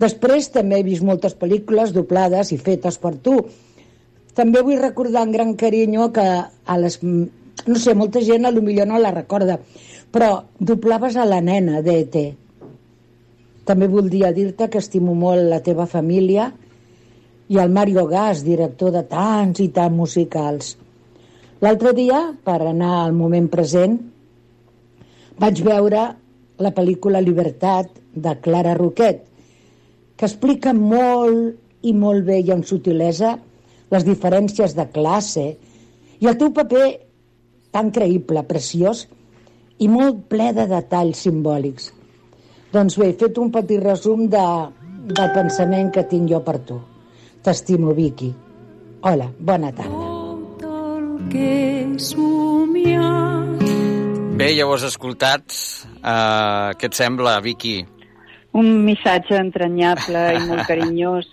Després 0.00 0.50
també 0.54 0.80
he 0.80 0.86
vist 0.86 1.04
moltes 1.06 1.36
pel·lícules 1.38 1.92
doblades 1.94 2.50
i 2.52 2.58
fetes 2.58 2.98
per 2.98 3.14
tu. 3.22 3.36
També 4.34 4.62
vull 4.66 4.80
recordar 4.82 5.22
en 5.26 5.34
gran 5.34 5.54
carinyo 5.54 6.10
que 6.12 6.26
a 6.26 6.78
les... 6.78 7.00
No 7.02 7.78
sé, 7.78 7.94
molta 7.94 8.20
gent 8.20 8.44
a 8.44 8.50
lo 8.50 8.62
millor 8.62 8.88
no 8.90 8.98
la 8.98 9.12
recorda, 9.14 9.60
però 10.14 10.44
doblaves 10.62 11.16
a 11.18 11.24
la 11.26 11.40
nena 11.42 11.80
d'ET. 11.82 12.16
També 13.66 13.88
voldria 13.90 14.30
dir-te 14.36 14.68
que 14.70 14.78
estimo 14.78 15.14
molt 15.18 15.42
la 15.50 15.58
teva 15.64 15.88
família 15.90 16.52
i 17.50 17.58
el 17.58 17.72
Mario 17.74 18.04
Gas, 18.06 18.44
director 18.46 18.92
de 18.94 19.02
tants 19.10 19.58
i 19.64 19.72
tants 19.74 19.96
musicals. 19.96 20.68
L'altre 21.64 21.94
dia, 21.96 22.20
per 22.46 22.60
anar 22.62 22.92
al 23.00 23.16
moment 23.16 23.48
present, 23.50 23.96
vaig 25.42 25.62
veure 25.66 26.04
la 26.62 26.72
pel·lícula 26.76 27.22
Libertat 27.24 27.90
de 28.14 28.36
Clara 28.44 28.76
Roquet, 28.78 29.24
que 30.14 30.28
explica 30.28 30.76
molt 30.78 31.82
i 31.82 31.92
molt 31.92 32.22
bé 32.28 32.38
i 32.38 32.54
amb 32.54 32.68
sutilesa 32.68 33.34
les 33.90 34.06
diferències 34.06 34.78
de 34.78 34.86
classe 34.94 35.48
i 36.22 36.30
el 36.30 36.38
teu 36.38 36.54
paper 36.54 36.86
tan 37.74 37.90
creïble, 37.90 38.46
preciós 38.46 39.08
i 39.78 39.88
molt 39.90 40.24
ple 40.30 40.52
de 40.56 40.66
detalls 40.70 41.24
simbòlics. 41.26 41.90
Doncs 42.74 42.98
bé, 42.98 43.10
he 43.10 43.18
fet 43.18 43.38
un 43.38 43.50
petit 43.54 43.82
resum 43.82 44.26
de, 44.30 44.46
del 45.10 45.30
pensament 45.34 45.92
que 45.94 46.06
tinc 46.10 46.30
jo 46.30 46.42
per 46.46 46.58
tu. 46.66 46.80
T'estimo, 47.44 47.92
Vicky. 47.94 48.32
Hola, 49.04 49.28
bona 49.38 49.70
tarda. 49.72 50.12
que 51.30 51.64
Bé, 54.34 54.48
ja 54.56 54.66
ho 54.66 54.72
has 54.74 54.82
escoltat. 54.88 55.44
Uh, 56.02 56.74
què 56.78 56.88
et 56.90 56.96
sembla, 56.98 57.36
Vicky? 57.44 57.84
Un 58.58 58.70
missatge 58.86 59.36
entranyable 59.38 60.24
i 60.34 60.40
molt 60.48 60.66
carinyós 60.70 61.28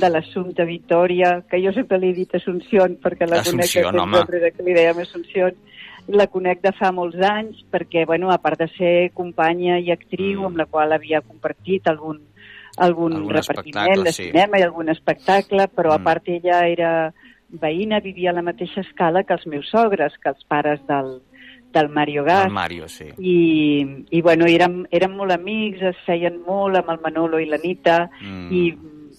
de 0.00 0.10
l'Assumpta 0.10 0.66
Victòria, 0.68 1.38
que 1.48 1.60
jo 1.64 1.72
sempre 1.76 1.98
li 2.02 2.12
he 2.12 2.18
dit 2.18 2.34
Assumpción, 2.36 2.98
perquè 3.00 3.28
la 3.28 3.40
Assumpció, 3.40 3.86
conec 3.88 4.02
home. 4.02 4.20
sempre 4.20 4.52
que 4.52 4.66
li 4.66 4.76
dèiem 4.76 5.00
Assumpción. 5.06 5.56
La 6.08 6.26
conec 6.28 6.60
de 6.60 6.72
fa 6.76 6.90
molts 6.92 7.16
anys, 7.24 7.62
perquè, 7.72 8.04
bueno, 8.06 8.30
a 8.30 8.38
part 8.38 8.58
de 8.60 8.68
ser 8.76 9.10
companya 9.14 9.78
i 9.80 9.90
actriu, 9.90 10.42
mm. 10.42 10.46
amb 10.46 10.56
la 10.56 10.66
qual 10.66 10.92
havia 10.92 11.22
compartit 11.22 11.86
algun, 11.88 12.18
algun, 12.76 13.14
Algun 13.16 13.32
repartiment 13.32 14.02
de 14.04 14.12
sí. 14.12 14.24
cinema 14.28 14.58
i 14.58 14.62
algun 14.66 14.88
espectacle, 14.90 15.68
però 15.68 15.94
Mm. 15.94 16.00
a 16.00 16.04
part 16.04 16.28
ella 16.28 16.66
era 16.68 17.14
veïna, 17.48 18.00
vivia 18.00 18.30
a 18.30 18.34
la 18.34 18.42
mateixa 18.42 18.80
escala 18.82 19.22
que 19.24 19.32
els 19.32 19.46
meus 19.46 19.68
sogres, 19.70 20.12
que 20.20 20.28
els 20.28 20.44
pares 20.44 20.80
del, 20.86 21.22
del 21.72 21.88
Mario 21.88 22.24
Gas. 22.24 22.46
El 22.46 22.52
Mario, 22.52 22.88
sí. 22.88 23.06
I, 23.18 24.04
i 24.10 24.20
bueno, 24.22 24.44
érem, 24.46 24.84
érem 24.90 25.14
molt 25.16 25.32
amics, 25.32 25.80
es 25.82 25.96
feien 26.04 26.40
molt 26.46 26.76
amb 26.76 26.90
el 26.90 27.00
Manolo 27.00 27.38
i 27.40 27.46
l'Anita, 27.46 28.10
Mm. 28.20 28.52
i 28.52 28.74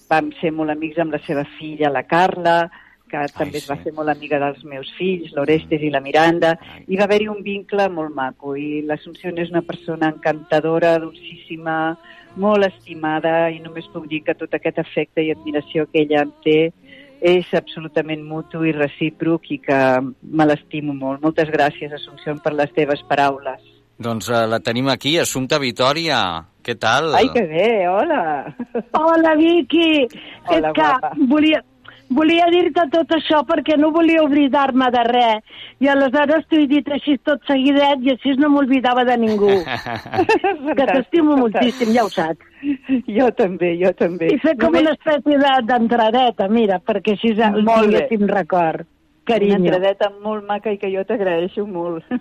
vam 0.08 0.30
ser 0.40 0.52
molt 0.52 0.70
amics 0.70 0.98
amb 1.02 1.12
la 1.12 1.18
seva 1.26 1.44
filla, 1.58 1.90
la 1.90 2.04
Carla, 2.04 2.70
que 3.10 3.22
també 3.36 3.60
es 3.60 3.68
va 3.70 3.78
fer 3.82 3.92
molt 3.96 4.10
amiga 4.12 4.40
dels 4.42 4.62
meus 4.64 4.90
fills, 4.98 5.32
l'Orestes 5.36 5.82
i 5.82 5.90
la 5.94 6.02
Miranda, 6.04 6.56
i 6.86 6.98
va 6.98 7.06
haver-hi 7.06 7.28
un 7.32 7.42
vincle 7.46 7.88
molt 7.92 8.14
maco, 8.14 8.56
i 8.56 8.82
l'Assumpció 8.86 9.32
és 9.34 9.52
una 9.54 9.62
persona 9.66 10.10
encantadora, 10.14 10.96
dolcíssima, 11.02 11.96
molt 12.36 12.66
estimada, 12.66 13.48
i 13.50 13.60
només 13.64 13.88
puc 13.92 14.08
dir 14.10 14.22
que 14.26 14.36
tot 14.36 14.54
aquest 14.54 14.82
afecte 14.82 15.24
i 15.24 15.32
admiració 15.32 15.86
que 15.90 16.02
ella 16.04 16.26
em 16.26 16.34
té 16.44 16.58
és 17.26 17.48
absolutament 17.56 18.20
mutu 18.26 18.64
i 18.66 18.74
recíproc 18.76 19.48
i 19.50 19.58
que 19.64 19.78
me 20.02 20.46
l'estimo 20.46 20.94
molt. 20.94 21.22
Moltes 21.22 21.48
gràcies, 21.48 21.94
Assumpció, 21.96 22.36
per 22.44 22.52
les 22.54 22.72
teves 22.76 23.02
paraules. 23.08 23.62
Doncs 23.96 24.28
uh, 24.28 24.44
la 24.44 24.60
tenim 24.60 24.90
aquí, 24.92 25.16
Assumpta 25.18 25.58
Vitòria. 25.58 26.18
Què 26.66 26.74
tal? 26.76 27.14
Ai, 27.16 27.30
que 27.32 27.46
bé, 27.48 27.86
hola. 27.88 28.52
Hola, 28.98 29.32
Vicky. 29.38 30.04
Hola, 30.50 30.56
és 30.58 30.74
que 30.74 30.82
guapa. 30.82 31.12
volia, 31.30 31.62
volia 32.10 32.46
dir-te 32.52 32.84
tot 32.92 33.10
això 33.16 33.42
perquè 33.48 33.76
no 33.78 33.90
volia 33.92 34.22
oblidar-me 34.24 34.90
de 34.94 35.02
res. 35.08 35.42
I 35.80 35.88
aleshores 35.92 36.46
t'ho 36.48 36.60
he 36.62 36.66
dit 36.70 36.88
així 36.92 37.16
tot 37.24 37.40
seguidet 37.46 38.02
i 38.06 38.10
així 38.14 38.36
no 38.38 38.48
m'oblidava 38.54 39.04
de 39.04 39.16
ningú. 39.18 39.50
que 40.76 40.86
t'estimo 40.92 41.36
moltíssim, 41.36 41.92
ja 41.94 42.04
ho 42.04 42.10
saps. 42.12 42.44
Jo 43.06 43.30
també, 43.36 43.74
jo 43.82 43.92
també. 43.98 44.30
I 44.34 44.38
fer 44.42 44.56
com 44.56 44.70
Només- 44.72 44.82
una 44.86 44.94
espècie 44.96 45.38
de- 45.38 45.62
d'entradeta, 45.66 46.48
mira, 46.48 46.80
perquè 46.80 47.12
així 47.16 47.34
Molt 47.36 47.90
tinguéssim 47.90 48.26
record. 48.28 48.86
Una 49.26 49.34
Carinyo. 49.34 49.56
entradeta 49.56 50.12
molt 50.22 50.44
maca 50.46 50.70
i 50.70 50.78
que 50.78 50.86
jo 50.92 51.02
t'agraeixo 51.04 51.66
molt. 51.66 52.04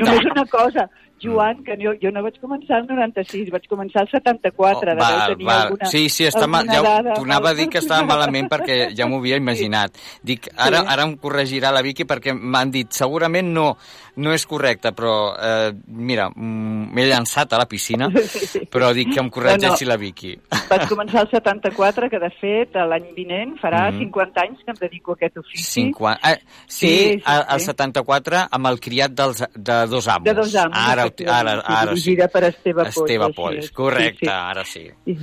Només 0.00 0.24
una 0.30 0.46
cosa, 0.48 0.88
Joan, 1.22 1.62
que 1.64 1.76
jo, 1.80 1.92
jo 2.02 2.10
no 2.12 2.22
vaig 2.24 2.36
començar 2.42 2.80
el 2.82 2.86
96, 2.88 3.50
vaig 3.54 3.66
començar 3.70 4.02
el 4.02 4.10
74. 4.10 4.92
Oh, 4.92 4.96
Val, 4.98 5.36
val. 5.44 5.76
sí, 5.90 6.08
sí, 6.12 6.26
està 6.28 6.48
mal, 6.50 6.66
ja, 6.66 6.82
dada, 6.82 7.14
t'ho 7.14 7.22
anava 7.24 7.50
a 7.50 7.54
dir 7.54 7.68
que 7.70 7.78
estava 7.78 8.04
malament 8.08 8.50
perquè 8.50 8.90
ja 8.96 9.06
m'ho 9.06 9.18
havia 9.22 9.38
imaginat. 9.40 9.96
Dic, 10.22 10.48
ara, 10.56 10.80
Sí. 10.82 10.86
ara 10.96 11.02
em 11.08 11.16
corregirà 11.16 11.70
la 11.72 11.82
Vicky 11.82 12.04
perquè 12.04 12.34
m'han 12.34 12.70
dit, 12.70 12.90
segurament 12.90 13.52
no, 13.54 13.76
no 14.16 14.32
és 14.34 14.44
correcte, 14.46 14.90
però 14.92 15.32
eh, 15.40 15.72
mira, 15.86 16.28
mm, 16.28 16.90
m'he 16.92 17.06
llançat 17.08 17.52
a 17.54 17.58
la 17.58 17.66
piscina, 17.66 18.10
però 18.72 18.90
dic 18.92 19.12
que 19.14 19.20
em 19.20 19.30
corregeixi 19.32 19.84
No, 19.84 19.88
no. 19.88 19.92
la 19.92 19.96
Vicky. 19.96 20.34
Vaig 20.68 20.84
començar 20.90 21.22
el 21.22 21.30
74, 21.30 22.10
que 22.10 22.18
de 22.20 22.30
fet 22.40 22.74
l'any 22.76 23.06
vinent 23.16 23.54
farà 23.60 23.90
Mhm. 23.90 23.98
50 24.04 24.40
anys 24.42 24.58
que 24.64 24.70
em 24.70 24.76
dedico 24.80 25.12
a 25.12 25.14
aquest 25.14 25.38
ofici. 25.38 25.64
50... 25.64 26.18
Ah, 26.22 26.36
sí, 26.66 26.86
Sí, 26.88 26.88
sí, 26.88 27.22
sí, 27.24 27.58
sí. 27.58 27.64
74 27.64 28.42
amb 28.50 28.66
el 28.66 28.80
criat 28.80 29.12
dels, 29.12 29.42
de 29.54 29.86
dos 29.86 30.08
amos. 30.08 30.24
De 30.24 30.34
dos 30.34 30.54
amos, 30.56 30.76
Ara, 30.76 31.02
ara, 31.02 31.10
sí, 31.16 31.24
ara 31.28 31.82
sí. 31.82 31.88
dirigida 32.10 32.28
per 32.28 32.44
Esteve 32.44 32.82
Polls, 32.84 32.96
Esteve 32.96 33.32
Polls, 33.32 33.70
correcte, 33.72 34.18
Sí, 34.20 34.26
sí. 34.26 34.30
ara 34.30 34.64
sí. 34.64 34.86
Sí. 35.06 35.18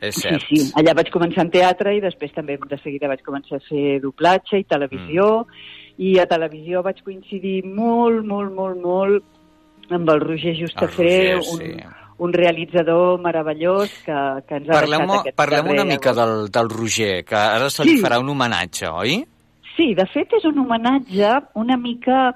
És 0.00 0.14
Sí, 0.14 0.20
cert. 0.22 0.42
sí, 0.48 0.70
allà 0.78 0.94
vaig 0.94 1.08
començar 1.10 1.42
en 1.42 1.50
teatre 1.50 1.96
i 1.96 2.00
després 2.00 2.30
també 2.32 2.56
de 2.70 2.78
seguida 2.78 3.08
vaig 3.08 3.18
començar 3.26 3.56
a 3.58 3.64
fer 3.68 3.98
doblatge 4.00 4.60
i 4.60 4.64
televisió 4.64 5.44
Mm. 5.48 5.87
I 5.98 6.18
a 6.22 6.26
televisió 6.30 6.82
vaig 6.86 7.00
coincidir 7.02 7.64
molt, 7.66 8.24
molt, 8.26 8.52
molt, 8.54 8.80
molt 8.82 9.94
amb 9.94 10.10
el 10.12 10.20
Roger 10.20 10.54
Justafré, 10.58 11.32
El 11.32 11.38
Roger, 11.38 11.54
un, 11.54 11.58
sí. 11.82 12.04
un 12.18 12.32
realitzador 12.32 13.18
meravellós 13.20 13.90
que, 14.04 14.18
que 14.46 14.60
ens 14.60 14.68
ha 14.68 14.76
Parlem, 14.80 15.06
deixat 15.06 15.20
aquest 15.24 15.36
parlem 15.38 15.64
una 15.72 15.82
darrer 15.82 15.92
mica 15.96 16.12
del, 16.14 16.36
del 16.54 16.70
Roger, 16.70 17.24
que 17.24 17.36
ara 17.36 17.70
se 17.70 17.84
li 17.84 17.96
Sí. 17.96 18.02
farà 18.04 18.20
un 18.20 18.28
homenatge, 18.34 18.88
oi? 18.90 19.18
Sí, 19.76 19.92
de 19.94 20.06
fet 20.12 20.32
és 20.38 20.44
un 20.44 20.58
homenatge 20.58 21.32
una 21.54 21.76
mica 21.78 22.28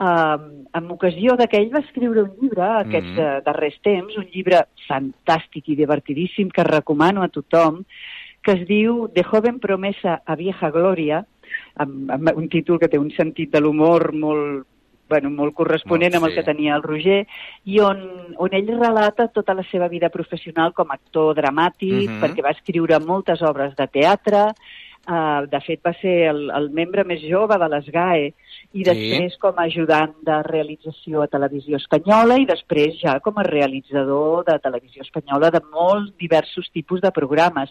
eh, 0.00 0.38
en 0.74 0.90
ocasió 0.90 1.36
de 1.36 1.46
que 1.50 1.58
ell 1.58 1.70
va 1.74 1.80
escriure 1.84 2.22
un 2.22 2.32
llibre 2.40 2.64
aquests 2.80 3.10
Mhm. 3.14 3.18
eh, 3.18 3.40
darrers 3.46 3.78
temps, 3.82 4.16
un 4.16 4.26
llibre 4.32 4.64
fantàstic 4.88 5.68
i 5.68 5.76
divertidíssim 5.76 6.48
que 6.50 6.64
recomano 6.64 7.22
a 7.22 7.28
tothom, 7.28 7.84
que 8.42 8.52
es 8.52 8.66
diu 8.68 9.08
De 9.08 9.22
joven 9.24 9.58
promesa 9.60 10.22
a 10.26 10.34
vieja 10.36 10.70
gloria, 10.70 11.24
amb, 11.76 12.10
amb 12.10 12.30
un 12.36 12.48
títol 12.48 12.78
que 12.78 12.88
té 12.88 12.98
un 12.98 13.10
sentit 13.10 13.50
de 13.50 13.60
l'humor 13.60 14.12
molt, 14.12 14.66
bueno, 15.08 15.30
molt 15.30 15.54
corresponent 15.54 16.14
Molt, 16.14 16.22
amb 16.22 16.26
el 16.26 16.32
sí. 16.32 16.36
que 16.38 16.46
tenia 16.46 16.76
el 16.76 16.82
Roger, 16.82 17.26
i 17.64 17.80
on, 17.80 18.00
on 18.40 18.54
ell 18.56 18.70
relata 18.78 19.28
tota 19.28 19.54
la 19.54 19.64
seva 19.70 19.88
vida 19.88 20.08
professional 20.08 20.72
com 20.72 20.90
a 20.90 20.94
actor 20.94 21.34
dramàtic, 21.36 22.08
Mhm. 22.08 22.20
perquè 22.22 22.42
va 22.42 22.54
escriure 22.56 22.98
moltes 23.00 23.42
obres 23.42 23.76
de 23.76 23.86
teatre, 23.86 24.52
Uh, 25.04 25.44
de 25.52 25.60
fet, 25.60 25.82
va 25.84 25.92
ser 26.00 26.30
el, 26.30 26.46
el 26.48 26.70
membre 26.70 27.04
més 27.04 27.20
jove 27.20 27.58
de 27.60 27.66
les 27.68 27.84
GAE 27.92 28.30
i 28.74 28.82
Sí. 28.82 28.90
després 28.90 29.36
com 29.38 29.54
a 29.56 29.66
ajudant 29.68 30.14
de 30.26 30.42
realització 30.42 31.22
a 31.22 31.28
Televisió 31.30 31.78
Espanyola 31.78 32.40
i 32.42 32.46
després 32.48 32.98
ja 33.00 33.20
com 33.20 33.38
a 33.38 33.44
realitzador 33.46 34.44
de 34.44 34.58
Televisió 34.58 35.02
Espanyola 35.02 35.50
de 35.54 35.60
molts 35.72 36.10
diversos 36.18 36.68
tipus 36.74 37.00
de 37.00 37.12
programes. 37.14 37.70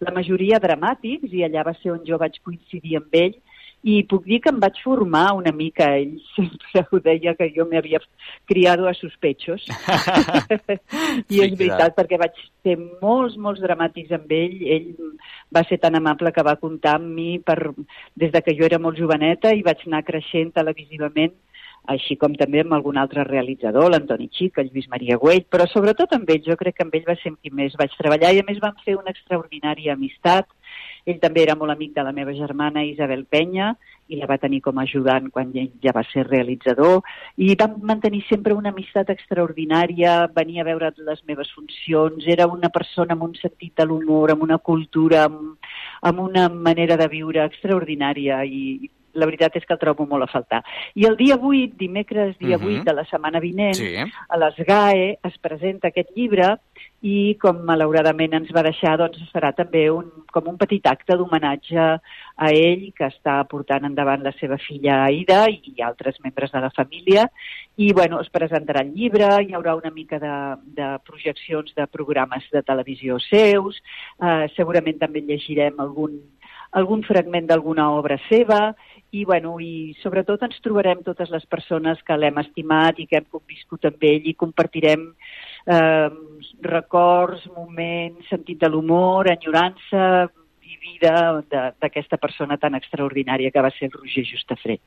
La 0.00 0.12
majoria 0.12 0.60
dramàtics, 0.60 1.32
i 1.32 1.42
allà 1.46 1.64
va 1.64 1.74
ser 1.80 1.92
on 1.92 2.04
jo 2.04 2.18
vaig 2.18 2.36
coincidir 2.44 2.98
amb 3.00 3.14
ell, 3.16 3.34
i 3.82 4.02
puc 4.06 4.24
dir 4.30 4.38
que 4.42 4.50
em 4.52 4.60
vaig 4.62 4.78
formar 4.84 5.32
una 5.34 5.52
mica. 5.52 5.88
Ell 5.98 6.14
sempre 6.36 6.84
ho 6.90 7.00
deia 7.02 7.34
que 7.38 7.48
jo 7.54 7.66
m'havia 7.66 8.00
criado 8.46 8.86
a 8.88 8.94
sus 8.94 9.16
pechos. 9.18 9.64
I 11.32 11.34
Sí, 11.34 11.40
és 11.42 11.56
veritat, 11.58 11.92
clar. 11.92 11.94
perquè 11.98 12.18
vaig 12.20 12.38
ser 12.62 12.76
molts, 13.02 13.36
molts 13.36 13.62
dramàtics 13.64 14.14
amb 14.14 14.30
ell. 14.38 14.58
Ell 14.76 14.90
va 15.54 15.64
ser 15.68 15.80
tan 15.82 15.98
amable 15.98 16.32
que 16.32 16.46
va 16.46 16.58
comptar 16.62 16.96
amb 17.00 17.10
mi 17.16 17.38
per, 17.42 17.58
des 18.14 18.32
de 18.32 18.42
que 18.42 18.54
jo 18.58 18.68
era 18.68 18.78
molt 18.78 19.00
joveneta 19.02 19.54
i 19.54 19.66
vaig 19.66 19.82
anar 19.86 20.04
creixent 20.06 20.54
televisivament 20.54 21.34
així 21.90 22.14
com 22.14 22.34
també 22.38 22.60
amb 22.62 22.76
algun 22.76 22.98
altre 23.00 23.24
realitzador, 23.26 23.88
l'Antoni 23.90 24.28
Xic, 24.30 24.58
el 24.62 24.68
Lluís 24.70 24.86
Maria 24.90 25.16
Güell, 25.18 25.42
però 25.50 25.66
sobretot 25.66 26.12
amb 26.14 26.30
ell, 26.30 26.42
jo 26.46 26.54
crec 26.60 26.76
que 26.78 26.84
amb 26.86 26.94
ell 26.94 27.08
va 27.08 27.16
ser 27.18 27.32
amb 27.32 27.40
qui 27.42 27.50
més 27.50 27.74
vaig 27.78 27.94
treballar 27.98 28.30
i 28.34 28.38
a 28.42 28.46
més 28.46 28.60
vam 28.62 28.76
fer 28.84 28.94
una 28.98 29.10
extraordinària 29.10 29.96
amistat. 29.98 30.46
Ell 31.04 31.18
també 31.22 31.42
era 31.42 31.56
molt 31.58 31.74
amic 31.74 31.96
de 31.96 32.04
la 32.06 32.12
meva 32.14 32.34
germana 32.36 32.84
Isabel 32.86 33.24
Penya 33.26 33.72
i 34.12 34.18
la 34.20 34.28
va 34.30 34.38
tenir 34.38 34.60
com 34.62 34.78
a 34.78 34.84
ajudant 34.86 35.28
quan 35.34 35.50
ell 35.56 35.70
ja 35.82 35.94
va 35.96 36.04
ser 36.10 36.24
realitzador. 36.28 37.00
I 37.36 37.56
vam 37.58 37.78
mantenir 37.90 38.22
sempre 38.28 38.54
una 38.54 38.70
amistat 38.70 39.10
extraordinària, 39.14 40.28
venia 40.36 40.62
a 40.62 40.68
veure 40.68 40.92
les 41.08 41.22
meves 41.26 41.50
funcions, 41.56 42.26
era 42.36 42.46
una 42.46 42.70
persona 42.70 43.16
amb 43.16 43.26
un 43.28 43.34
sentit 43.40 43.74
de 43.78 43.86
l'humor, 43.88 44.34
amb 44.34 44.46
una 44.46 44.58
cultura, 44.58 45.26
amb, 45.30 45.70
amb 46.02 46.26
una 46.28 46.48
manera 46.48 46.98
de 47.00 47.08
viure 47.08 47.44
extraordinària 47.44 48.42
i 48.44 48.90
la 49.14 49.26
veritat 49.26 49.56
és 49.56 49.64
que 49.66 49.74
el 49.74 49.80
trobo 49.80 50.06
molt 50.06 50.24
a 50.24 50.30
faltar. 50.32 50.62
I 50.94 51.06
el 51.06 51.16
dia 51.16 51.36
8, 51.36 51.76
dimecres 51.78 52.38
dia 52.38 52.58
Mhm. 52.58 52.66
8 52.80 52.84
de 52.84 52.94
la 52.94 53.04
setmana 53.04 53.40
vinent, 53.40 53.74
Sí. 53.74 53.94
a 54.28 54.36
les 54.36 54.56
GAE 54.56 55.18
es 55.22 55.38
presenta 55.38 55.88
aquest 55.88 56.10
llibre 56.16 56.56
i 57.02 57.36
com 57.40 57.58
malauradament 57.66 58.32
ens 58.34 58.52
va 58.54 58.62
deixar, 58.62 58.96
doncs 58.96 59.20
es 59.20 59.30
farà 59.32 59.52
també 59.54 59.90
un, 59.90 60.10
com 60.32 60.46
un 60.48 60.56
petit 60.56 60.86
acte 60.86 61.16
d'homenatge 61.16 61.78
a 61.78 62.50
ell 62.50 62.92
que 62.94 63.04
està 63.06 63.42
portant 63.48 63.84
endavant 63.84 64.22
la 64.22 64.32
seva 64.32 64.56
filla 64.58 65.04
Aida 65.04 65.48
i 65.50 65.82
altres 65.82 66.20
membres 66.22 66.52
de 66.52 66.60
la 66.60 66.70
família 66.70 67.28
i 67.76 67.92
bueno, 67.92 68.20
es 68.20 68.30
presentarà 68.30 68.82
el 68.82 68.92
llibre, 68.94 69.26
hi 69.42 69.52
haurà 69.52 69.74
una 69.74 69.90
mica 69.90 70.18
de, 70.18 70.56
de 70.64 70.98
projeccions 71.04 71.74
de 71.74 71.86
programes 71.86 72.44
de 72.52 72.62
televisió 72.62 73.18
seus, 73.18 73.82
eh, 74.22 74.46
segurament 74.56 74.98
també 74.98 75.22
llegirem 75.22 75.80
algun, 75.80 76.20
algun 76.72 77.02
fragment 77.02 77.46
d'alguna 77.46 77.90
obra 77.92 78.18
seva 78.28 78.74
i, 79.12 79.24
bueno, 79.28 79.58
i 79.60 79.92
sobretot 80.00 80.40
ens 80.46 80.60
trobarem 80.64 81.02
totes 81.04 81.30
les 81.32 81.44
persones 81.46 82.00
que 82.06 82.16
l'hem 82.16 82.38
estimat 82.40 82.98
i 82.98 83.06
que 83.08 83.20
hem 83.20 83.26
conviscut 83.30 83.84
amb 83.90 84.06
ell 84.08 84.28
i 84.28 84.32
compartirem 84.40 85.04
eh, 85.68 86.08
records, 86.64 87.44
moments, 87.52 88.24
sentit 88.32 88.62
de 88.62 88.72
l'humor, 88.72 89.28
enyorança 89.28 90.30
i 90.64 90.78
vida 90.80 91.42
d'aquesta 91.52 92.16
persona 92.16 92.56
tan 92.56 92.78
extraordinària 92.80 93.52
que 93.52 93.64
va 93.64 93.70
ser 93.76 93.90
el 93.90 93.98
Roger 93.98 94.24
Justafré. 94.30 94.78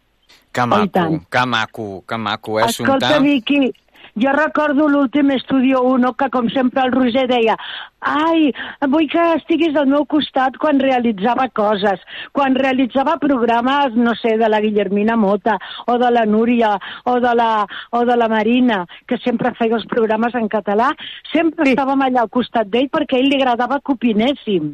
Que 0.52 0.66
maco, 0.66 1.06
que 1.30 1.46
maco, 1.46 1.88
que 2.08 2.18
maco, 2.18 2.60
eh, 2.60 2.66
Escolta, 2.66 2.96
Assumpta? 2.98 3.20
Vicky, 3.22 3.74
jo 4.16 4.32
recordo 4.32 4.88
l'últim 4.88 5.32
Estudio 5.36 5.82
1 5.84 6.14
que, 6.16 6.30
com 6.32 6.48
sempre, 6.50 6.86
el 6.86 6.94
Roger 6.94 7.26
deia 7.28 7.58
ai, 8.00 8.52
vull 8.92 9.10
que 9.12 9.24
estiguis 9.36 9.76
al 9.76 9.90
meu 9.92 10.06
costat 10.06 10.56
quan 10.62 10.80
realitzava 10.80 11.48
coses, 11.50 12.00
quan 12.32 12.56
realitzava 12.56 13.18
programes, 13.20 13.98
no 13.98 14.14
sé, 14.16 14.36
de 14.38 14.50
la 14.50 14.62
Guillermina 14.62 15.18
Mota, 15.18 15.58
o 15.88 15.98
de 16.00 16.12
la 16.14 16.26
Núria, 16.30 16.76
o 17.06 17.18
de 17.20 17.34
la, 17.36 17.66
o 17.92 18.06
de 18.06 18.16
la 18.16 18.30
Marina, 18.32 18.84
que 19.08 19.18
sempre 19.24 19.56
feia 19.58 19.76
els 19.80 19.88
programes 19.92 20.38
en 20.38 20.48
català, 20.48 20.92
sempre 21.34 21.72
estàvem 21.74 22.06
allà 22.06 22.24
al 22.24 22.32
costat 22.32 22.70
d'ell 22.70 22.92
perquè 22.94 23.18
a 23.18 23.24
ell 23.24 23.32
li 23.32 23.42
agradava 23.42 23.82
que 23.82 23.98
opinéssim. 23.98 24.74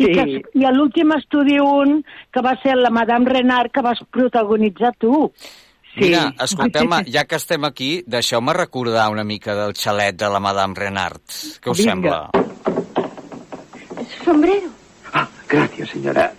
I, 0.00 0.04
Sí. 0.04 0.12
que, 0.16 0.42
I 0.56 0.64
a 0.64 0.70
l'últim 0.72 1.10
Estudi 1.12 1.58
1, 1.60 1.98
que 2.32 2.40
va 2.40 2.54
ser 2.62 2.76
la 2.76 2.88
Madame 2.88 3.28
Renard, 3.28 3.70
que 3.70 3.82
vas 3.84 4.00
protagonitzar 4.10 4.94
tu. 4.96 5.28
Mira, 5.96 6.34
escolteu-me, 6.46 7.04
ja 7.10 7.24
que 7.26 7.36
estem 7.36 7.64
aquí, 7.64 8.04
deixeu-me 8.06 8.52
recordar 8.54 9.08
una 9.10 9.24
mica 9.24 9.54
del 9.54 9.74
xalet 9.74 10.16
de 10.16 10.28
la 10.30 10.40
Madame 10.40 10.74
Renard. 10.78 11.22
Què 11.60 11.70
us 11.70 11.78
Vinga. 11.78 11.90
sembla? 11.92 12.30
Su 14.18 14.24
sombrero. 14.24 14.70
Gracias, 15.48 15.90
señora. 15.90 16.32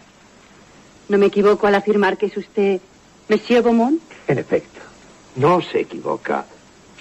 ¿No 1.10 1.18
me 1.18 1.26
equivoco 1.26 1.68
al 1.68 1.76
afirmar 1.76 2.18
que 2.18 2.28
es 2.28 2.38
usted 2.38 2.80
Monsieur 3.28 3.62
Beaumont? 3.62 4.02
En 4.28 4.40
efecto, 4.40 4.80
no 5.36 5.62
se 5.62 5.82
equivoca. 5.82 6.46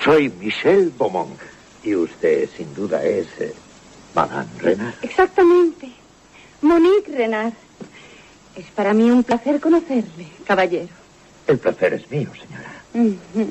Soy 0.03 0.29
Michel 0.29 0.93
Beaumont. 0.99 1.39
Y 1.85 1.95
usted, 1.95 2.49
sin 2.57 2.75
duda, 2.75 3.03
es 3.05 3.29
eh, 3.39 3.55
Madame 4.15 4.49
Renard. 4.59 4.95
Exactamente. 5.03 5.89
Monique 6.63 7.13
Renard. 7.17 7.55
Es 8.57 8.67
para 8.75 8.93
mí 8.93 9.09
un 9.11 9.23
placer 9.23 9.61
conocerle, 9.61 10.27
caballero. 10.45 11.00
El 11.51 11.59
placer 11.59 11.95
es 11.95 12.11
mío, 12.11 12.31
señora. 12.41 12.71
Ujú. 12.95 13.51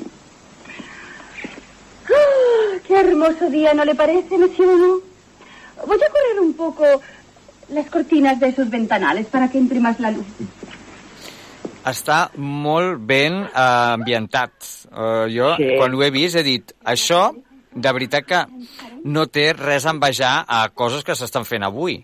Ah, 2.08 2.78
¡Qué 2.86 2.98
hermoso 3.00 3.48
día, 3.50 3.74
¿no 3.74 3.84
le 3.84 3.94
parece, 3.94 4.38
Monsieur 4.38 4.68
Beaumont? 4.68 5.04
Voy 5.86 5.96
a 5.96 6.10
correr 6.10 6.40
un 6.40 6.54
poco 6.54 6.84
las 7.68 7.86
cortinas 7.90 8.40
de 8.40 8.54
sus 8.54 8.68
ventanales 8.70 9.26
para 9.26 9.48
que 9.50 9.58
entre 9.58 9.80
más 9.80 10.00
la 10.00 10.10
luz. 10.10 10.26
Està 11.84 12.30
molt 12.36 12.98
ben 13.08 13.38
eh, 13.46 13.48
ambientat. 13.54 14.52
Uh, 14.90 15.24
jo, 15.32 15.54
Sí. 15.56 15.70
quan 15.78 15.94
ho 15.94 16.02
he 16.04 16.10
vist, 16.12 16.36
he 16.36 16.42
dit, 16.44 16.72
això, 16.84 17.30
de 17.72 17.92
veritat 17.96 18.26
que 18.26 18.40
no 19.04 19.24
té 19.32 19.52
res 19.54 19.86
a 19.86 19.94
envejar 19.94 20.44
a 20.46 20.66
coses 20.74 21.04
que 21.04 21.14
s'estan 21.16 21.46
fent 21.48 21.64
avui. 21.64 22.02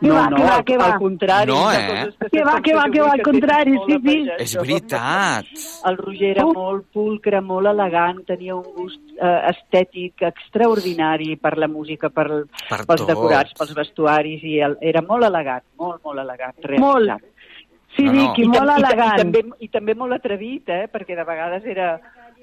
No, 0.00 0.14
va, 0.14 0.28
no, 0.30 0.36
que 0.36 0.42
va, 0.44 0.54
al, 0.56 0.64
que 0.64 0.76
va. 0.78 0.84
al 0.86 0.98
contrari. 0.98 1.50
No, 1.52 1.70
eh? 1.72 1.80
Que 1.80 2.28
s'estan 2.28 2.46
va, 2.46 2.54
que 2.64 2.74
va, 2.74 2.84
que 2.92 3.00
va, 3.04 3.10
al 3.12 3.22
contrari, 3.26 3.72
molt 3.76 3.90
sí, 3.90 3.98
sí. 4.06 4.30
És 4.46 4.54
veritat. 4.56 5.50
El 5.90 5.98
Roger 5.98 6.30
era 6.30 6.46
molt 6.48 6.86
pulcre, 6.94 7.40
molt 7.44 7.68
elegant, 7.68 8.22
tenia 8.28 8.56
un 8.56 8.64
gust 8.78 9.00
eh, 9.18 9.34
estètic 9.50 10.24
extraordinari 10.30 11.36
per 11.36 11.56
la 11.58 11.68
música, 11.68 12.08
per, 12.08 12.26
Per 12.70 12.80
pels 12.86 13.02
tot. 13.04 13.08
decorats, 13.12 13.52
pels 13.58 13.74
vestuaris, 13.76 14.42
i 14.42 14.56
el, 14.64 14.78
era 14.80 15.02
molt 15.06 15.28
elegant, 15.28 15.66
molt, 15.76 16.00
molt 16.04 16.24
elegant. 16.24 16.56
Molt. 16.78 17.10
realitzat. 17.10 17.26
Sí, 17.96 18.04
No, 18.06 18.12
no. 18.12 18.20
Vicky, 18.22 18.42
I, 18.46 18.48
molt 18.48 18.70
i, 18.70 18.74
elegant. 18.78 19.14
i, 19.18 19.18
també, 19.18 19.40
I 19.66 19.68
també 19.68 19.94
molt 19.98 20.14
atrevit, 20.14 20.68
eh? 20.70 20.84
perquè 20.92 21.16
de 21.18 21.24
vegades 21.26 21.64
era 21.66 21.88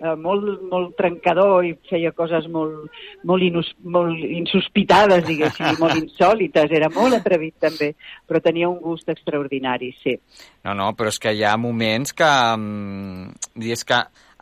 eh, 0.02 0.16
molt, 0.18 0.62
molt 0.72 0.96
trencador 1.00 1.66
i 1.66 1.74
feia 1.90 2.12
coses 2.16 2.48
molt, 2.52 2.92
molt, 3.28 3.44
inus, 3.44 3.70
molt 3.84 4.18
insospitades, 4.18 5.26
diguéssim, 5.28 5.78
molt 5.82 5.98
insòlites. 6.04 6.72
Era 6.72 6.90
molt 6.94 7.20
atrevit, 7.20 7.56
també, 7.62 7.94
però 8.28 8.42
tenia 8.44 8.70
un 8.70 8.80
gust 8.84 9.10
extraordinari, 9.14 9.94
sí. 10.04 10.18
No, 10.66 10.76
no, 10.78 10.92
però 10.98 11.14
és 11.14 11.20
que 11.22 11.34
hi 11.34 11.44
ha 11.44 11.58
moments 11.58 12.14
que... 12.18 12.32
mm, 12.58 13.68
És 13.68 13.84
que 13.84 13.98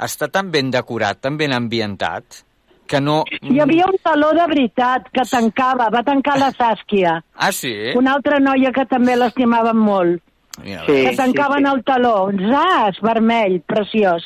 està 0.06 0.28
tan 0.30 0.52
ben 0.52 0.70
decorat, 0.72 1.22
tan 1.24 1.38
ben 1.40 1.54
ambientat, 1.56 2.44
que 2.88 3.02
no... 3.02 3.24
Hi 3.42 3.60
havia 3.64 3.88
un 3.90 3.98
taló 4.04 4.32
de 4.36 4.46
veritat 4.52 5.10
que 5.14 5.26
tancava, 5.30 5.90
va 5.94 6.04
tancar 6.06 6.38
la 6.38 6.52
Sàsquia. 6.54 7.18
Ah, 7.34 7.52
sí? 7.56 7.74
Una 7.98 8.14
altra 8.18 8.40
noia 8.44 8.72
que 8.76 8.86
també 8.90 9.16
l'estimàvem 9.18 9.82
molt. 9.88 10.22
Mira, 10.64 10.86
Sí, 10.86 11.02
que 11.04 11.16
tancaven 11.18 11.66
el 11.68 11.82
taló. 11.84 12.30
Zas, 12.40 13.02
vermell, 13.04 13.60
preciós. 13.68 14.24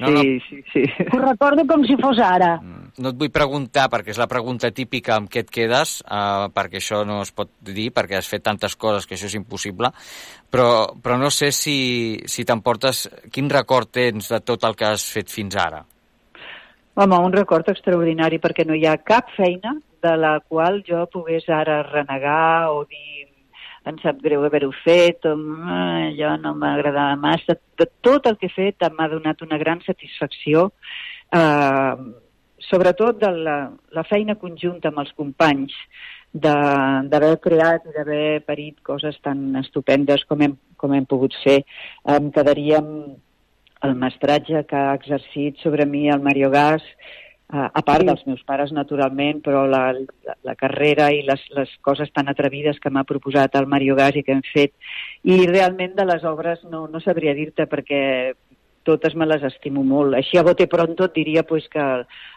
No, 0.00 0.10
no. 0.10 0.22
sí, 0.22 0.40
sí, 0.48 0.62
sí. 0.72 0.84
Ho 1.12 1.18
recordo 1.20 1.66
com 1.68 1.84
si 1.84 1.96
fos 2.00 2.18
ara. 2.24 2.54
No 3.00 3.12
et 3.12 3.18
vull 3.20 3.32
preguntar, 3.32 3.86
perquè 3.92 4.14
és 4.14 4.20
la 4.20 4.28
pregunta 4.30 4.70
típica 4.74 5.18
amb 5.18 5.28
què 5.30 5.44
et 5.44 5.52
quedes, 5.52 5.98
uh, 6.06 6.48
perquè 6.54 6.80
això 6.80 7.02
no 7.08 7.20
es 7.24 7.32
pot 7.36 7.52
dir, 7.60 7.90
perquè 7.96 8.16
has 8.18 8.30
fet 8.30 8.44
tantes 8.46 8.76
coses 8.80 9.06
que 9.06 9.18
això 9.18 9.28
és 9.28 9.36
impossible, 9.38 9.92
però, 10.50 10.70
però 10.96 11.20
no 11.20 11.30
sé 11.34 11.52
si, 11.52 11.76
si 12.26 12.46
t'emportes... 12.48 13.06
Quin 13.30 13.52
record 13.52 13.92
tens 13.92 14.32
de 14.32 14.40
tot 14.40 14.64
el 14.66 14.76
que 14.76 14.88
has 14.88 15.04
fet 15.12 15.30
fins 15.30 15.56
ara? 15.60 15.84
Home, 17.00 17.20
un 17.20 17.32
record 17.36 17.68
extraordinari 17.70 18.40
perquè 18.42 18.66
no 18.66 18.74
hi 18.74 18.88
ha 18.88 18.98
cap 19.04 19.30
feina 19.36 19.76
de 20.02 20.16
la 20.16 20.38
qual 20.40 20.80
jo 20.86 21.04
pogués 21.12 21.46
ara 21.52 21.82
renegar 21.86 22.72
o 22.72 22.82
dir 22.88 23.19
em 23.88 23.96
sap 24.02 24.20
greu 24.22 24.44
haver-ho 24.44 24.70
fet, 24.84 25.24
o 25.24 25.34
"Ah, 25.64 26.08
allò 26.08 26.36
no 26.40 26.54
m'agradava 26.54 27.16
massa. 27.16 27.56
De 27.78 27.86
tot 28.00 28.26
el 28.26 28.36
que 28.36 28.46
he 28.46 28.54
fet 28.54 28.90
m'ha 28.92 29.08
donat 29.08 29.42
una 29.42 29.58
gran 29.58 29.80
satisfacció, 29.86 30.72
eh, 31.32 31.94
sobretot 32.58 33.18
de 33.18 33.30
la, 33.30 33.70
la 33.92 34.04
feina 34.04 34.34
conjunta 34.34 34.88
amb 34.88 34.98
els 34.98 35.12
companys, 35.16 35.72
d'haver 36.32 37.40
creat 37.40 37.86
i 37.86 37.94
d'haver 37.96 38.42
parit 38.46 38.76
coses 38.82 39.16
tan 39.22 39.56
estupendes 39.56 40.24
com 40.28 40.40
hem, 40.42 40.56
com 40.76 40.92
hem 40.94 41.06
pogut 41.06 41.34
fer. 41.42 41.64
Em 42.06 42.30
quedaria 42.30 42.78
el 43.82 43.94
mestratge 43.96 44.64
que 44.68 44.76
ha 44.76 44.94
exercit 44.94 45.56
sobre 45.64 45.86
mi 45.86 46.08
el 46.08 46.20
Mario 46.20 46.50
Gas, 46.50 46.82
eh, 46.82 47.29
a 47.50 47.82
part 47.82 48.06
dels 48.06 48.22
meus 48.26 48.42
pares, 48.46 48.70
naturalment, 48.72 49.40
però 49.42 49.64
la, 49.66 49.92
la, 49.92 50.36
la 50.46 50.54
carrera 50.54 51.08
i 51.10 51.24
les, 51.26 51.40
les 51.56 51.72
coses 51.82 52.12
tan 52.14 52.28
atrevides 52.30 52.78
que 52.78 52.90
m'ha 52.94 53.02
proposat 53.08 53.56
el 53.58 53.66
Mario 53.66 53.96
Gas 53.98 54.16
i 54.16 54.22
que 54.22 54.36
hem 54.36 54.44
fet. 54.52 54.72
I 55.26 55.46
realment 55.50 55.96
de 55.96 56.06
les 56.06 56.22
obres 56.24 56.62
no, 56.70 56.86
no 56.86 57.00
sabria 57.02 57.34
dir-te 57.34 57.66
perquè 57.66 58.02
totes 58.86 59.14
me 59.14 59.26
les 59.26 59.42
estimo 59.44 59.82
molt. 59.84 60.14
Així 60.16 60.38
a 60.38 60.42
bote 60.46 60.66
pronto 60.70 61.04
et 61.04 61.14
diria 61.18 61.42
pues, 61.42 61.66
que 61.68 61.82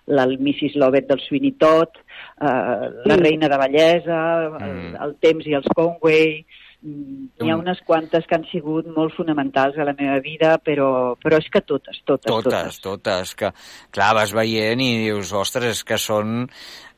la 0.07 0.24
el 0.28 0.38
Mrs. 0.39 0.76
Lovett 0.76 1.07
del 1.07 1.22
Sweeney 1.24 1.53
Todd, 1.61 1.95
eh, 2.41 2.89
la 3.05 3.16
Sí. 3.16 3.22
Reina 3.22 3.47
de 3.49 3.57
Bellesa, 3.57 4.20
el, 4.45 4.74
Mm. 4.74 4.95
el 5.03 5.16
Temps 5.22 5.47
i 5.47 5.53
els 5.53 5.70
Conway, 5.76 6.45
N'hi 6.84 7.47
ha 7.51 7.55
unes 7.55 7.79
quantes 7.88 8.25
que 8.27 8.36
han 8.36 8.43
sigut 8.51 8.89
molt 8.91 9.13
fonamentals 9.15 9.77
a 9.79 9.86
la 9.88 9.93
meva 9.95 10.17
vida, 10.19 10.57
però, 10.59 11.15
però 11.15 11.38
és 11.39 11.47
que 11.49 11.61
totes, 11.63 12.01
totes, 12.03 12.27
totes. 12.27 12.51
Totes, 12.51 12.79
totes, 12.84 13.36
que 13.39 13.51
clar, 13.95 14.09
vas 14.17 14.34
veient 14.36 14.81
i 14.84 14.89
dius, 15.05 15.31
ostres, 15.31 15.77
és 15.77 15.84
que 15.88 15.97
són 15.97 16.49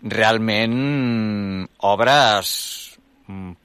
realment 0.02 1.68
obres 1.86 2.50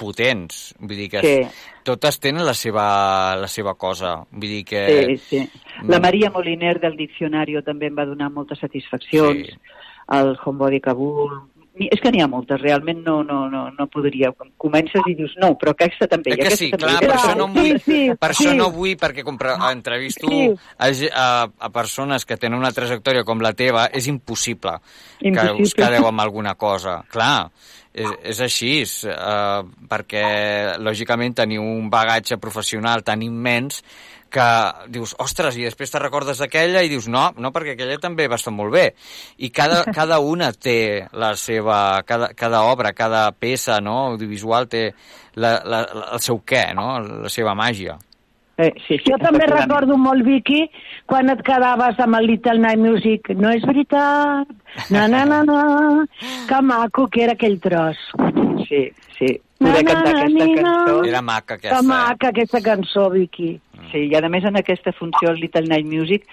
potents, 0.00 0.74
vull 0.80 0.96
dir 0.96 1.08
que 1.12 1.20
Sí. 1.20 1.48
totes 1.84 2.18
tenen 2.20 2.44
la 2.46 2.54
seva, 2.54 3.36
la 3.36 3.48
seva 3.48 3.74
cosa, 3.74 4.14
vull 4.30 4.48
dir 4.48 4.64
que... 4.64 4.82
Sí, 4.88 5.16
sí. 5.16 5.50
La 5.88 5.98
Mm. 5.98 6.02
Maria 6.02 6.30
Moliner 6.30 6.78
del 6.80 6.96
Diccionario 6.96 7.62
també 7.62 7.86
em 7.88 7.96
va 7.96 8.04
donar 8.04 8.30
moltes 8.30 8.58
satisfaccions. 8.58 9.46
Sí. 9.46 9.58
El 10.12 10.36
Homebody 10.44 10.80
Kabul... 10.80 11.40
És 11.88 12.00
que 12.02 12.10
n'hi 12.12 12.20
ha 12.20 12.26
moltes, 12.28 12.60
realment 12.60 13.00
no, 13.06 13.22
no, 13.24 13.48
no, 13.48 13.62
no 13.72 13.86
podria. 13.88 14.28
Comences 14.60 15.00
i 15.08 15.14
dius, 15.16 15.32
no, 15.40 15.54
però 15.56 15.72
aquesta 15.72 16.06
també. 16.10 16.34
Eh 16.34 16.40
i 16.40 16.42
que 16.44 16.56
sí, 16.56 16.70
també. 16.74 16.84
clar, 16.84 16.98
per 17.00 17.14
això 17.16 17.36
no 17.38 17.46
vull, 17.54 17.78
per 18.20 18.30
això 18.34 18.50
sí. 18.50 18.56
no 18.58 18.70
vull, 18.74 18.96
perquè 19.00 19.24
com 19.24 19.38
pre- 19.40 19.56
entrevisto 19.72 20.28
Sí. 20.28 20.50
a, 20.76 20.90
a, 21.14 21.48
a 21.58 21.70
persones 21.72 22.26
que 22.26 22.36
tenen 22.36 22.58
una 22.58 22.72
trajectòria 22.72 23.24
com 23.24 23.40
la 23.40 23.54
teva, 23.54 23.86
és 23.92 24.06
impossible, 24.12 24.76
que 25.18 25.28
Impossible. 25.28 25.62
us 25.64 25.74
quedeu 25.74 26.06
amb 26.06 26.20
alguna 26.20 26.54
cosa. 26.54 27.00
Clar, 27.08 27.48
és, 27.92 28.10
és 28.22 28.40
així, 28.44 28.80
és, 28.84 28.92
uh, 29.08 29.64
perquè 29.88 30.76
lògicament 30.78 31.34
teniu 31.40 31.62
un 31.64 31.88
bagatge 31.90 32.36
professional 32.38 33.02
tan 33.02 33.22
immens 33.22 33.82
que 34.32 34.46
dius, 34.94 35.14
ostres, 35.20 35.56
i 35.58 35.66
després 35.66 35.90
te 35.92 36.00
recordes 36.02 36.38
d'aquella 36.40 36.82
i 36.86 36.90
dius, 36.92 37.08
no, 37.10 37.28
no, 37.36 37.50
perquè 37.52 37.74
aquella 37.76 37.98
també 38.02 38.28
va 38.30 38.38
estar 38.40 38.52
molt 38.54 38.72
bé. 38.74 38.86
I 39.38 39.50
cada, 39.54 39.82
cada 39.98 40.20
una 40.22 40.52
té 40.52 41.06
la 41.12 41.34
seva, 41.36 42.02
cada, 42.06 42.30
cada 42.38 42.62
obra, 42.70 42.94
cada 42.96 43.26
peça 43.32 43.80
no, 43.84 44.06
audiovisual 44.14 44.68
té 44.70 44.86
la, 45.34 45.58
la, 45.64 45.82
la, 45.90 46.06
el 46.14 46.22
seu 46.24 46.40
què, 46.46 46.70
no? 46.78 46.92
la 47.26 47.32
seva 47.32 47.56
màgia. 47.58 47.98
Eh, 48.60 48.74
sí, 48.84 48.98
sí, 49.00 49.08
Jo 49.08 49.16
també 49.22 49.46
recordo 49.48 49.96
molt, 49.96 50.20
Vicky, 50.26 50.66
quan 51.08 51.30
et 51.32 51.40
quedaves 51.46 51.96
amb 52.04 52.18
el 52.18 52.26
Little 52.28 52.58
Night 52.60 52.82
Music. 52.82 53.30
No 53.40 53.48
és 53.56 53.64
veritat, 53.64 54.50
na, 54.92 55.06
na, 55.08 55.22
na, 55.24 55.38
na, 55.48 55.62
que 56.48 56.58
maco 56.68 57.06
que 57.08 57.22
era 57.24 57.38
aquell 57.38 57.56
tros. 57.64 57.96
Sí, 58.68 58.82
sí. 59.16 59.38
Poder 59.60 59.82
Na, 59.84 59.92
cantar 59.94 60.12
na, 60.12 60.20
aquesta 60.20 60.44
na. 60.44 60.60
cançó. 60.60 60.98
Era 61.08 61.22
maca 61.22 61.56
Que 61.56 61.68
aquesta. 61.68 61.82
maca 61.88 62.28
aquesta 62.34 62.60
cançó, 62.64 63.08
Vicky. 63.12 63.50
Sí, 63.90 64.06
i 64.10 64.14
a 64.14 64.28
més 64.28 64.44
en 64.44 64.56
aquesta 64.56 64.92
funció, 64.92 65.30
el 65.30 65.40
Little 65.40 65.66
Night 65.66 65.86
Music, 65.86 66.26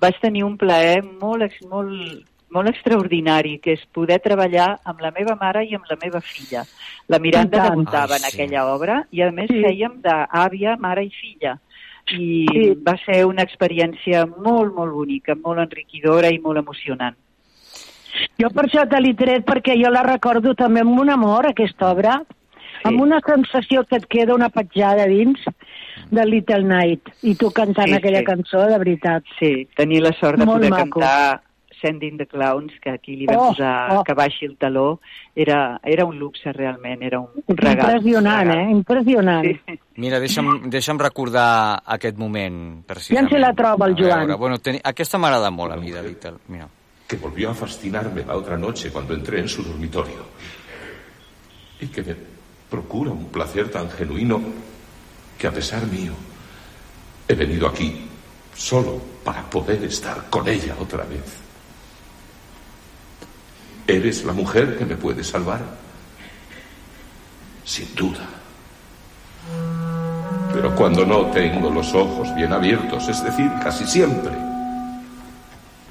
vaig 0.00 0.16
tenir 0.20 0.44
un 0.44 0.56
plaer 0.56 1.02
molt, 1.04 1.52
molt, 1.70 2.24
molt 2.50 2.68
extraordinari, 2.68 3.58
que 3.58 3.74
és 3.76 3.84
poder 3.92 4.18
treballar 4.24 4.78
amb 4.84 5.00
la 5.00 5.12
meva 5.14 5.36
mare 5.40 5.64
i 5.66 5.74
amb 5.74 5.84
la 5.90 5.98
meva 6.02 6.20
filla. 6.20 6.64
La 7.08 7.18
Miranda 7.18 7.68
debutava 7.68 8.14
Ai, 8.16 8.22
en 8.22 8.30
sí. 8.30 8.34
aquella 8.34 8.66
obra 8.72 9.06
i 9.10 9.22
a 9.22 9.30
més 9.32 9.48
Sí. 9.50 9.62
fèiem 9.62 10.00
d'àvia, 10.02 10.76
mare 10.78 11.04
i 11.04 11.10
filla. 11.10 11.58
I 12.08 12.46
Sí. 12.52 12.74
va 12.86 12.96
ser 13.04 13.24
una 13.26 13.42
experiència 13.42 14.26
molt, 14.26 14.74
molt 14.74 14.92
bonica, 14.92 15.34
molt 15.34 15.58
enriquidora 15.58 16.30
i 16.30 16.38
molt 16.38 16.58
emocionant. 16.58 17.16
Jo 18.38 18.48
per 18.50 18.64
això 18.66 18.88
te 18.88 19.00
l'he 19.00 19.14
tret, 19.14 19.44
perquè 19.44 19.74
jo 19.82 19.90
la 19.90 20.02
recordo 20.02 20.54
també 20.54 20.80
amb 20.80 20.98
un 20.98 21.10
amor, 21.10 21.46
aquesta 21.46 21.90
obra, 21.90 22.22
sí. 22.24 22.82
amb 22.84 23.00
una 23.00 23.20
sensació 23.26 23.84
que 23.84 23.96
et 23.96 24.06
queda 24.06 24.34
una 24.34 24.48
petjada 24.48 25.06
dins 25.06 25.40
de 26.10 26.24
Little 26.26 26.62
Night, 26.64 27.08
i 27.22 27.34
tu 27.34 27.50
cantant 27.50 27.88
Sí, 27.88 27.94
aquella 27.94 28.20
sí. 28.20 28.24
cançó, 28.24 28.66
de 28.66 28.78
veritat. 28.78 29.24
Sí, 29.38 29.68
tenir 29.76 30.02
la 30.02 30.12
sort 30.12 30.38
de 30.38 30.44
Molt 30.46 30.58
poder 30.58 30.70
maco. 30.70 31.00
cantar 31.00 31.42
Sending 31.82 32.16
the 32.16 32.24
Clowns, 32.26 32.72
que 32.80 32.88
aquí 32.90 33.16
li 33.16 33.26
vam 33.26 33.36
Oh, 33.36 33.48
posar 33.50 33.98
oh. 33.98 34.02
que 34.02 34.14
baixi 34.14 34.46
el 34.46 34.56
taló, 34.56 34.98
era, 35.34 35.78
era 35.84 36.06
un 36.06 36.18
luxe 36.18 36.50
realment, 36.52 37.02
era 37.02 37.20
un, 37.20 37.28
un 37.46 37.56
regal. 37.56 37.96
Impressionant, 37.96 38.50
eh? 38.50 38.70
Impressionant. 38.70 39.44
Sí. 39.44 39.78
Mira, 39.96 40.18
deixa'm, 40.18 40.70
deixa'm 40.72 40.98
recordar 40.98 41.82
aquest 41.84 42.16
moment, 42.16 42.80
Ja 42.80 42.94
precisament. 42.94 43.26
en 43.26 43.30
se 43.34 43.38
la 43.38 43.52
troba 43.54 43.86
el 43.86 43.94
Joan. 43.94 44.38
bueno, 44.38 44.58
teni... 44.58 44.80
aquesta 44.82 45.18
m'agrada 45.18 45.50
molt 45.50 45.72
a 45.72 45.76
mi, 45.76 45.90
de 45.92 46.02
Little. 46.02 46.32
Mira. 46.48 46.66
que 47.06 47.16
volvió 47.16 47.50
a 47.50 47.54
fascinarme 47.54 48.24
la 48.24 48.34
otra 48.34 48.56
noche 48.56 48.90
cuando 48.90 49.14
entré 49.14 49.38
en 49.40 49.48
su 49.48 49.62
dormitorio. 49.62 50.24
Y 51.80 51.86
que 51.88 52.02
me 52.02 52.16
procura 52.70 53.10
un 53.12 53.26
placer 53.28 53.68
tan 53.70 53.88
genuino 53.90 54.40
que 55.38 55.46
a 55.46 55.52
pesar 55.52 55.86
mío 55.86 56.12
he 57.28 57.34
venido 57.34 57.66
aquí 57.68 58.08
solo 58.54 59.00
para 59.24 59.42
poder 59.48 59.84
estar 59.84 60.30
con 60.30 60.48
ella 60.48 60.76
otra 60.80 61.04
vez. 61.04 61.24
¿Eres 63.86 64.24
la 64.24 64.32
mujer 64.32 64.76
que 64.78 64.84
me 64.84 64.96
puede 64.96 65.22
salvar? 65.22 65.60
Sin 67.64 67.94
duda. 67.94 68.26
Pero 70.52 70.74
cuando 70.74 71.04
no 71.04 71.26
tengo 71.26 71.70
los 71.70 71.92
ojos 71.94 72.34
bien 72.34 72.52
abiertos, 72.52 73.08
es 73.08 73.22
decir, 73.22 73.50
casi 73.62 73.86
siempre, 73.86 74.32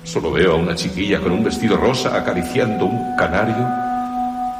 Solo 0.06 0.32
veo 0.32 0.54
a 0.54 0.56
una 0.56 0.76
chiquilla 0.76 1.20
con 1.20 1.32
un 1.32 1.44
vestido 1.44 1.78
rosa 1.78 2.16
acariciando 2.16 2.86
un 2.86 3.16
canario 3.18 3.85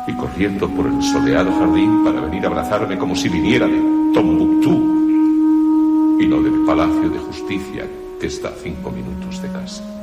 y 0.08 0.14
corriendo 0.14 0.70
por 0.70 0.88
el 0.88 1.02
soleado 1.02 1.52
jardín 1.52 2.04
para 2.04 2.22
venir 2.22 2.44
a 2.46 2.48
abrazarme 2.48 2.98
como 2.98 3.16
si 3.16 3.30
viniera 3.30 3.68
de 3.68 3.80
Tombuctú 4.14 4.96
y 6.20 6.28
no 6.28 6.42
del 6.42 6.66
Palacio 6.66 7.10
de 7.10 7.20
Justicia 7.20 7.88
que 8.20 8.28
está 8.28 8.50
a 8.50 8.54
cinco 8.62 8.92
minutos 8.92 9.42
de 9.42 9.52
casa. 9.52 9.95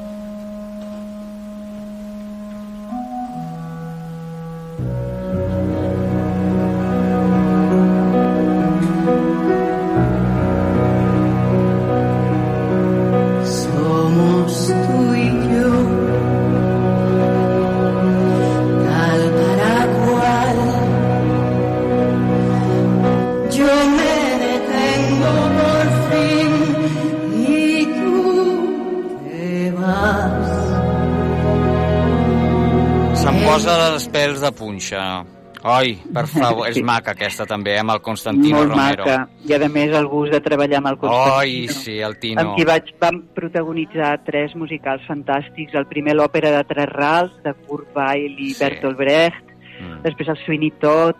Punxa. 34.72 35.24
Ai, 35.64 35.94
per 36.12 36.26
favor, 36.26 36.66
és 36.66 36.74
Sí. 36.74 36.82
maca 36.82 37.12
aquesta 37.12 37.44
també, 37.46 37.78
amb 37.78 37.92
el 37.92 38.00
Constantino 38.00 38.56
molt 38.56 38.70
Romero. 38.70 39.04
maca. 39.04 39.28
I 39.46 39.52
a 39.54 39.68
més 39.68 39.92
el 39.94 40.06
gust 40.08 40.32
de 40.32 40.40
treballar 40.40 40.78
amb 40.78 40.88
el 40.88 40.98
Constantino. 40.98 41.36
Ai, 41.38 41.68
sí, 41.68 41.98
el 42.00 42.18
Tino. 42.18 42.40
Amb 42.40 42.56
qui 42.56 42.64
vaig, 42.64 42.82
vam 42.98 43.22
protagonitzar 43.32 44.24
tres 44.24 44.56
musicals 44.56 45.02
fantàstics. 45.06 45.72
El 45.74 45.86
primer, 45.86 46.16
l'òpera 46.16 46.50
de 46.56 46.64
Tres 46.64 46.88
Rals, 46.88 47.30
de 47.44 47.54
Kurt 47.54 47.94
Weill 47.94 48.40
i 48.40 48.54
Sí. 48.54 48.64
Bertolt 48.64 48.96
Brecht. 48.96 49.44
Mm. 49.80 50.02
Després 50.02 50.28
el 50.30 50.36
Sweeney 50.44 50.72
Todd 50.80 51.16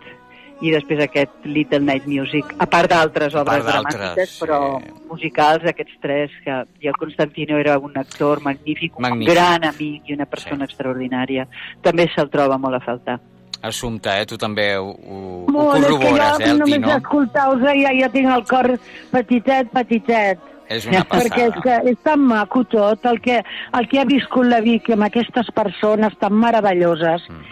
i 0.61 0.71
després 0.71 0.99
aquest 1.03 1.45
Little 1.45 1.79
Night 1.79 2.05
Music, 2.05 2.53
a 2.57 2.65
part 2.65 2.89
d'altres 2.89 3.33
part 3.33 3.47
obres 3.47 3.65
d'altres, 3.65 3.95
dramàtiques, 3.95 4.29
sí. 4.29 4.45
però 4.45 4.81
musicals, 5.09 5.63
aquests 5.65 5.97
tres, 6.01 6.31
que, 6.43 6.65
i 6.81 6.87
el 6.87 6.93
Constantino 6.95 7.57
era 7.57 7.77
un 7.79 7.97
actor 7.97 8.41
magnífic, 8.41 8.93
Magnífic. 8.99 9.29
un 9.29 9.33
gran 9.35 9.63
amic 9.65 10.03
i 10.09 10.13
una 10.13 10.25
persona 10.25 10.65
extraordinària. 10.65 11.47
També 11.81 12.09
se'l 12.13 12.29
troba 12.29 12.57
molt 12.57 12.75
a 12.75 12.79
faltar. 12.81 13.19
Assumpte, 13.63 14.11
eh? 14.19 14.25
Tu 14.27 14.35
també 14.37 14.65
ho, 14.77 14.89
ho, 14.91 15.19
ho 15.47 15.51
Molt, 15.51 15.77
és 15.79 15.85
que 15.85 15.91
corrobores, 15.93 16.33
jo 16.37 16.43
eh, 16.43 16.49
el 16.51 16.57
només 16.59 16.73
Tino? 16.75 16.87
d'escoltar-vos 16.89 17.61
ja, 17.63 17.93
ja 18.01 18.09
tinc 18.11 18.31
el 18.35 18.43
cor 18.49 18.69
petitet, 19.13 19.69
petitet. 19.71 20.39
És 20.73 20.85
una 20.89 21.03
Perquè 21.05 21.45
és, 21.47 21.55
passada. 21.55 21.79
que 21.83 21.91
és 21.93 21.97
tan 22.03 22.21
maco 22.27 22.63
tot, 22.71 23.05
el 23.05 23.19
que, 23.21 23.37
el 23.79 23.87
que 23.91 23.99
ha 24.01 24.05
viscut 24.09 24.47
la 24.47 24.59
Vicky 24.63 24.95
amb 24.95 25.03
aquestes 25.07 25.47
persones 25.55 26.15
tan 26.19 26.33
meravelloses. 26.39 27.23
Mm. 27.29 27.43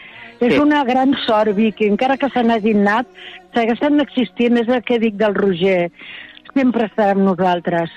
És 0.41 0.53
Sí. 0.55 0.59
una 0.59 0.83
gran 0.83 1.13
sort, 1.27 1.53
Vicky, 1.55 1.85
encara 1.87 2.17
que 2.17 2.29
se 2.33 2.41
n'hagin 2.43 2.79
anat, 2.87 3.07
segueixen 3.53 3.99
existint, 4.01 4.57
és 4.57 4.67
el 4.67 4.81
que 4.83 4.97
dic 4.99 5.15
del 5.15 5.35
Roger. 5.35 5.91
Sempre 6.55 6.87
estarà 6.89 7.11
amb 7.11 7.21
nosaltres. 7.27 7.91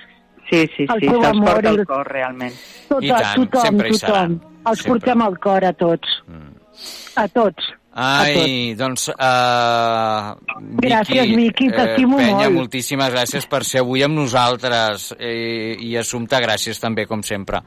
Sí, 0.50 0.68
sí, 0.76 0.84
El 0.84 1.00
sí, 1.00 1.08
se'ls 1.08 1.24
amor 1.30 1.54
porta 1.54 1.70
i 1.72 1.74
el 1.78 1.86
cor, 1.86 2.06
realment. 2.12 2.52
Tot, 2.88 3.02
I 3.02 3.08
tant, 3.08 3.48
tothom, 3.48 3.62
sempre 3.64 3.88
hi 3.88 3.92
tothom. 3.98 4.06
seran. 4.14 4.40
Els 4.66 4.78
Sempre. 4.78 4.90
portem 4.92 5.22
al 5.22 5.38
cor 5.40 5.64
a 5.64 5.72
tots. 5.72 6.22
A 7.16 7.26
tots. 7.28 7.72
Ai, 7.94 8.74
doncs, 8.74 9.06
uh, 9.14 10.34
Vicky, 10.58 10.88
Gràcies, 10.88 11.36
Vicky, 11.36 11.68
t'estimo 11.70 12.18
Penya, 12.18 12.48
molt. 12.48 12.56
moltíssimes 12.56 13.12
gràcies 13.14 13.46
per 13.46 13.62
ser 13.62 13.84
avui 13.84 14.02
amb 14.02 14.18
nosaltres 14.18 15.12
eh, 15.14 15.76
i 15.78 15.94
Assumpte, 16.00 16.40
gràcies 16.42 16.82
també, 16.82 17.06
com 17.06 17.22
sempre, 17.22 17.62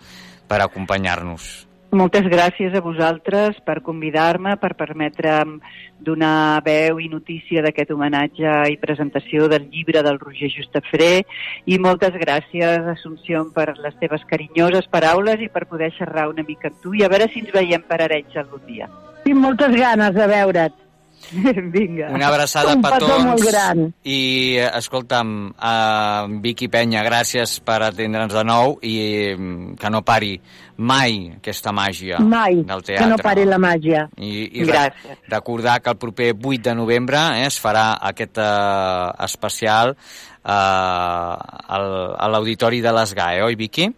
per 0.47 0.59
acompanyar-nos. 0.65 1.66
Moltes 1.97 2.27
gràcies 2.29 2.75
a 2.77 2.81
vosaltres 2.83 3.57
per 3.65 3.79
convidar-me, 3.81 4.53
per 4.61 4.75
permetre'm 4.77 5.55
donar 5.97 6.61
veu 6.65 6.99
i 7.01 7.07
notícia 7.09 7.63
d'aquest 7.65 7.93
homenatge 7.95 8.53
i 8.69 8.77
presentació 8.77 9.47
del 9.49 9.65
llibre 9.71 10.03
del 10.05 10.19
Roger 10.21 10.51
Justafré 10.53 11.23
i 11.65 11.79
moltes 11.81 12.13
gràcies, 12.21 12.85
Assumpció, 12.93 13.47
per 13.55 13.71
les 13.81 13.97
teves 14.01 14.25
carinyoses 14.29 14.89
paraules 14.93 15.41
i 15.41 15.49
per 15.49 15.65
poder 15.65 15.89
xerrar 15.97 16.27
una 16.29 16.45
mica 16.45 16.69
amb 16.69 16.83
tu 16.83 16.93
i 16.93 17.01
a 17.01 17.09
veure 17.09 17.31
si 17.33 17.41
ens 17.41 17.55
veiem 17.55 17.87
per 17.89 18.03
Arenys 18.05 18.37
algun 18.43 18.61
dia. 18.69 18.91
Tinc 19.23 19.41
moltes 19.47 19.73
ganes 19.73 20.13
de 20.13 20.29
veure't. 20.29 20.86
Vinga. 21.73 22.09
Una 22.13 22.27
abraçada 22.29 22.73
Un 22.75 22.81
tots. 22.81 23.23
molt 23.25 23.43
gran. 23.43 23.81
I, 24.03 24.57
eh, 24.61 24.69
escolta'm, 24.77 25.31
uh, 25.51 26.39
Vicky 26.41 26.67
Penya, 26.71 27.03
gràcies 27.03 27.57
per 27.65 27.81
atendre'ns 27.89 28.33
de 28.33 28.43
nou 28.47 28.77
i 28.81 28.95
mm, 29.35 29.75
que 29.81 29.89
no 29.91 30.01
pari 30.07 30.37
mai 30.77 31.33
aquesta 31.35 31.71
màgia 31.73 32.19
Mai, 32.21 32.61
del 32.63 32.81
que 32.83 32.93
teatre. 32.93 33.07
no 33.09 33.17
pari 33.17 33.45
la 33.49 33.57
màgia. 33.57 34.07
I, 34.17 34.61
i 34.61 34.63
Gràcies. 34.63 35.03
re- 35.09 35.17
recordar 35.35 35.79
que 35.81 35.89
el 35.89 35.97
proper 35.97 36.33
8 36.37 36.61
de 36.69 36.75
novembre 36.75 37.17
eh, 37.41 37.45
es 37.47 37.57
farà 37.59 37.97
aquest 37.99 38.37
eh, 38.37 39.23
especial 39.25 39.95
eh, 39.97 40.51
al, 40.51 41.87
a 42.17 42.27
l'Auditori 42.31 42.79
de 42.81 42.91
l'ESGAE, 42.93 43.41
oi, 43.43 43.55
Vicky? 43.55 43.89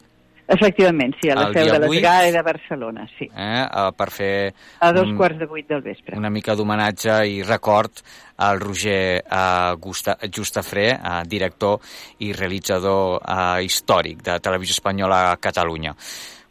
Efectivament, 0.50 1.14
sí, 1.22 1.30
a 1.30 1.36
la 1.38 1.44
El 1.48 1.54
seu 1.54 1.68
de 1.76 1.88
vuit. 1.88 2.00
l'Esgae 2.02 2.32
de 2.34 2.42
Barcelona, 2.42 3.04
sí. 3.20 3.28
Eh, 3.30 3.62
eh, 3.62 3.92
per 3.96 4.10
fer 4.10 4.54
A 4.82 4.92
dos 4.92 5.12
quarts 5.16 5.38
de 5.38 5.46
vuit 5.46 5.68
del 5.70 5.82
vespre. 5.86 6.18
una 6.18 6.32
mica 6.34 6.56
d'homenatge 6.56 7.20
i 7.30 7.44
record 7.44 8.02
al 8.38 8.60
Roger 8.60 9.22
eh, 9.30 9.76
Gusta, 9.78 10.18
Justafré, 10.36 10.88
eh, 10.94 11.22
director 11.28 11.80
i 12.20 12.34
realitzador 12.34 13.22
eh, 13.22 13.64
històric 13.64 14.24
de 14.24 14.40
Televisió 14.40 14.74
Espanyola 14.74 15.32
a 15.32 15.38
Catalunya. 15.38 15.94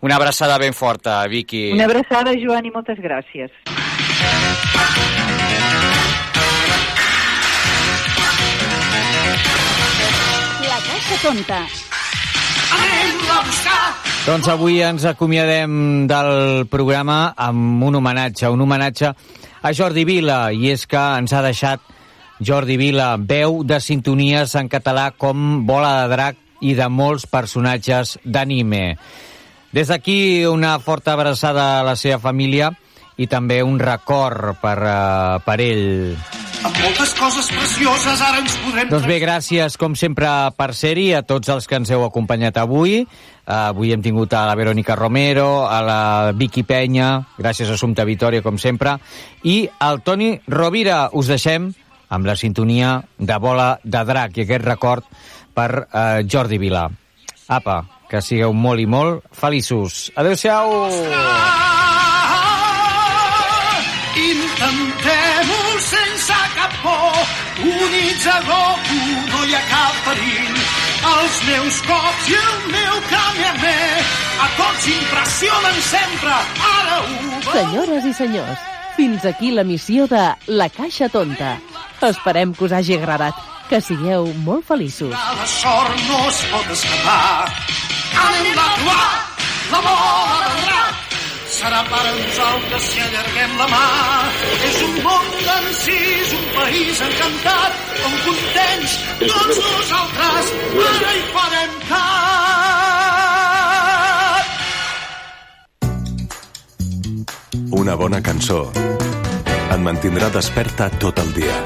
Una 0.01 0.15
abraçada 0.15 0.59
ben 0.59 0.75
forta, 0.75 1.27
Vicky. 1.27 1.73
Una 1.73 1.87
abraçada, 1.91 2.31
Joan, 2.39 2.67
i 2.67 2.71
moltes 2.71 2.99
gràcies. 3.03 3.51
La 10.69 10.79
Caixa 10.87 11.17
Tonta. 11.23 11.61
Doncs 14.29 14.49
avui 14.53 14.83
ens 14.85 15.07
acomiadem 15.09 16.05
del 16.11 16.67
programa 16.69 17.33
amb 17.33 17.85
un 17.89 17.95
homenatge, 17.97 18.51
un 18.53 18.61
homenatge 18.61 19.13
a 19.63 19.73
Jordi 19.73 20.05
Vila, 20.05 20.51
i 20.53 20.69
és 20.75 20.85
que 20.87 21.01
ens 21.17 21.33
ha 21.33 21.41
deixat 21.41 21.81
Jordi 22.45 22.77
Vila, 22.77 23.15
veu 23.17 23.63
de 23.65 23.81
sintonies 23.81 24.53
en 24.61 24.69
català 24.69 25.11
com 25.17 25.65
Bola 25.67 25.95
de 26.03 26.13
Drac 26.13 26.43
i 26.61 26.75
de 26.77 26.91
molts 26.93 27.25
personatges 27.31 28.19
d'anime. 28.25 28.99
Des 29.73 29.89
d'aquí 29.89 30.45
una 30.47 30.79
forta 30.79 31.17
abraçada 31.17 31.79
a 31.79 31.87
la 31.87 31.97
seva 31.97 32.21
família 32.21 32.71
i 33.17 33.27
també 33.27 33.63
un 33.63 33.81
record 33.81 34.61
per, 34.63 34.79
uh, 34.79 35.41
per 35.45 35.59
ell. 35.61 36.48
Amb 36.59 36.75
moltes 36.83 37.13
coses 37.15 37.47
precioses 37.55 38.19
ara 38.25 38.41
ens 38.43 38.57
podrem... 38.59 38.89
Doncs 38.91 39.07
bé, 39.07 39.19
gràcies, 39.23 39.77
com 39.79 39.95
sempre, 39.99 40.27
per 40.59 40.73
ser-hi, 40.75 41.13
a 41.15 41.21
tots 41.23 41.53
els 41.55 41.69
que 41.71 41.79
ens 41.79 41.93
heu 41.95 42.03
acompanyat 42.03 42.59
avui. 42.59 43.05
Uh, 43.05 43.71
avui 43.71 43.93
hem 43.95 44.03
tingut 44.03 44.35
a 44.35 44.43
la 44.49 44.57
Verònica 44.59 44.97
Romero, 44.99 45.69
a 45.71 45.79
la 45.87 46.01
Vicky 46.35 46.65
Penya, 46.67 47.13
gràcies 47.39 47.71
a 47.71 47.77
Assumpta 47.79 48.07
Vitoria, 48.09 48.43
com 48.43 48.59
sempre, 48.59 48.97
i 49.47 49.61
al 49.79 50.03
Toni 50.03 50.33
Rovira. 50.51 51.05
Us 51.15 51.31
deixem 51.31 51.71
amb 52.11 52.27
la 52.27 52.35
sintonia 52.41 52.97
de 53.19 53.39
Bola 53.39 53.71
de 53.85 54.03
Drac 54.11 54.43
i 54.43 54.49
aquest 54.49 54.67
record 54.67 55.07
per 55.55 55.71
uh, 55.85 56.27
Jordi 56.27 56.59
Vilà. 56.59 56.89
Apa, 57.55 57.81
que 58.11 58.19
sigueu 58.19 58.51
molt 58.51 58.83
i 58.83 58.91
molt 58.91 59.31
feliços. 59.31 60.09
Adéu-siau! 60.19 60.75
Intentem-ho 60.91 61.68
meus 71.49 71.81
cops 71.87 72.29
i 72.29 72.37
el 72.37 72.57
meu 72.73 72.97
Kamehame 73.09 73.77
a 74.45 74.49
tots 74.59 74.89
impressionen 74.93 75.79
sempre. 75.87 76.35
Ara 76.69 76.99
ho. 77.01 77.07
Senyores 77.49 78.09
i 78.09 78.13
senyors, 78.17 78.67
fins 78.97 79.25
aquí 79.29 79.53
la 79.57 79.65
missió 79.65 80.07
de 80.11 80.25
La 80.61 80.69
Caixa 80.69 81.09
Tonta. 81.09 81.57
Esperem 82.11 82.53
que 82.55 82.69
us 82.69 82.75
hagi 82.77 82.99
agradat. 82.99 83.39
Que 83.69 83.83
sigueu 83.85 84.31
molt 84.47 84.65
feliços. 84.65 85.13
La 85.13 85.49
sort 85.49 86.05
no 86.09 86.21
es 86.29 86.39
pot 86.53 86.71
escapar. 86.73 87.51
Anem-la 88.17 88.65
a 88.65 88.77
trobar, 88.79 89.09
la 89.73 89.81
bola 89.85 90.39
de 90.45 90.63
drac. 90.63 91.03
Serà 91.59 91.83
per 91.91 92.01
a 92.01 92.15
nosaltres 92.17 92.89
si 92.93 93.03
allarguem 93.05 93.59
la 93.61 93.67
mà. 93.73 93.85
És 94.71 94.81
un 94.87 94.97
món 95.05 95.29
d'encís, 95.43 96.33
un 96.39 96.49
país 96.57 97.03
encantat, 97.09 97.85
on 98.09 98.17
tots 99.27 99.59
nosaltres 99.59 100.53
ara 100.85 101.13
hi 101.15 101.23
farem 101.35 101.73
cap. 101.89 102.19
Una 107.81 107.95
bona 107.99 108.21
cançó 108.23 108.61
et 108.77 109.81
mantindrà 109.83 110.31
desperta 110.35 110.91
tot 111.03 111.19
el 111.25 111.35
dia. 111.37 111.57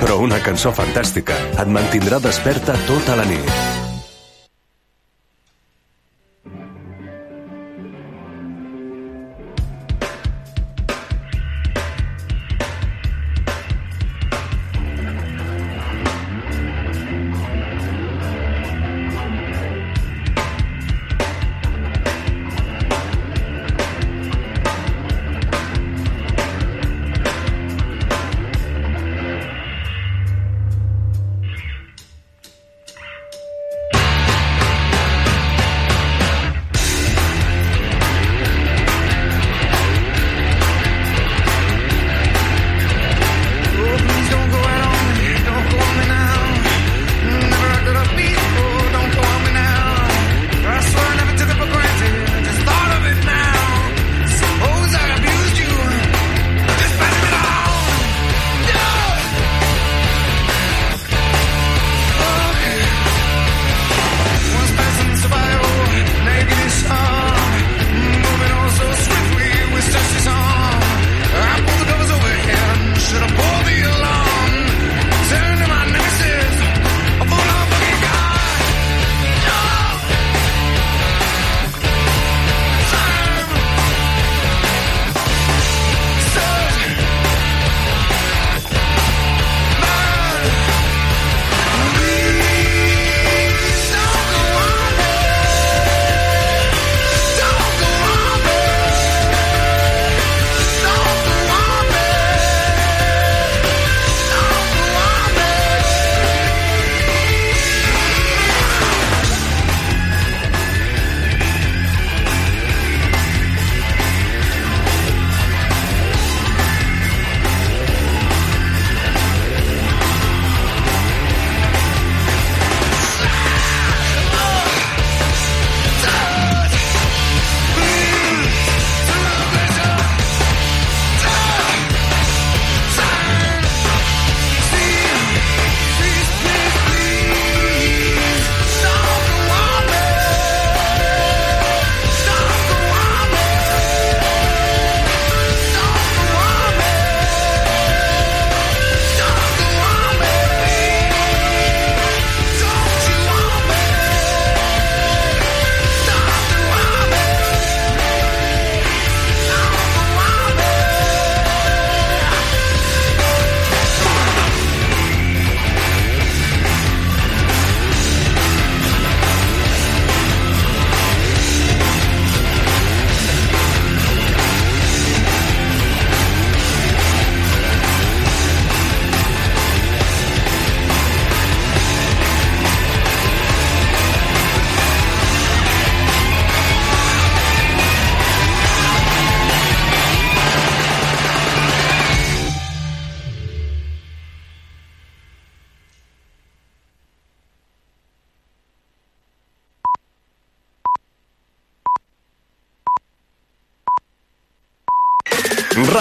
Però 0.00 0.14
una 0.24 0.38
cançó 0.44 0.72
fantàstica 0.72 1.36
et 1.50 1.68
mantindrà 1.68 2.18
desperta 2.22 2.72
tota 2.88 3.18
la 3.20 3.26
nit. 3.28 3.69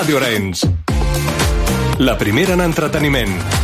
Ràdio 0.10 0.26
Arenys. 0.26 0.64
La 2.00 2.18
primera 2.18 2.56
en 2.58 2.66
entreteniment. 2.66 3.59